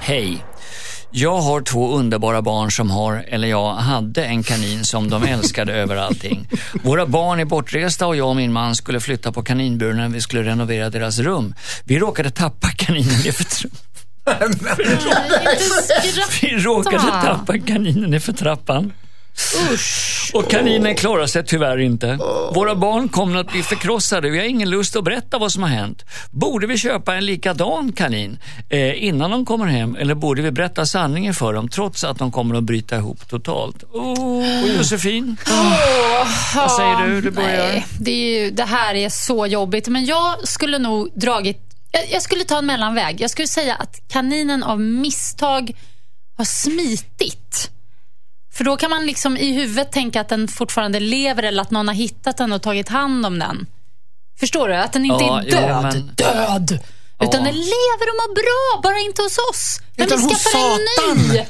Hej. 0.00 0.44
Jag 1.10 1.38
har 1.38 1.60
två 1.60 1.96
underbara 1.96 2.42
barn 2.42 2.70
som 2.70 2.90
har, 2.90 3.24
eller 3.28 3.48
jag 3.48 3.74
hade 3.74 4.24
en 4.24 4.42
kanin 4.42 4.84
som 4.84 5.10
de 5.10 5.22
älskade 5.22 5.72
över 5.74 5.96
allting. 5.96 6.48
Våra 6.82 7.06
barn 7.06 7.40
är 7.40 7.44
bortresta 7.44 8.06
och 8.06 8.16
jag 8.16 8.28
och 8.28 8.36
min 8.36 8.52
man 8.52 8.76
skulle 8.76 9.00
flytta 9.00 9.32
på 9.32 9.42
kaninburen 9.42 9.96
när 9.96 10.08
vi 10.08 10.20
skulle 10.20 10.42
renovera 10.42 10.90
deras 10.90 11.18
rum. 11.18 11.54
Vi 11.84 11.98
råkade 11.98 12.30
tappa 12.30 12.68
kaninen 12.68 13.20
nerför 13.24 13.44
trappan. 13.44 13.80
Vi 16.42 16.48
råkade 16.48 16.98
tappa 16.98 17.58
kaninen 17.58 18.10
nerför 18.10 18.32
trappan. 19.34 19.78
Och 20.32 20.50
kaninen 20.50 20.94
klarar 20.94 21.26
sig 21.26 21.44
tyvärr 21.44 21.78
inte. 21.78 22.18
Våra 22.54 22.74
barn 22.74 23.08
kommer 23.08 23.40
att 23.40 23.52
bli 23.52 23.62
förkrossade 23.62 24.30
vi 24.30 24.38
har 24.38 24.44
ingen 24.44 24.70
lust 24.70 24.96
att 24.96 25.04
berätta 25.04 25.38
vad 25.38 25.52
som 25.52 25.62
har 25.62 25.70
hänt. 25.70 26.04
Borde 26.30 26.66
vi 26.66 26.78
köpa 26.78 27.14
en 27.14 27.26
likadan 27.26 27.92
kanin 27.92 28.38
eh, 28.68 29.04
innan 29.04 29.30
de 29.30 29.46
kommer 29.46 29.66
hem 29.66 29.96
eller 29.96 30.14
borde 30.14 30.42
vi 30.42 30.50
berätta 30.50 30.86
sanningen 30.86 31.34
för 31.34 31.52
dem 31.52 31.68
trots 31.68 32.04
att 32.04 32.18
de 32.18 32.32
kommer 32.32 32.54
att 32.54 32.64
bryta 32.64 32.96
ihop 32.96 33.28
totalt? 33.28 33.82
Oh, 33.82 34.76
Josefin, 34.76 35.36
vad 36.56 36.72
säger 36.72 37.06
du? 37.06 37.20
Du 37.20 37.30
börjar. 37.30 37.72
Nej, 37.72 37.86
det, 38.00 38.10
är 38.10 38.42
ju, 38.42 38.50
det 38.50 38.64
här 38.64 38.94
är 38.94 39.08
så 39.08 39.46
jobbigt. 39.46 39.88
Men 39.88 40.04
jag 40.04 40.48
skulle 40.48 40.78
nog 40.78 41.10
dragit... 41.14 41.60
Jag, 41.92 42.02
jag 42.10 42.22
skulle 42.22 42.44
ta 42.44 42.58
en 42.58 42.66
mellanväg. 42.66 43.20
Jag 43.20 43.30
skulle 43.30 43.48
säga 43.48 43.74
att 43.74 44.00
kaninen 44.08 44.62
av 44.62 44.80
misstag 44.80 45.72
har 46.36 46.44
smitit. 46.44 47.70
För 48.54 48.64
då 48.64 48.76
kan 48.76 48.90
man 48.90 49.06
liksom 49.06 49.36
i 49.36 49.52
huvudet 49.52 49.92
tänka 49.92 50.20
att 50.20 50.28
den 50.28 50.48
fortfarande 50.48 51.00
lever 51.00 51.42
eller 51.42 51.62
att 51.62 51.70
någon 51.70 51.88
har 51.88 51.94
hittat 51.94 52.36
den 52.36 52.52
och 52.52 52.62
tagit 52.62 52.88
hand 52.88 53.26
om 53.26 53.38
den. 53.38 53.66
Förstår 54.40 54.68
du? 54.68 54.74
Att 54.74 54.92
den 54.92 55.04
inte 55.04 55.24
Ja, 55.24 55.42
är 55.42 55.50
död. 55.50 55.82
men- 55.82 56.10
Död! 56.14 56.78
Utan 57.22 57.40
Ja. 57.40 57.46
den 57.46 57.54
lever 57.54 58.06
och 58.10 58.16
mår 58.22 58.34
bra, 58.34 58.80
bara 58.82 58.98
inte 59.00 59.22
hos 59.22 59.38
oss. 59.50 59.80
Men 59.96 60.06
Utan 60.06 60.18
vi 60.28 60.34
skaffar 60.34 60.58
en 61.10 61.18
ny. 61.18 61.28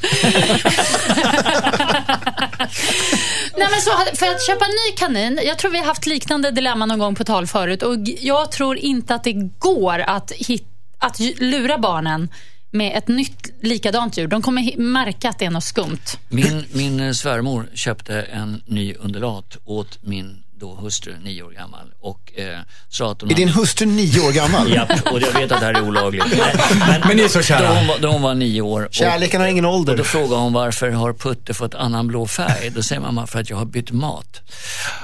Nej, 3.57 3.69
men 3.71 3.81
så, 3.81 3.91
för 4.17 4.27
att 4.27 4.47
köpa 4.47 4.65
en 4.65 4.71
ny 4.71 4.97
kanin, 4.97 5.41
jag 5.45 5.59
tror 5.59 5.71
vi 5.71 5.79
har 5.79 5.85
haft 5.87 6.07
liknande 6.07 6.51
dilemma 6.51 6.87
någon 6.87 6.99
gång 6.99 7.15
på 7.15 7.25
tal 7.25 7.47
förut 7.47 7.83
och 7.83 7.95
jag 8.21 8.53
tror 8.53 8.77
inte 8.79 9.15
att 9.15 9.25
det 9.25 9.33
går 9.59 9.99
att, 9.99 10.33
hit, 10.33 10.65
att 10.99 11.19
lura 11.21 11.79
barnen 11.79 12.29
med 12.75 12.97
ett 12.97 13.09
nytt 13.09 13.51
likadant 13.61 14.19
djur. 14.19 14.27
De 14.29 14.43
kommer 14.43 14.77
märka 14.77 15.29
att 15.29 15.39
det 15.39 15.45
är 15.45 15.51
något 15.51 15.65
skumt. 15.65 16.19
Min, 16.29 16.65
min 16.73 17.01
eh, 17.01 17.13
svärmor 17.13 17.69
köpte 17.75 18.23
en 18.23 18.63
ny 18.67 18.95
undulat 18.95 19.57
åt 19.65 19.99
min 20.03 20.44
då 20.65 20.75
hustru, 20.75 21.15
nio 21.25 21.43
år 21.43 21.51
gammal, 21.51 21.93
och 22.01 22.33
eh, 22.39 22.59
sa 22.89 23.13
att 23.13 23.21
hon 23.21 23.31
Är 23.31 23.35
din 23.35 23.49
hustru 23.49 23.87
nio 23.87 24.21
år 24.21 24.33
gammal? 24.33 24.73
Japp, 24.75 24.91
och 25.13 25.21
jag 25.21 25.33
vet 25.33 25.53
att 25.53 25.61
det 25.61 25.67
här 25.67 25.75
är 25.75 25.83
olagligt. 25.83 26.25
Men, 26.79 27.01
Men 27.09 27.17
ni 27.17 27.23
är 27.23 27.29
så 27.29 27.43
kära. 27.43 27.69
Då 27.69 27.75
hon, 27.75 27.87
var- 27.87 27.99
då 27.99 28.09
hon 28.09 28.23
var 28.23 28.35
nio 28.35 28.61
år. 28.61 28.83
Och, 28.87 28.95
Kärleken 28.95 29.41
har 29.41 29.49
ingen 29.49 29.65
och 29.65 29.71
då 29.85 29.93
ålder. 29.93 30.05
frågade 30.05 30.43
hon 30.43 30.53
varför 30.53 30.91
har 30.91 31.13
Putte 31.13 31.55
fått 31.55 31.75
annan 31.75 32.07
blå 32.07 32.27
färg? 32.27 32.71
Då 32.71 32.83
säger 32.83 33.01
mamma 33.01 33.27
för 33.27 33.41
att 33.41 33.51
jag 33.51 33.57
har 33.57 33.65
bytt 33.65 33.91
mat. 33.91 34.41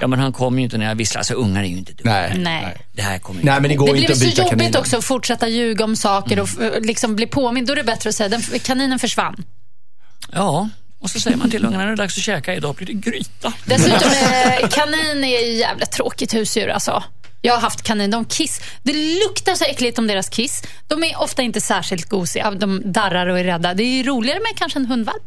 Ja 0.00 0.06
men 0.06 0.18
han 0.18 0.32
kommer 0.32 0.58
ju 0.58 0.64
inte 0.64 0.78
när 0.78 0.86
jag 0.86 0.94
visslar, 0.94 1.18
alltså 1.20 1.34
ungar 1.34 1.62
är 1.62 1.66
ju 1.66 1.76
inte 1.78 1.92
dumma. 1.92 2.10
Nej. 2.14 2.38
Nej. 2.38 2.76
Det 2.92 3.02
här 3.02 3.18
kommer 3.18 3.42
Nej, 3.44 3.60
men 3.60 3.70
det 3.70 3.76
går 3.76 3.86
Det 3.86 3.92
inte 3.92 4.00
blir 4.06 4.12
att 4.12 4.18
så 4.18 4.24
byta 4.24 4.42
jobbigt 4.42 4.58
kaninen. 4.58 4.80
också 4.80 4.96
att 4.98 5.04
fortsätta 5.04 5.48
ljuga 5.48 5.84
om 5.84 5.96
saker 5.96 6.40
och 6.40 6.48
f- 6.60 6.72
liksom 6.82 7.16
bli 7.16 7.26
påmind. 7.26 7.66
Då 7.66 7.72
är 7.72 7.76
det 7.76 7.84
bättre 7.84 8.08
att 8.08 8.14
säga 8.14 8.28
den, 8.28 8.42
kaninen 8.62 8.98
försvann. 8.98 9.44
Ja, 10.32 10.68
och 11.00 11.10
så 11.10 11.20
säger 11.20 11.36
man 11.36 11.50
till 11.50 11.64
ungarna 11.64 11.84
nu 11.84 11.92
är 11.92 11.96
det 11.96 12.02
dags 12.02 12.18
att 12.18 12.24
käka, 12.24 12.54
idag 12.54 12.74
blir 12.74 12.86
det 12.86 12.92
gryta. 12.92 13.52
Dessutom, 13.64 14.10
eh, 14.10 14.68
kanin 14.68 15.24
är 15.24 15.46
ju 15.46 15.52
jävligt 15.52 15.90
tråkigt 15.90 16.34
husdjur 16.34 16.68
alltså. 16.68 17.02
Jag 17.42 17.54
har 17.54 17.60
haft 17.60 17.82
kanin, 17.82 18.10
de 18.10 18.24
kiss. 18.24 18.60
Det 18.82 18.92
luktar 18.92 19.54
så 19.54 19.64
äckligt 19.64 19.98
om 19.98 20.06
deras 20.06 20.28
kiss. 20.28 20.62
De 20.86 21.04
är 21.04 21.20
ofta 21.20 21.42
inte 21.42 21.60
särskilt 21.60 22.08
gosiga, 22.08 22.50
de 22.50 22.92
darrar 22.92 23.26
och 23.26 23.38
är 23.38 23.44
rädda. 23.44 23.74
Det 23.74 23.82
är 23.82 24.04
roligare 24.04 24.40
med 24.40 24.56
kanske 24.56 24.78
en 24.78 24.86
hundvalp. 24.86 25.22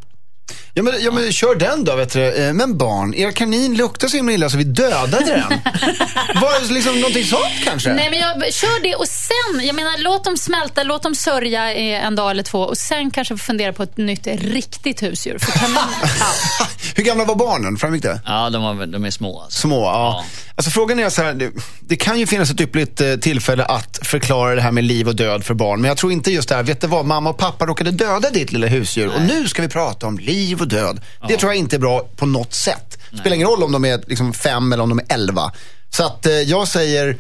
Ja 0.76 0.84
men, 0.84 0.94
ja, 1.04 1.12
men 1.12 1.32
kör 1.32 1.56
den 1.56 1.84
då, 1.84 1.96
vet 1.96 2.14
du. 2.14 2.46
Eh, 2.48 2.54
Men 2.54 2.78
barn, 2.78 3.14
er 3.14 3.32
kanin 3.32 3.76
luktar 3.78 4.08
så 4.08 4.18
himla 4.18 4.34
illa 4.34 4.50
så 4.50 4.58
vi 4.58 4.64
dödade 4.64 5.26
den. 5.26 5.44
Var 6.42 6.68
det 6.68 6.74
liksom 6.74 6.96
någonting 6.96 7.26
sånt 7.26 7.44
kanske? 7.64 7.94
Nej, 7.94 8.10
men 8.10 8.20
jag 8.20 8.54
kör 8.54 8.84
det 8.84 8.96
och 8.96 9.08
sen, 9.08 9.66
jag 9.66 9.76
menar 9.76 10.04
låt 10.04 10.24
dem 10.24 10.38
smälta, 10.38 10.84
låt 10.84 11.04
dem 11.04 11.16
sörja 11.16 11.74
i 11.74 11.94
en 11.94 12.16
dag 12.16 12.32
eller 12.32 12.44
två 12.44 12.60
och 12.60 12.78
sen 12.78 13.12
kanske 13.12 13.38
fundera 13.38 13.74
på 13.74 13.84
ett 13.84 13.98
nytt 13.98 14.28
riktigt 14.28 15.04
husdjur. 15.04 15.38
För 15.38 15.52
kanin, 15.52 15.76
ja. 16.20 16.68
Hur 16.96 17.04
gamla 17.04 17.26
var 17.26 17.36
barnen? 17.36 17.78
Framgick 17.78 18.04
det? 18.04 18.22
Ja, 18.26 18.50
de, 18.50 18.64
var, 18.64 18.86
de 18.86 19.06
är 19.06 19.12
små 19.12 19.42
alltså. 19.42 19.60
Små, 19.60 19.84
ja. 19.84 20.26
Alltså 20.56 20.72
frågan 20.72 21.00
är 21.00 21.10
så 21.10 21.22
här, 21.24 21.34
det, 21.34 21.52
det 21.80 21.96
kan 21.96 22.20
ju 22.20 22.28
finnas 22.28 22.52
ett 22.52 22.62
ypperligt 22.62 23.02
eh, 23.02 23.16
tillfälle 23.16 23.66
att 23.66 24.00
förklara 24.04 24.56
det 24.56 24.62
här 24.62 24.72
med 24.72 24.84
liv 24.84 25.08
och 25.08 25.16
död 25.16 25.44
för 25.44 25.54
barn. 25.54 25.82
Men 25.82 25.88
jag 25.88 25.98
tror 25.98 26.12
inte 26.12 26.32
just 26.32 26.50
det 26.50 26.56
här, 26.56 26.64
vet 26.64 26.82
du 26.82 26.88
vad, 26.88 27.06
mamma 27.06 27.30
och 27.30 27.38
pappa 27.38 27.66
råkade 27.66 27.92
döda 27.92 28.30
ditt 28.30 28.52
lilla 28.52 28.68
husdjur 28.68 29.08
och 29.16 29.22
nu 29.22 29.48
ska 29.48 29.62
vi 29.62 29.68
prata 29.68 30.08
om 30.08 30.20
liv 30.20 30.62
och 30.64 30.70
död. 30.70 31.02
Det 31.28 31.38
tror 31.38 31.52
jag 31.52 31.60
inte 31.60 31.76
är 31.76 31.80
bra 31.80 32.10
på 32.16 32.26
något 32.26 32.54
sätt. 32.54 32.98
Det 33.12 33.18
spelar 33.18 33.36
ingen 33.36 33.48
roll 33.48 33.64
om 33.64 33.72
de 33.72 33.86
är 33.86 34.04
liksom 34.08 34.34
fem 34.34 34.74
eller 34.74 34.84
om 34.84 34.90
de 34.90 35.00
är 35.00 35.06
elva. 35.14 35.52
Så 35.90 36.06
att 36.06 36.26
eh, 36.26 36.34
jag 36.34 36.68
säger, 36.68 37.18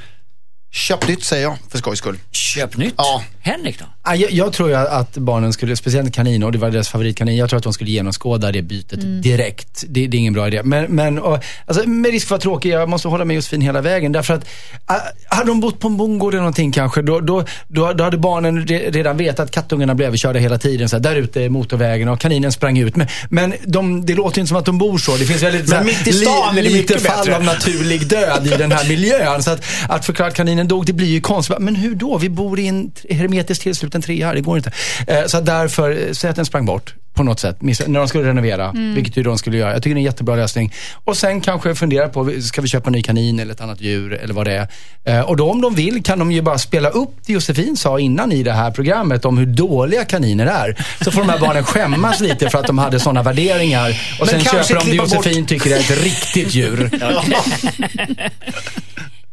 köp 0.72 1.08
nytt 1.08 1.24
säger 1.24 1.44
jag 1.44 1.58
för 1.70 1.78
skojs 1.78 2.00
skull. 2.00 2.20
Köp 2.32 2.78
nytt. 2.78 2.94
Ja. 2.98 3.24
Henrik 3.46 3.80
då? 3.80 3.86
Ja, 4.06 4.16
Jag, 4.16 4.32
jag 4.32 4.54
tror 4.54 4.70
ju 4.70 4.76
att 4.76 5.18
barnen 5.18 5.54
skulle, 5.54 5.76
speciellt 5.76 6.14
kaniner, 6.16 6.46
och 6.46 6.52
det 6.52 6.58
var 6.58 6.72
deras 6.72 6.90
favoritkanin, 6.90 7.38
jag 7.38 7.50
tror 7.50 7.58
att 7.58 7.64
de 7.64 7.74
skulle 7.74 7.92
genomskåda 7.92 8.52
det 8.52 8.62
bytet 8.62 9.24
direkt. 9.24 9.84
Det, 9.88 10.08
det 10.08 10.18
är 10.18 10.20
ingen 10.20 10.34
bra 10.34 10.48
idé. 10.48 10.62
Men, 10.64 10.86
men 10.86 11.20
och, 11.20 11.40
alltså, 11.66 11.90
med 11.90 12.12
risk 12.12 12.28
för 12.28 12.36
att 12.36 12.46
vara 12.46 12.56
tråkig, 12.56 12.70
jag 12.70 12.90
måste 12.90 13.08
hålla 13.08 13.26
med 13.26 13.36
Josefin 13.36 13.62
hela 13.62 13.82
vägen. 13.82 14.12
Därför 14.12 14.34
att, 14.34 14.44
äh, 14.90 14.96
hade 15.30 15.48
de 15.52 15.60
bott 15.60 15.80
på 15.80 15.88
en 15.88 15.98
bondgård 15.98 16.34
eller 16.34 16.42
någonting 16.42 16.72
kanske, 16.72 17.02
då, 17.02 17.20
då, 17.20 17.46
då, 17.68 17.94
då 17.94 18.04
hade 18.04 18.18
barnen 18.18 18.68
re, 18.68 18.92
redan 18.92 19.18
vetat 19.18 19.40
att 19.40 19.52
kattungarna 19.52 19.96
blev 19.96 20.08
överkörda 20.08 20.40
hela 20.40 20.58
tiden. 20.58 20.90
Så 20.90 20.96
här, 20.96 21.04
där 21.04 21.16
ute 21.16 21.42
är 21.44 21.50
motorvägen 21.50 22.10
och 22.10 22.20
kaninen 22.20 22.52
sprang 22.52 22.78
ut. 22.78 22.96
Men, 22.96 23.08
men 23.30 23.54
de, 23.66 24.06
det 24.06 24.14
låter 24.14 24.40
inte 24.40 24.48
som 24.48 24.58
att 24.58 24.66
de 24.66 24.78
bor 24.78 24.98
så. 24.98 25.18
Det 25.18 25.26
finns 25.26 25.44
väldigt 25.44 25.74
här, 25.74 25.84
mitt 25.84 26.08
i 26.08 26.14
stan 26.14 26.58
är 26.58 26.62
det 26.62 26.70
lite 26.70 26.78
mycket 26.78 27.02
fall 27.02 27.18
bättre. 27.18 27.36
av 27.36 27.44
naturlig 27.44 28.08
död 28.08 28.48
i 28.48 28.50
den 28.50 28.72
här 28.72 28.90
miljön. 28.90 29.44
Så 29.44 29.52
att, 29.52 29.64
att 29.90 30.06
förklara 30.06 30.30
att 30.30 30.36
kaninen 30.36 30.68
dog, 30.68 30.86
det 30.86 30.94
blir 30.94 31.08
ju 31.08 31.22
konstigt. 31.22 31.60
Men 31.60 31.76
hur 31.76 31.96
då? 31.96 32.18
Vi 32.18 32.30
bor 32.30 32.60
i 32.60 32.68
en 32.68 32.92
hermetiskt 33.34 33.64
tillsluten 33.64 34.02
trea 34.02 34.28
här, 34.28 34.36
det 34.36 34.42
går 34.42 34.58
inte. 34.58 34.72
Eh, 35.08 35.26
så 35.26 35.40
därför, 35.42 35.92
eh, 36.08 36.12
säg 36.14 36.30
att 36.30 36.36
den 36.36 36.46
sprang 36.46 36.66
bort 36.66 36.94
på 37.14 37.24
något 37.24 37.40
sätt, 37.40 37.58
när 37.62 38.00
de 38.00 38.08
skulle 38.08 38.30
renovera, 38.30 38.72
vilket 38.96 39.18
ju 39.18 39.24
de 39.24 39.38
skulle 39.38 39.58
göra. 39.58 39.72
Jag 39.74 39.84
tycker 39.84 39.96
det 39.96 39.98
är 39.98 40.02
en 40.02 40.06
jättebra 40.06 40.36
lösning. 40.36 40.74
Och 41.04 41.18
sen 41.18 41.42
kanske 41.42 41.76
fundera 41.76 42.10
på, 42.10 42.32
ska 42.42 42.62
vi 42.62 42.68
köpa 42.68 42.88
en 42.88 42.94
ny 42.94 43.02
kanin 43.02 43.40
eller 43.40 43.54
ett 43.54 43.62
annat 43.62 43.82
djur 43.82 44.14
eller 44.14 44.34
vad 44.34 44.48
det 44.48 44.54
är. 44.54 44.68
Eh, 45.04 45.22
och 45.22 45.38
då 45.38 45.52
om 45.52 45.62
de 45.62 45.76
vill 45.76 46.04
kan 46.04 46.20
de 46.20 46.32
ju 46.32 46.42
bara 46.42 46.58
spela 46.58 46.90
upp 46.90 47.10
det 47.26 47.34
Josefin 47.34 47.78
sa 47.78 48.00
innan 48.00 48.32
i 48.32 48.44
det 48.44 48.52
här 48.52 48.72
programmet 48.72 49.26
om 49.26 49.38
hur 49.38 49.46
dåliga 49.46 50.06
kaniner 50.06 50.46
är. 50.46 50.86
Så 51.04 51.12
får 51.12 51.22
de 51.22 51.30
här 51.30 51.40
barnen 51.40 51.64
skämmas 51.64 52.20
lite 52.20 52.50
för 52.50 52.60
att 52.60 52.68
de 52.68 52.78
hade 52.78 53.00
sådana 53.00 53.24
värderingar. 53.24 53.90
Och 54.20 54.28
Men 54.32 54.42
sen 54.42 54.44
köper 54.44 54.68
de 54.74 54.74
det 54.74 54.82
klippa 54.82 55.04
bort- 55.06 55.14
Josefin 55.14 55.46
tycker 55.46 55.70
är 55.72 55.80
ett 55.80 56.04
riktigt 56.04 56.54
djur. 56.56 56.90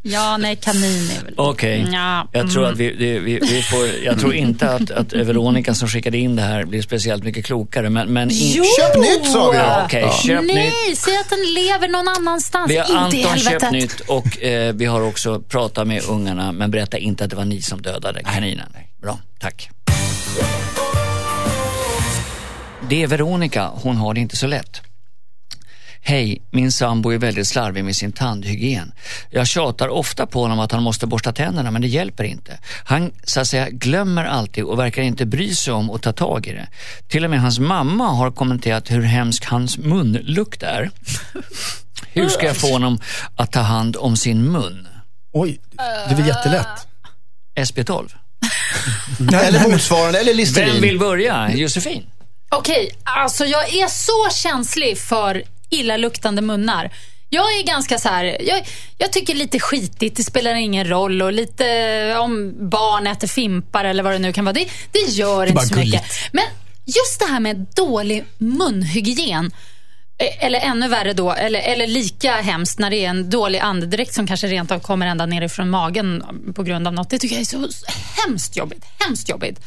ja, 0.03 0.36
nej, 0.36 0.57
kanin 0.57 1.11
är 1.20 1.24
väl... 1.24 1.34
Okej. 1.36 1.86
Ja, 1.92 2.28
Jag 2.32 2.51
tror 2.51 2.62
mm. 2.62 2.72
att 2.72 2.78
vi, 2.78 2.92
vi, 2.92 3.38
vi 3.42 3.62
får, 3.62 3.86
jag 4.05 4.20
tror 4.20 4.34
inte 4.34 4.70
att, 4.70 4.90
att 4.90 5.12
Veronica 5.12 5.74
som 5.74 5.88
skickade 5.88 6.18
in 6.18 6.36
det 6.36 6.42
här 6.42 6.64
blir 6.64 6.82
speciellt 6.82 7.24
mycket 7.24 7.44
klokare. 7.44 7.90
Men, 7.90 8.12
men 8.12 8.30
in, 8.30 8.53
Jo! 8.57 8.64
Köp 8.64 8.96
nytt, 8.96 9.32
sa 9.32 9.51
vi. 9.51 9.57
Ja, 9.57 9.82
okej, 9.84 10.11
köp 10.24 10.44
Nej, 10.44 10.72
nytt. 10.88 10.98
säg 10.98 11.16
att 11.16 11.30
den 11.30 11.55
lever 11.55 11.88
någon 11.88 12.09
annanstans. 12.09 12.70
Vi 12.70 12.76
har 12.76 13.05
inte 13.05 13.16
i 13.16 13.24
Anton 13.24 13.38
köpt 13.38 13.72
nytt 13.72 14.01
och 14.01 14.42
eh, 14.42 14.74
vi 14.74 14.84
har 14.84 15.01
också 15.01 15.40
pratat 15.40 15.86
med 15.86 16.03
ungarna 16.09 16.53
men 16.53 16.70
berätta 16.70 16.98
inte 16.98 17.24
att 17.24 17.30
det 17.30 17.36
var 17.36 17.44
ni 17.44 17.62
som 17.62 17.82
dödade 17.82 18.22
kaninen. 18.22 18.66
Bra, 19.03 19.18
tack. 19.38 19.70
Det 22.88 23.03
är 23.03 23.07
Veronica, 23.07 23.70
hon 23.74 23.96
har 23.96 24.14
det 24.14 24.20
inte 24.20 24.36
så 24.36 24.46
lätt. 24.46 24.82
Hej, 26.03 26.42
min 26.51 26.72
sambo 26.72 27.11
är 27.11 27.18
väldigt 27.18 27.46
slarvig 27.46 27.84
med 27.84 27.96
sin 27.96 28.12
tandhygien. 28.12 28.92
Jag 29.30 29.46
tjatar 29.46 29.88
ofta 29.88 30.26
på 30.26 30.42
honom 30.42 30.61
att 30.61 30.72
han 30.72 30.82
måste 30.82 31.07
borsta 31.07 31.32
tänderna 31.32 31.70
men 31.70 31.82
det 31.82 31.88
hjälper 31.88 32.24
inte. 32.24 32.59
Han 32.84 33.12
så 33.24 33.40
att 33.40 33.48
säga 33.48 33.70
glömmer 33.70 34.24
alltid 34.24 34.64
och 34.64 34.78
verkar 34.78 35.03
inte 35.03 35.26
bry 35.26 35.55
sig 35.55 35.72
om 35.72 35.90
att 35.90 36.03
ta 36.03 36.12
tag 36.12 36.46
i 36.46 36.53
det. 36.53 36.68
Till 37.09 37.24
och 37.24 37.30
med 37.30 37.40
hans 37.40 37.59
mamma 37.59 38.09
har 38.09 38.30
kommenterat 38.30 38.90
hur 38.90 39.03
hemsk 39.03 39.44
hans 39.44 39.78
munlukt 39.78 40.62
är. 40.62 40.90
Hur 42.12 42.28
ska 42.28 42.46
jag 42.46 42.57
få 42.57 42.72
honom 42.72 43.01
att 43.36 43.53
ta 43.53 43.61
hand 43.61 43.96
om 43.96 44.16
sin 44.16 44.53
mun? 44.53 44.88
Oj, 45.32 45.61
det 45.76 45.82
är 46.12 46.14
väl 46.14 46.26
jättelätt. 46.26 46.86
SB12. 47.59 48.11
Eller 49.34 49.68
motsvarande, 49.68 50.20
eller 50.20 50.34
Listerin. 50.34 50.72
Vem 50.72 50.82
vill 50.82 50.98
börja? 50.98 51.55
Josefin? 51.55 52.07
Okej, 52.51 52.90
alltså 53.03 53.44
jag 53.44 53.74
är 53.74 53.88
så 53.88 54.36
känslig 54.36 54.98
för 54.98 55.42
illaluktande 55.71 56.43
munnar. 56.43 56.91
Jag 57.33 57.45
är 57.59 57.62
ganska 57.66 57.99
så 57.99 58.09
här, 58.09 58.25
jag, 58.41 58.66
jag 58.99 59.12
tycker 59.12 59.35
lite 59.35 59.61
skitigt, 59.61 60.16
det 60.16 60.25
spelar 60.25 60.55
ingen 60.55 60.89
roll 60.89 61.23
och 61.23 61.33
lite 61.33 61.64
om 62.18 62.55
barn 62.71 63.07
äter 63.07 63.29
fimpar 63.29 63.85
eller 63.85 64.03
vad 64.03 64.12
det 64.12 64.18
nu 64.18 64.33
kan 64.33 64.45
vara. 64.45 64.53
Det, 64.53 64.68
det 64.93 64.99
gör 64.99 65.47
inte 65.47 65.66
så 65.66 65.75
mycket. 65.77 66.05
Men 66.33 66.45
just 66.87 67.18
det 67.21 67.27
här 67.27 67.41
med 67.41 67.66
dålig 67.77 68.25
munhygien. 68.39 69.51
eh, 70.18 70.45
Eller 70.47 70.61
ännu 70.61 70.89
värre 70.89 71.12
då, 71.12 71.33
eller, 71.33 71.61
eller 71.61 71.87
lika 71.87 72.33
hemskt 72.33 72.79
när 72.79 72.91
det 72.91 72.97
är 73.05 73.09
en 73.11 73.31
dålig 73.31 73.59
andedräkt 73.59 74.14
som 74.14 74.27
kanske 74.27 74.47
rent 74.47 74.71
av 74.71 74.79
kommer 74.81 75.07
ända 75.07 75.27
nerifrån 75.27 75.71
magen 75.71 76.23
på 76.55 76.62
grund 76.62 76.87
av 76.87 76.93
något. 76.93 77.11
Det 77.11 77.18
tycker 77.18 77.35
jag 77.37 77.41
är 77.41 77.45
så 77.45 77.68
hemskt 78.27 78.57
jobbigt. 78.57 78.85
Hemskt 78.99 79.29
jobbigt. 79.29 79.61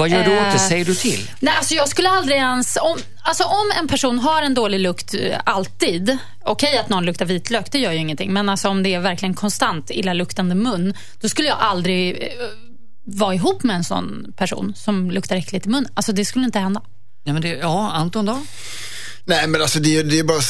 Vad 0.00 0.08
gör 0.08 0.24
du 0.24 0.30
åt 0.30 0.42
det? 0.42 0.48
Eh, 0.48 0.56
Säger 0.56 0.84
du 0.84 0.94
till? 0.94 1.30
Nej, 1.40 1.54
alltså 1.56 1.74
jag 1.74 1.88
skulle 1.88 2.08
aldrig 2.08 2.36
ens... 2.38 2.76
Om, 2.76 2.98
alltså 3.22 3.44
om 3.44 3.72
en 3.80 3.88
person 3.88 4.18
har 4.18 4.42
en 4.42 4.54
dålig 4.54 4.80
lukt 4.80 5.14
eh, 5.14 5.38
alltid, 5.44 6.18
okej 6.44 6.78
att 6.78 6.88
någon 6.88 7.04
luktar 7.04 7.24
vitlök, 7.24 7.72
det 7.72 7.78
gör 7.78 7.92
ju 7.92 7.98
ingenting, 7.98 8.32
men 8.32 8.48
alltså 8.48 8.68
om 8.68 8.82
det 8.82 8.94
är 8.94 9.00
verkligen 9.00 9.34
konstant 9.34 9.90
illaluktande 9.90 10.54
mun, 10.54 10.94
då 11.20 11.28
skulle 11.28 11.48
jag 11.48 11.56
aldrig 11.60 12.22
eh, 12.22 12.28
vara 13.04 13.34
ihop 13.34 13.62
med 13.62 13.76
en 13.76 13.84
sån 13.84 14.32
person 14.36 14.72
som 14.76 15.10
luktar 15.10 15.36
äckligt 15.36 15.66
i 15.66 15.68
mun. 15.68 15.86
Alltså 15.94 16.12
det 16.12 16.24
skulle 16.24 16.44
inte 16.44 16.58
hända. 16.58 16.82
Ja, 17.24 17.32
men 17.32 17.42
det, 17.42 17.48
ja, 17.48 17.90
Anton 17.90 18.26
då? 18.26 18.38
Nej 19.24 19.46
men 19.46 19.62
alltså 19.62 19.78
det, 19.78 20.02
det 20.02 20.18
är 20.18 20.22
bara, 20.24 20.40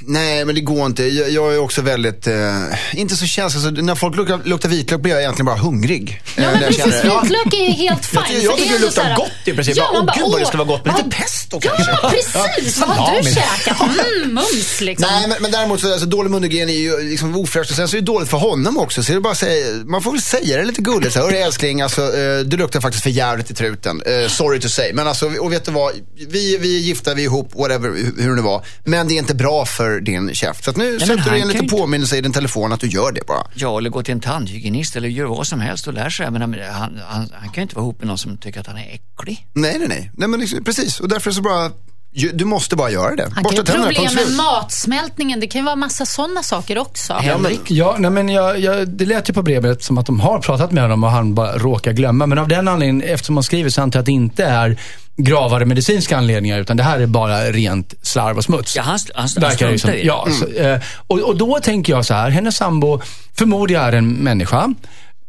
nej 0.00 0.44
men 0.44 0.54
det 0.54 0.60
går 0.60 0.86
inte. 0.86 1.04
Jag, 1.04 1.30
jag 1.30 1.54
är 1.54 1.58
också 1.58 1.82
väldigt, 1.82 2.26
eh, 2.26 2.62
inte 2.94 3.16
så 3.16 3.26
känslig. 3.26 3.66
Alltså, 3.66 3.82
när 3.82 3.94
folk 3.94 4.16
luktar, 4.16 4.40
luktar 4.44 4.68
vitlök 4.68 5.00
blir 5.00 5.12
jag 5.12 5.20
egentligen 5.20 5.46
bara 5.46 5.56
hungrig. 5.56 6.22
Ja, 6.36 6.42
Eh, 6.42 6.50
men 6.52 6.60
precis. 6.62 6.94
ja. 7.04 7.20
Vitlök 7.20 7.54
är 7.54 7.72
helt 7.72 8.06
fine. 8.06 8.20
Jag, 8.28 8.42
jag 8.44 8.56
tycker 8.58 8.72
det 8.72 8.78
så 8.78 8.84
luktar 8.86 9.02
här- 9.04 9.16
gott 9.16 9.30
i 9.44 9.52
princip. 9.52 9.76
Ja, 9.76 9.84
Ja, 9.86 9.92
man 9.92 10.00
Åh 10.00 10.06
bara, 10.06 10.16
gud 10.16 10.32
vad 10.32 10.40
det 10.40 10.46
skulle 10.46 10.64
vara 10.64 10.76
gott 10.76 10.84
med 10.86 10.94
lite 11.04 11.16
pesto 11.16 11.60
kanske. 11.60 11.90
Ja, 12.02 12.10
precis. 12.10 12.78
Vad 12.78 12.88
har 12.88 13.22
du 13.22 13.28
käkat? 13.34 13.76
Mm, 14.20 14.34
mums 14.34 14.80
liksom. 14.80 15.08
Nej, 15.10 15.28
men, 15.28 15.42
men 15.42 15.50
däremot 15.50 15.80
så 15.80 15.92
alltså, 15.92 16.06
dålig 16.06 16.30
munhygien 16.30 16.68
är 16.68 16.72
ju 16.74 17.10
liksom 17.10 17.36
ofräscht 17.36 17.70
och 17.70 17.76
sen 17.76 17.88
så 17.88 17.96
är 17.96 18.00
det 18.00 18.06
dåligt 18.06 18.28
för 18.30 18.36
honom 18.38 18.78
också. 18.78 19.02
Så 19.02 19.12
är 19.12 19.14
det 19.14 19.20
bara 19.20 19.34
säga, 19.34 19.66
man 19.86 20.02
får 20.02 20.12
väl 20.12 20.22
säga 20.22 20.56
det 20.56 20.64
lite 20.64 20.82
gulligt. 20.82 21.14
Hörru 21.16 21.36
älskling, 21.36 21.80
alltså, 21.80 22.02
eh, 22.16 22.38
du 22.44 22.56
luktar 22.56 22.80
faktiskt 22.80 23.02
för 23.02 23.10
jävligt 23.10 23.50
i 23.50 23.54
truten. 23.54 24.02
Eh, 24.06 24.28
sorry 24.28 24.60
to 24.60 24.68
say. 24.68 24.92
Men 24.92 25.08
alltså, 25.08 25.26
och 25.40 25.52
vet 25.52 25.64
du 25.64 25.70
vad? 25.70 25.92
Vi, 26.28 26.58
vi 26.60 26.76
är 26.76 26.80
gifta, 26.80 27.14
vi 27.14 27.22
är 27.22 27.24
ihop, 27.24 27.50
whatever, 27.54 27.88
hur, 28.18 28.36
det 28.36 28.42
var. 28.42 28.64
Men 28.84 29.08
det 29.08 29.14
är 29.14 29.18
inte 29.18 29.34
bra 29.34 29.64
för 29.64 30.00
din 30.00 30.34
käft. 30.34 30.64
Så 30.64 30.72
nu 30.72 30.90
men 30.90 31.00
sätter 31.00 31.14
du 31.16 31.20
han 31.22 31.34
in 31.34 31.40
kan 31.40 31.48
lite 31.48 31.58
ju 31.58 31.62
inte- 31.64 31.76
påminnelse 31.76 32.16
i 32.16 32.20
din 32.20 32.32
telefon 32.32 32.72
att 32.72 32.80
du 32.80 32.86
gör 32.86 33.12
det 33.12 33.26
bara. 33.26 33.46
Ja, 33.54 33.78
eller 33.78 33.90
gå 33.90 34.02
till 34.02 34.12
en 34.12 34.20
tandhygienist 34.20 34.96
eller 34.96 35.08
gör 35.08 35.26
vad 35.26 35.46
som 35.46 35.60
helst 35.60 35.86
och 35.86 35.94
lär 35.94 36.10
sig. 36.10 36.30
Men 36.30 36.42
han, 36.42 36.54
han, 36.72 37.00
han 37.32 37.48
kan 37.48 37.54
ju 37.54 37.62
inte 37.62 37.74
vara 37.74 37.84
ihop 37.84 37.98
med 37.98 38.06
någon 38.08 38.18
som 38.18 38.36
tycker 38.36 38.60
att 38.60 38.66
han 38.66 38.76
är 38.78 38.94
äcklig. 38.94 39.46
Nej, 39.52 39.78
nej, 39.78 39.88
nej. 39.88 40.10
nej 40.14 40.28
men 40.28 40.40
liksom, 40.40 40.64
precis, 40.64 41.00
och 41.00 41.08
därför 41.08 41.30
så 41.30 41.42
bara, 41.42 41.70
du 42.12 42.44
måste 42.44 42.76
bara 42.76 42.90
göra 42.90 43.16
det. 43.16 43.28
Han 43.34 43.42
Borsta 43.42 43.62
tänderna, 43.62 43.92
problem 43.92 44.14
med 44.14 44.36
matsmältningen. 44.36 45.40
Det 45.40 45.46
kan 45.46 45.60
ju 45.60 45.64
vara 45.64 45.76
massa 45.76 46.06
sådana 46.06 46.42
saker 46.42 46.78
också. 46.78 47.12
Henrik? 47.12 47.60
Ja, 47.70 47.96
nej, 47.98 48.10
men 48.10 48.28
jag, 48.28 48.60
jag, 48.60 48.88
det 48.88 49.04
lät 49.04 49.28
ju 49.28 49.32
på 49.32 49.42
brevet 49.42 49.82
som 49.82 49.98
att 49.98 50.06
de 50.06 50.20
har 50.20 50.38
pratat 50.38 50.72
med 50.72 50.82
honom 50.82 51.04
och 51.04 51.10
han 51.10 51.34
bara 51.34 51.58
råkar 51.58 51.92
glömma. 51.92 52.26
Men 52.26 52.38
av 52.38 52.48
den 52.48 52.68
anledningen, 52.68 53.10
eftersom 53.10 53.36
han 53.36 53.42
skriver 53.42 53.70
så 53.70 53.82
antar 53.82 53.98
jag 53.98 54.02
att 54.02 54.06
det 54.06 54.12
inte 54.12 54.44
är 54.44 54.78
gravare 55.16 55.64
medicinska 55.64 56.16
anledningar 56.16 56.58
utan 56.58 56.76
det 56.76 56.82
här 56.82 57.00
är 57.00 57.06
bara 57.06 57.40
rent 57.40 57.94
slarv 58.02 58.36
och 58.36 58.44
smuts. 58.44 58.76
Ja, 58.76 58.82
han, 58.82 58.98
han, 59.14 59.28
han 59.42 59.52
struntar 59.52 59.94
i 59.94 59.96
det. 59.96 60.06
Ja, 60.06 60.26
så, 60.40 60.46
eh, 60.46 60.80
och, 60.96 61.18
och 61.18 61.36
då 61.36 61.60
tänker 61.60 61.92
jag 61.92 62.06
så 62.06 62.14
här, 62.14 62.30
hennes 62.30 62.56
sambo 62.56 63.00
förmodligen 63.34 63.82
är 63.82 63.92
en 63.92 64.12
människa. 64.12 64.74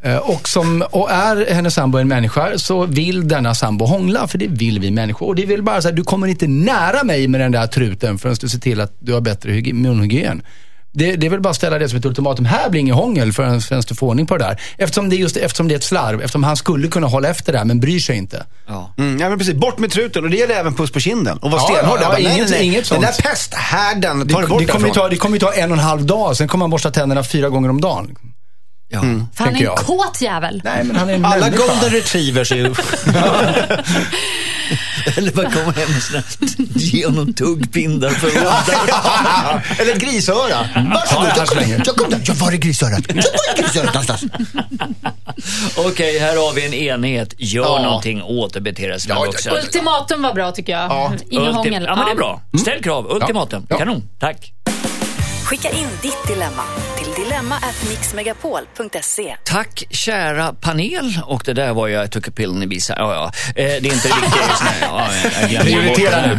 Eh, 0.03 0.17
Och, 0.17 0.47
som, 0.49 0.83
och 0.91 1.11
är 1.11 1.53
hennes 1.53 1.73
sambo 1.73 1.97
en 1.97 2.07
människa 2.07 2.57
så 2.57 2.85
vill 2.85 3.27
denna 3.27 3.55
sambo 3.55 3.85
hångla, 3.85 4.27
för 4.27 4.37
det 4.37 4.47
vill 4.47 4.79
vi 4.79 4.91
människor. 4.91 5.27
Och 5.27 5.35
det 5.35 5.45
väl 5.45 5.63
bara 5.63 5.81
här, 5.81 5.91
du 5.91 6.03
kommer 6.03 6.27
inte 6.27 6.47
nära 6.47 7.03
mig 7.03 7.27
med 7.27 7.41
den 7.41 7.51
där 7.51 7.67
truten 7.67 8.17
förrän 8.17 8.35
du 8.41 8.49
ser 8.49 8.59
till 8.59 8.81
att 8.81 8.93
du 8.99 9.13
har 9.13 9.21
bättre 9.21 9.51
hygi- 9.51 9.73
munhygien. 9.73 10.41
Det, 10.93 11.15
det 11.15 11.25
är 11.27 11.29
väl 11.31 11.41
bara 11.41 11.49
att 11.49 11.55
ställa 11.55 11.79
det 11.79 11.89
som 11.89 11.97
ett 11.99 12.05
ultimatum. 12.05 12.45
Här 12.45 12.69
blir 12.69 12.81
ingen 12.81 12.95
hångel 12.95 13.33
förrän, 13.33 13.61
förrän 13.61 13.81
du 13.87 13.95
får 13.95 14.07
ordning 14.07 14.25
på 14.27 14.37
det 14.37 14.43
där. 14.45 14.61
Eftersom 14.77 15.09
det, 15.09 15.15
just, 15.15 15.37
eftersom 15.37 15.67
det 15.67 15.73
är 15.73 15.75
ett 15.75 15.83
slarv, 15.83 16.21
eftersom 16.21 16.43
han 16.43 16.57
skulle 16.57 16.87
kunna 16.87 17.07
hålla 17.07 17.27
efter 17.29 17.51
det 17.51 17.57
här 17.57 17.65
men 17.65 17.79
bryr 17.79 17.99
sig 17.99 18.17
inte. 18.17 18.45
Ja. 18.67 18.93
Mm, 18.97 19.19
ja, 19.19 19.29
men 19.29 19.37
precis. 19.37 19.53
Bort 19.55 19.79
med 19.79 19.91
truten 19.91 20.23
och 20.23 20.29
det 20.29 20.37
gäller 20.37 20.55
även 20.55 20.73
puss 20.73 20.91
på 20.91 20.99
kinden. 20.99 21.37
Och 21.37 21.51
var 21.51 21.59
Ja, 21.59 21.63
stenhård 21.75 21.97
ja, 21.97 22.03
där. 22.03 22.09
Bara, 22.09 22.19
ja, 22.19 22.29
nej, 22.29 22.37
inget- 22.37 22.49
nej, 22.49 22.59
nej. 22.59 22.67
inget 22.67 22.89
Den 22.89 23.01
där 23.01 23.13
pesthärden, 23.23 24.27
ta 24.27 24.41
det 24.41 24.47
bort 24.47 24.59
det, 24.59 24.65
kommer 24.65 24.89
ta, 24.89 25.09
det 25.09 25.15
kommer 25.15 25.35
ju 25.35 25.39
ta 25.39 25.51
en 25.53 25.71
och 25.71 25.77
en 25.77 25.83
halv 25.83 26.05
dag, 26.05 26.37
sen 26.37 26.47
kommer 26.47 26.63
han 26.63 26.69
borsta 26.69 26.91
tänderna 26.91 27.23
fyra 27.23 27.49
gånger 27.49 27.69
om 27.69 27.81
dagen. 27.81 28.15
Ja. 28.91 29.01
För 29.35 29.43
han 29.43 29.53
är 29.53 29.57
en 29.57 29.63
jag. 29.63 29.77
kåt 29.77 30.21
jävel. 30.21 30.61
Nej, 30.63 30.83
men 30.83 30.95
han 30.95 31.09
är 31.09 31.13
en 31.13 31.25
Alla 31.25 31.45
människa. 31.45 31.63
golden 31.67 31.89
retrievers 31.89 32.51
är 32.51 32.55
ju... 32.55 32.63
Eller 35.17 35.31
bara 35.31 35.49
komma 35.51 35.71
hem 35.71 35.95
och 35.97 36.03
sådär, 36.03 36.23
ge 36.75 37.05
honom 37.05 37.33
tuggpindar 37.33 38.09
för 38.09 38.29
hundar. 38.31 39.81
Eller 39.81 39.93
ett 39.95 40.01
grisöra. 40.01 40.67
Varsågod, 40.93 41.27
jag 41.37 41.47
kommer. 41.47 41.81
Jag 41.85 41.95
kommer. 41.95 42.21
Jag 42.25 42.33
var 42.35 42.51
är 42.51 42.55
grisörat? 42.57 43.01
Jag 43.07 43.15
var 43.15 43.23
är 43.57 43.61
grisörat 43.61 43.93
någonstans? 43.93 44.23
Okej, 45.77 46.19
här 46.19 46.35
har 46.37 46.53
vi 46.53 46.65
en 46.65 46.73
enhet. 46.73 47.33
Gör 47.37 47.63
Ja. 47.63 47.81
någonting, 47.83 48.23
återbeter 48.23 48.83
er 48.83 48.97
som 48.97 49.09
Ja, 49.09 49.25
en 49.25 49.31
ja. 49.45 49.51
Ultimatum 49.57 50.21
var 50.21 50.33
bra 50.33 50.51
tycker 50.51 50.73
jag. 50.73 50.81
Ja. 50.81 51.13
Hångel. 51.53 51.83
Ja, 51.87 51.95
men 51.95 52.05
det 52.05 52.11
är 52.11 52.15
bra. 52.15 52.41
Ställ 52.61 52.83
krav. 52.83 53.11
Ultimatum. 53.11 53.65
Ja. 53.69 53.77
Kanon. 53.77 54.03
Tack. 54.19 54.53
Skicka 55.51 55.69
in 55.69 55.87
ditt 56.01 56.27
dilemma 56.27 56.63
till 56.97 57.07
dilemma@mixmegapol.se. 57.23 59.35
Tack 59.43 59.83
kära 59.89 60.53
panel. 60.53 61.19
Och 61.25 61.41
det 61.45 61.53
där 61.53 61.73
var 61.73 61.87
jag, 61.87 62.03
jag 62.03 62.11
tog 62.11 62.27
a 62.27 62.31
pill 62.35 62.49
in 62.49 62.63
Ibiza. 62.63 62.93
Ja, 62.97 63.13
ja. 63.13 63.31
Eh, 63.47 63.53
det 63.55 63.63
är 63.63 63.93
inte 63.93 64.07
det 64.07 64.15
viktiga 64.21 64.43
just 64.49 64.63
nu. 64.63 64.69
Ja, 64.81 65.07
jag, 65.41 65.51
jag 65.51 65.65
nu. 65.65 65.71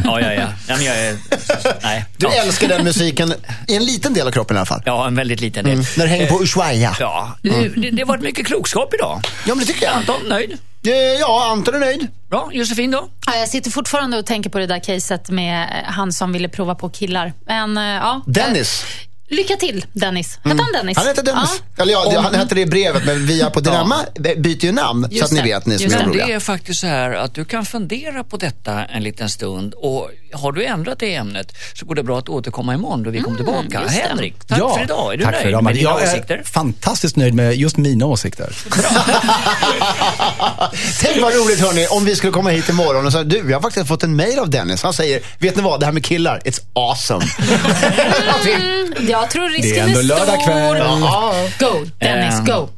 Ja, 0.05 0.21
ja, 0.21 0.33
ja. 0.33 0.49
ja 0.69 0.77
men 0.77 0.85
jag 0.85 0.97
är, 0.97 1.17
nej. 1.83 2.05
Du 2.17 2.27
ja. 2.27 2.33
älskar 2.33 2.69
den 2.69 2.85
musiken 2.85 3.35
i 3.69 3.77
en 3.77 3.85
liten 3.85 4.15
del 4.15 4.27
av 4.27 4.33
kroppen 4.33 4.57
i 4.57 4.59
alla 4.59 4.67
fall. 4.67 4.83
Ja, 4.85 5.07
en 5.07 5.15
väldigt 5.15 5.41
liten 5.41 5.65
del. 5.65 5.79
När 5.97 6.05
det 6.05 6.11
hänger 6.11 6.27
på 6.27 6.43
Ushuaia. 6.43 6.97
Ja, 7.01 7.37
det, 7.43 7.51
det, 7.51 7.91
det 7.91 8.03
har 8.03 8.09
varit 8.09 8.23
mycket 8.23 8.47
klokskap 8.47 8.95
idag. 8.95 9.21
Ja, 9.47 9.55
men 9.55 9.59
det 9.59 9.65
tycker 9.65 9.87
jag. 9.87 9.95
Anton, 9.95 10.21
nöjd? 10.29 10.59
Eh, 10.87 10.93
Ja, 11.21 11.49
Anton 11.53 11.75
är 11.75 11.79
nöjd. 11.81 12.09
Bra. 12.31 12.51
Josefin 12.53 12.91
då? 12.91 13.09
Ja, 13.27 13.37
jag 13.37 13.49
sitter 13.49 13.71
fortfarande 13.71 14.19
och 14.19 14.27
tänker 14.27 14.51
på 14.51 14.59
det 14.59 14.67
där 14.67 14.79
caset 14.79 15.31
med 15.31 15.85
han 15.87 16.13
som 16.13 16.33
ville 16.33 16.49
prova 16.49 16.75
på 16.75 16.89
killar. 16.91 17.33
Men 17.47 17.77
eh, 17.79 17.85
ja. 17.85 18.21
Dennis. 18.27 18.85
Eh, 18.85 19.37
Lycka 19.37 19.57
till 19.57 19.85
Dennis. 19.93 20.39
Hette 20.45 20.63
han 20.63 20.73
Dennis? 20.73 20.99
Han 20.99 21.07
heter 21.07 21.23
Dennis. 21.23 21.63
Ja. 21.77 21.83
Eller 21.83 21.93
ja, 21.93 22.21
han 22.21 22.35
hette 22.35 22.55
det 22.55 22.61
i 22.61 22.67
brevet, 22.67 23.05
men 23.07 23.27
vi 23.27 23.43
har 23.43 23.51
på 23.51 23.61
Dilemma 23.61 23.97
byter 24.37 24.65
ju 24.65 24.73
namn. 24.73 25.05
så 25.05 25.11
Just 25.15 25.25
att 25.25 25.33
ni 25.33 25.43
vet, 25.43 25.67
ni 25.67 25.79
som 25.79 25.93
är 25.93 26.05
oroliga. 26.07 26.27
det 26.27 26.33
är 26.33 26.41
faktiskt 26.41 26.81
så 26.81 26.87
här 26.87 27.11
att 27.13 27.35
du 27.35 27.45
kan 27.45 27.65
fundera 27.65 28.25
på 28.25 28.37
detta 28.37 28.85
en 28.85 29.03
liten 29.03 29.31
stund 29.31 29.75
och 29.75 30.11
har 30.35 30.53
du 30.53 30.65
ändrat 30.65 30.99
det 30.99 31.15
ämnet 31.15 31.53
så 31.75 31.87
går 31.87 31.95
det 31.95 32.03
bra 32.03 32.19
att 32.19 32.29
återkomma 32.29 32.75
imorgon 32.75 33.03
då 33.03 33.11
vi 33.11 33.21
kommer 33.21 33.37
tillbaka. 33.37 33.83
just 33.83 33.95
det. 34.03 34.09
Henrik, 34.09 34.35
tack 34.47 34.59
för 34.59 34.83
idag. 34.83 35.13
Är 35.13 35.17
du 35.17 35.25
tack 35.25 35.33
nöjd 35.33 35.43
för 35.43 35.49
idag. 35.49 35.65
med 35.65 35.75
dina 35.75 35.91
jag 35.91 36.03
åsikter? 36.03 36.35
är 36.39 36.43
fantastiskt 36.43 37.17
nöjd 37.17 37.35
med 37.35 37.55
just 37.57 37.77
mina 37.77 38.07
åsikter. 38.07 38.53
Tänk 41.01 41.23
vad 41.23 41.35
roligt 41.35 41.61
hörni, 41.61 41.87
om 41.91 42.05
vi 42.05 42.17
skulle 42.17 42.33
komma 42.33 42.51
hit 42.51 42.69
imorgon 42.69 43.07
och 43.07 43.13
säga 43.13 43.25
du, 43.25 43.37
jag 43.51 43.57
har 43.57 43.63
faktiskt 43.63 43.89
fått 43.89 44.03
en 44.03 44.17
mail 44.17 44.39
av 44.39 44.51
Dennis. 44.51 44.83
Han 44.83 44.93
säger, 44.93 45.21
vet 45.39 45.57
ni 45.57 45.63
vad, 45.63 45.81
det 45.81 45.87
här 45.87 45.93
med 45.93 46.05
killar, 46.05 46.41
it's 46.45 46.61
awesome. 46.73 47.25
Mm, 48.47 49.09
jag 49.09 49.31
tror 49.31 49.49
risken 49.49 49.71
Det 49.73 49.79
är 49.79 49.83
är, 49.83 49.87
ändå 49.89 49.99
stor. 49.99 50.09
lördag 50.09 50.45
kväll. 50.45 50.77
Ja. 51.01 51.35
Go, 51.61 51.87
Dennis, 52.01 52.41
go. 52.47 52.69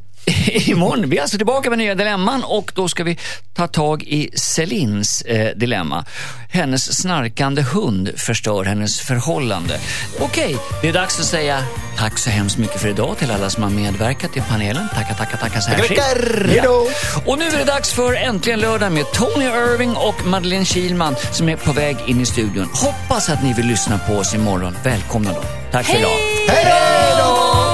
Imorgon, 0.71 1.11
vi 1.11 1.19
är 1.19 1.23
alltså 1.23 1.37
tillbaka 1.37 1.71
med 1.71 1.79
nya 1.79 1.95
dilemman 1.95 2.45
och 2.45 2.73
då 2.75 2.89
ska 2.89 3.05
vi 3.05 3.19
ta 3.55 3.67
tag 3.67 4.03
i 4.03 4.31
Celins 4.35 5.23
eh, 5.23 5.57
dilemma. 5.57 6.05
Hennes 6.49 7.01
snarkande 7.01 7.63
hund 7.63 8.11
förstör 8.17 8.65
hennes 8.65 9.01
förhållande. 9.01 9.79
Okej, 10.21 10.57
det 10.83 10.89
är 10.89 10.93
dags 10.93 11.21
att 11.21 11.27
säga 11.27 11.65
tack 11.99 12.19
så 12.19 12.31
hemskt 12.31 12.59
mycket 12.59 12.81
för 12.81 12.89
idag 12.89 13.19
till 13.19 13.31
alla 13.31 13.51
som 13.51 13.63
har 13.63 13.71
medverkat 13.71 14.37
i 14.37 14.41
panelen. 14.41 14.89
Tackar, 14.95 15.15
tackar 15.37 15.61
särskilt. 15.61 16.01
Tackar, 16.01 16.47
hej 16.49 16.61
då. 16.65 16.89
Och 17.27 17.39
nu 17.39 17.45
är 17.45 17.59
det 17.59 17.65
dags 17.65 17.93
för 17.93 18.15
Äntligen 18.15 18.61
lördag 18.61 18.93
med 18.93 19.13
Tony 19.13 19.45
Irving 19.45 19.97
och 19.97 20.27
Madeleine 20.27 20.65
Kilman 20.65 21.17
som 21.33 21.49
är 21.49 21.57
på 21.57 21.73
väg 21.73 21.97
in 22.07 22.21
i 22.21 22.27
studion. 22.27 22.69
Hoppas 22.73 23.29
att 23.29 23.43
ni 23.43 23.53
vill 23.53 23.67
lyssna 23.67 23.99
på 23.99 24.15
oss 24.15 24.35
imorgon. 24.35 24.77
Välkomna 24.85 25.33
då. 25.33 25.43
Tack 25.73 25.87
för 25.87 25.99
idag. 25.99 26.11
Hej 26.49 27.15
då! 27.19 27.74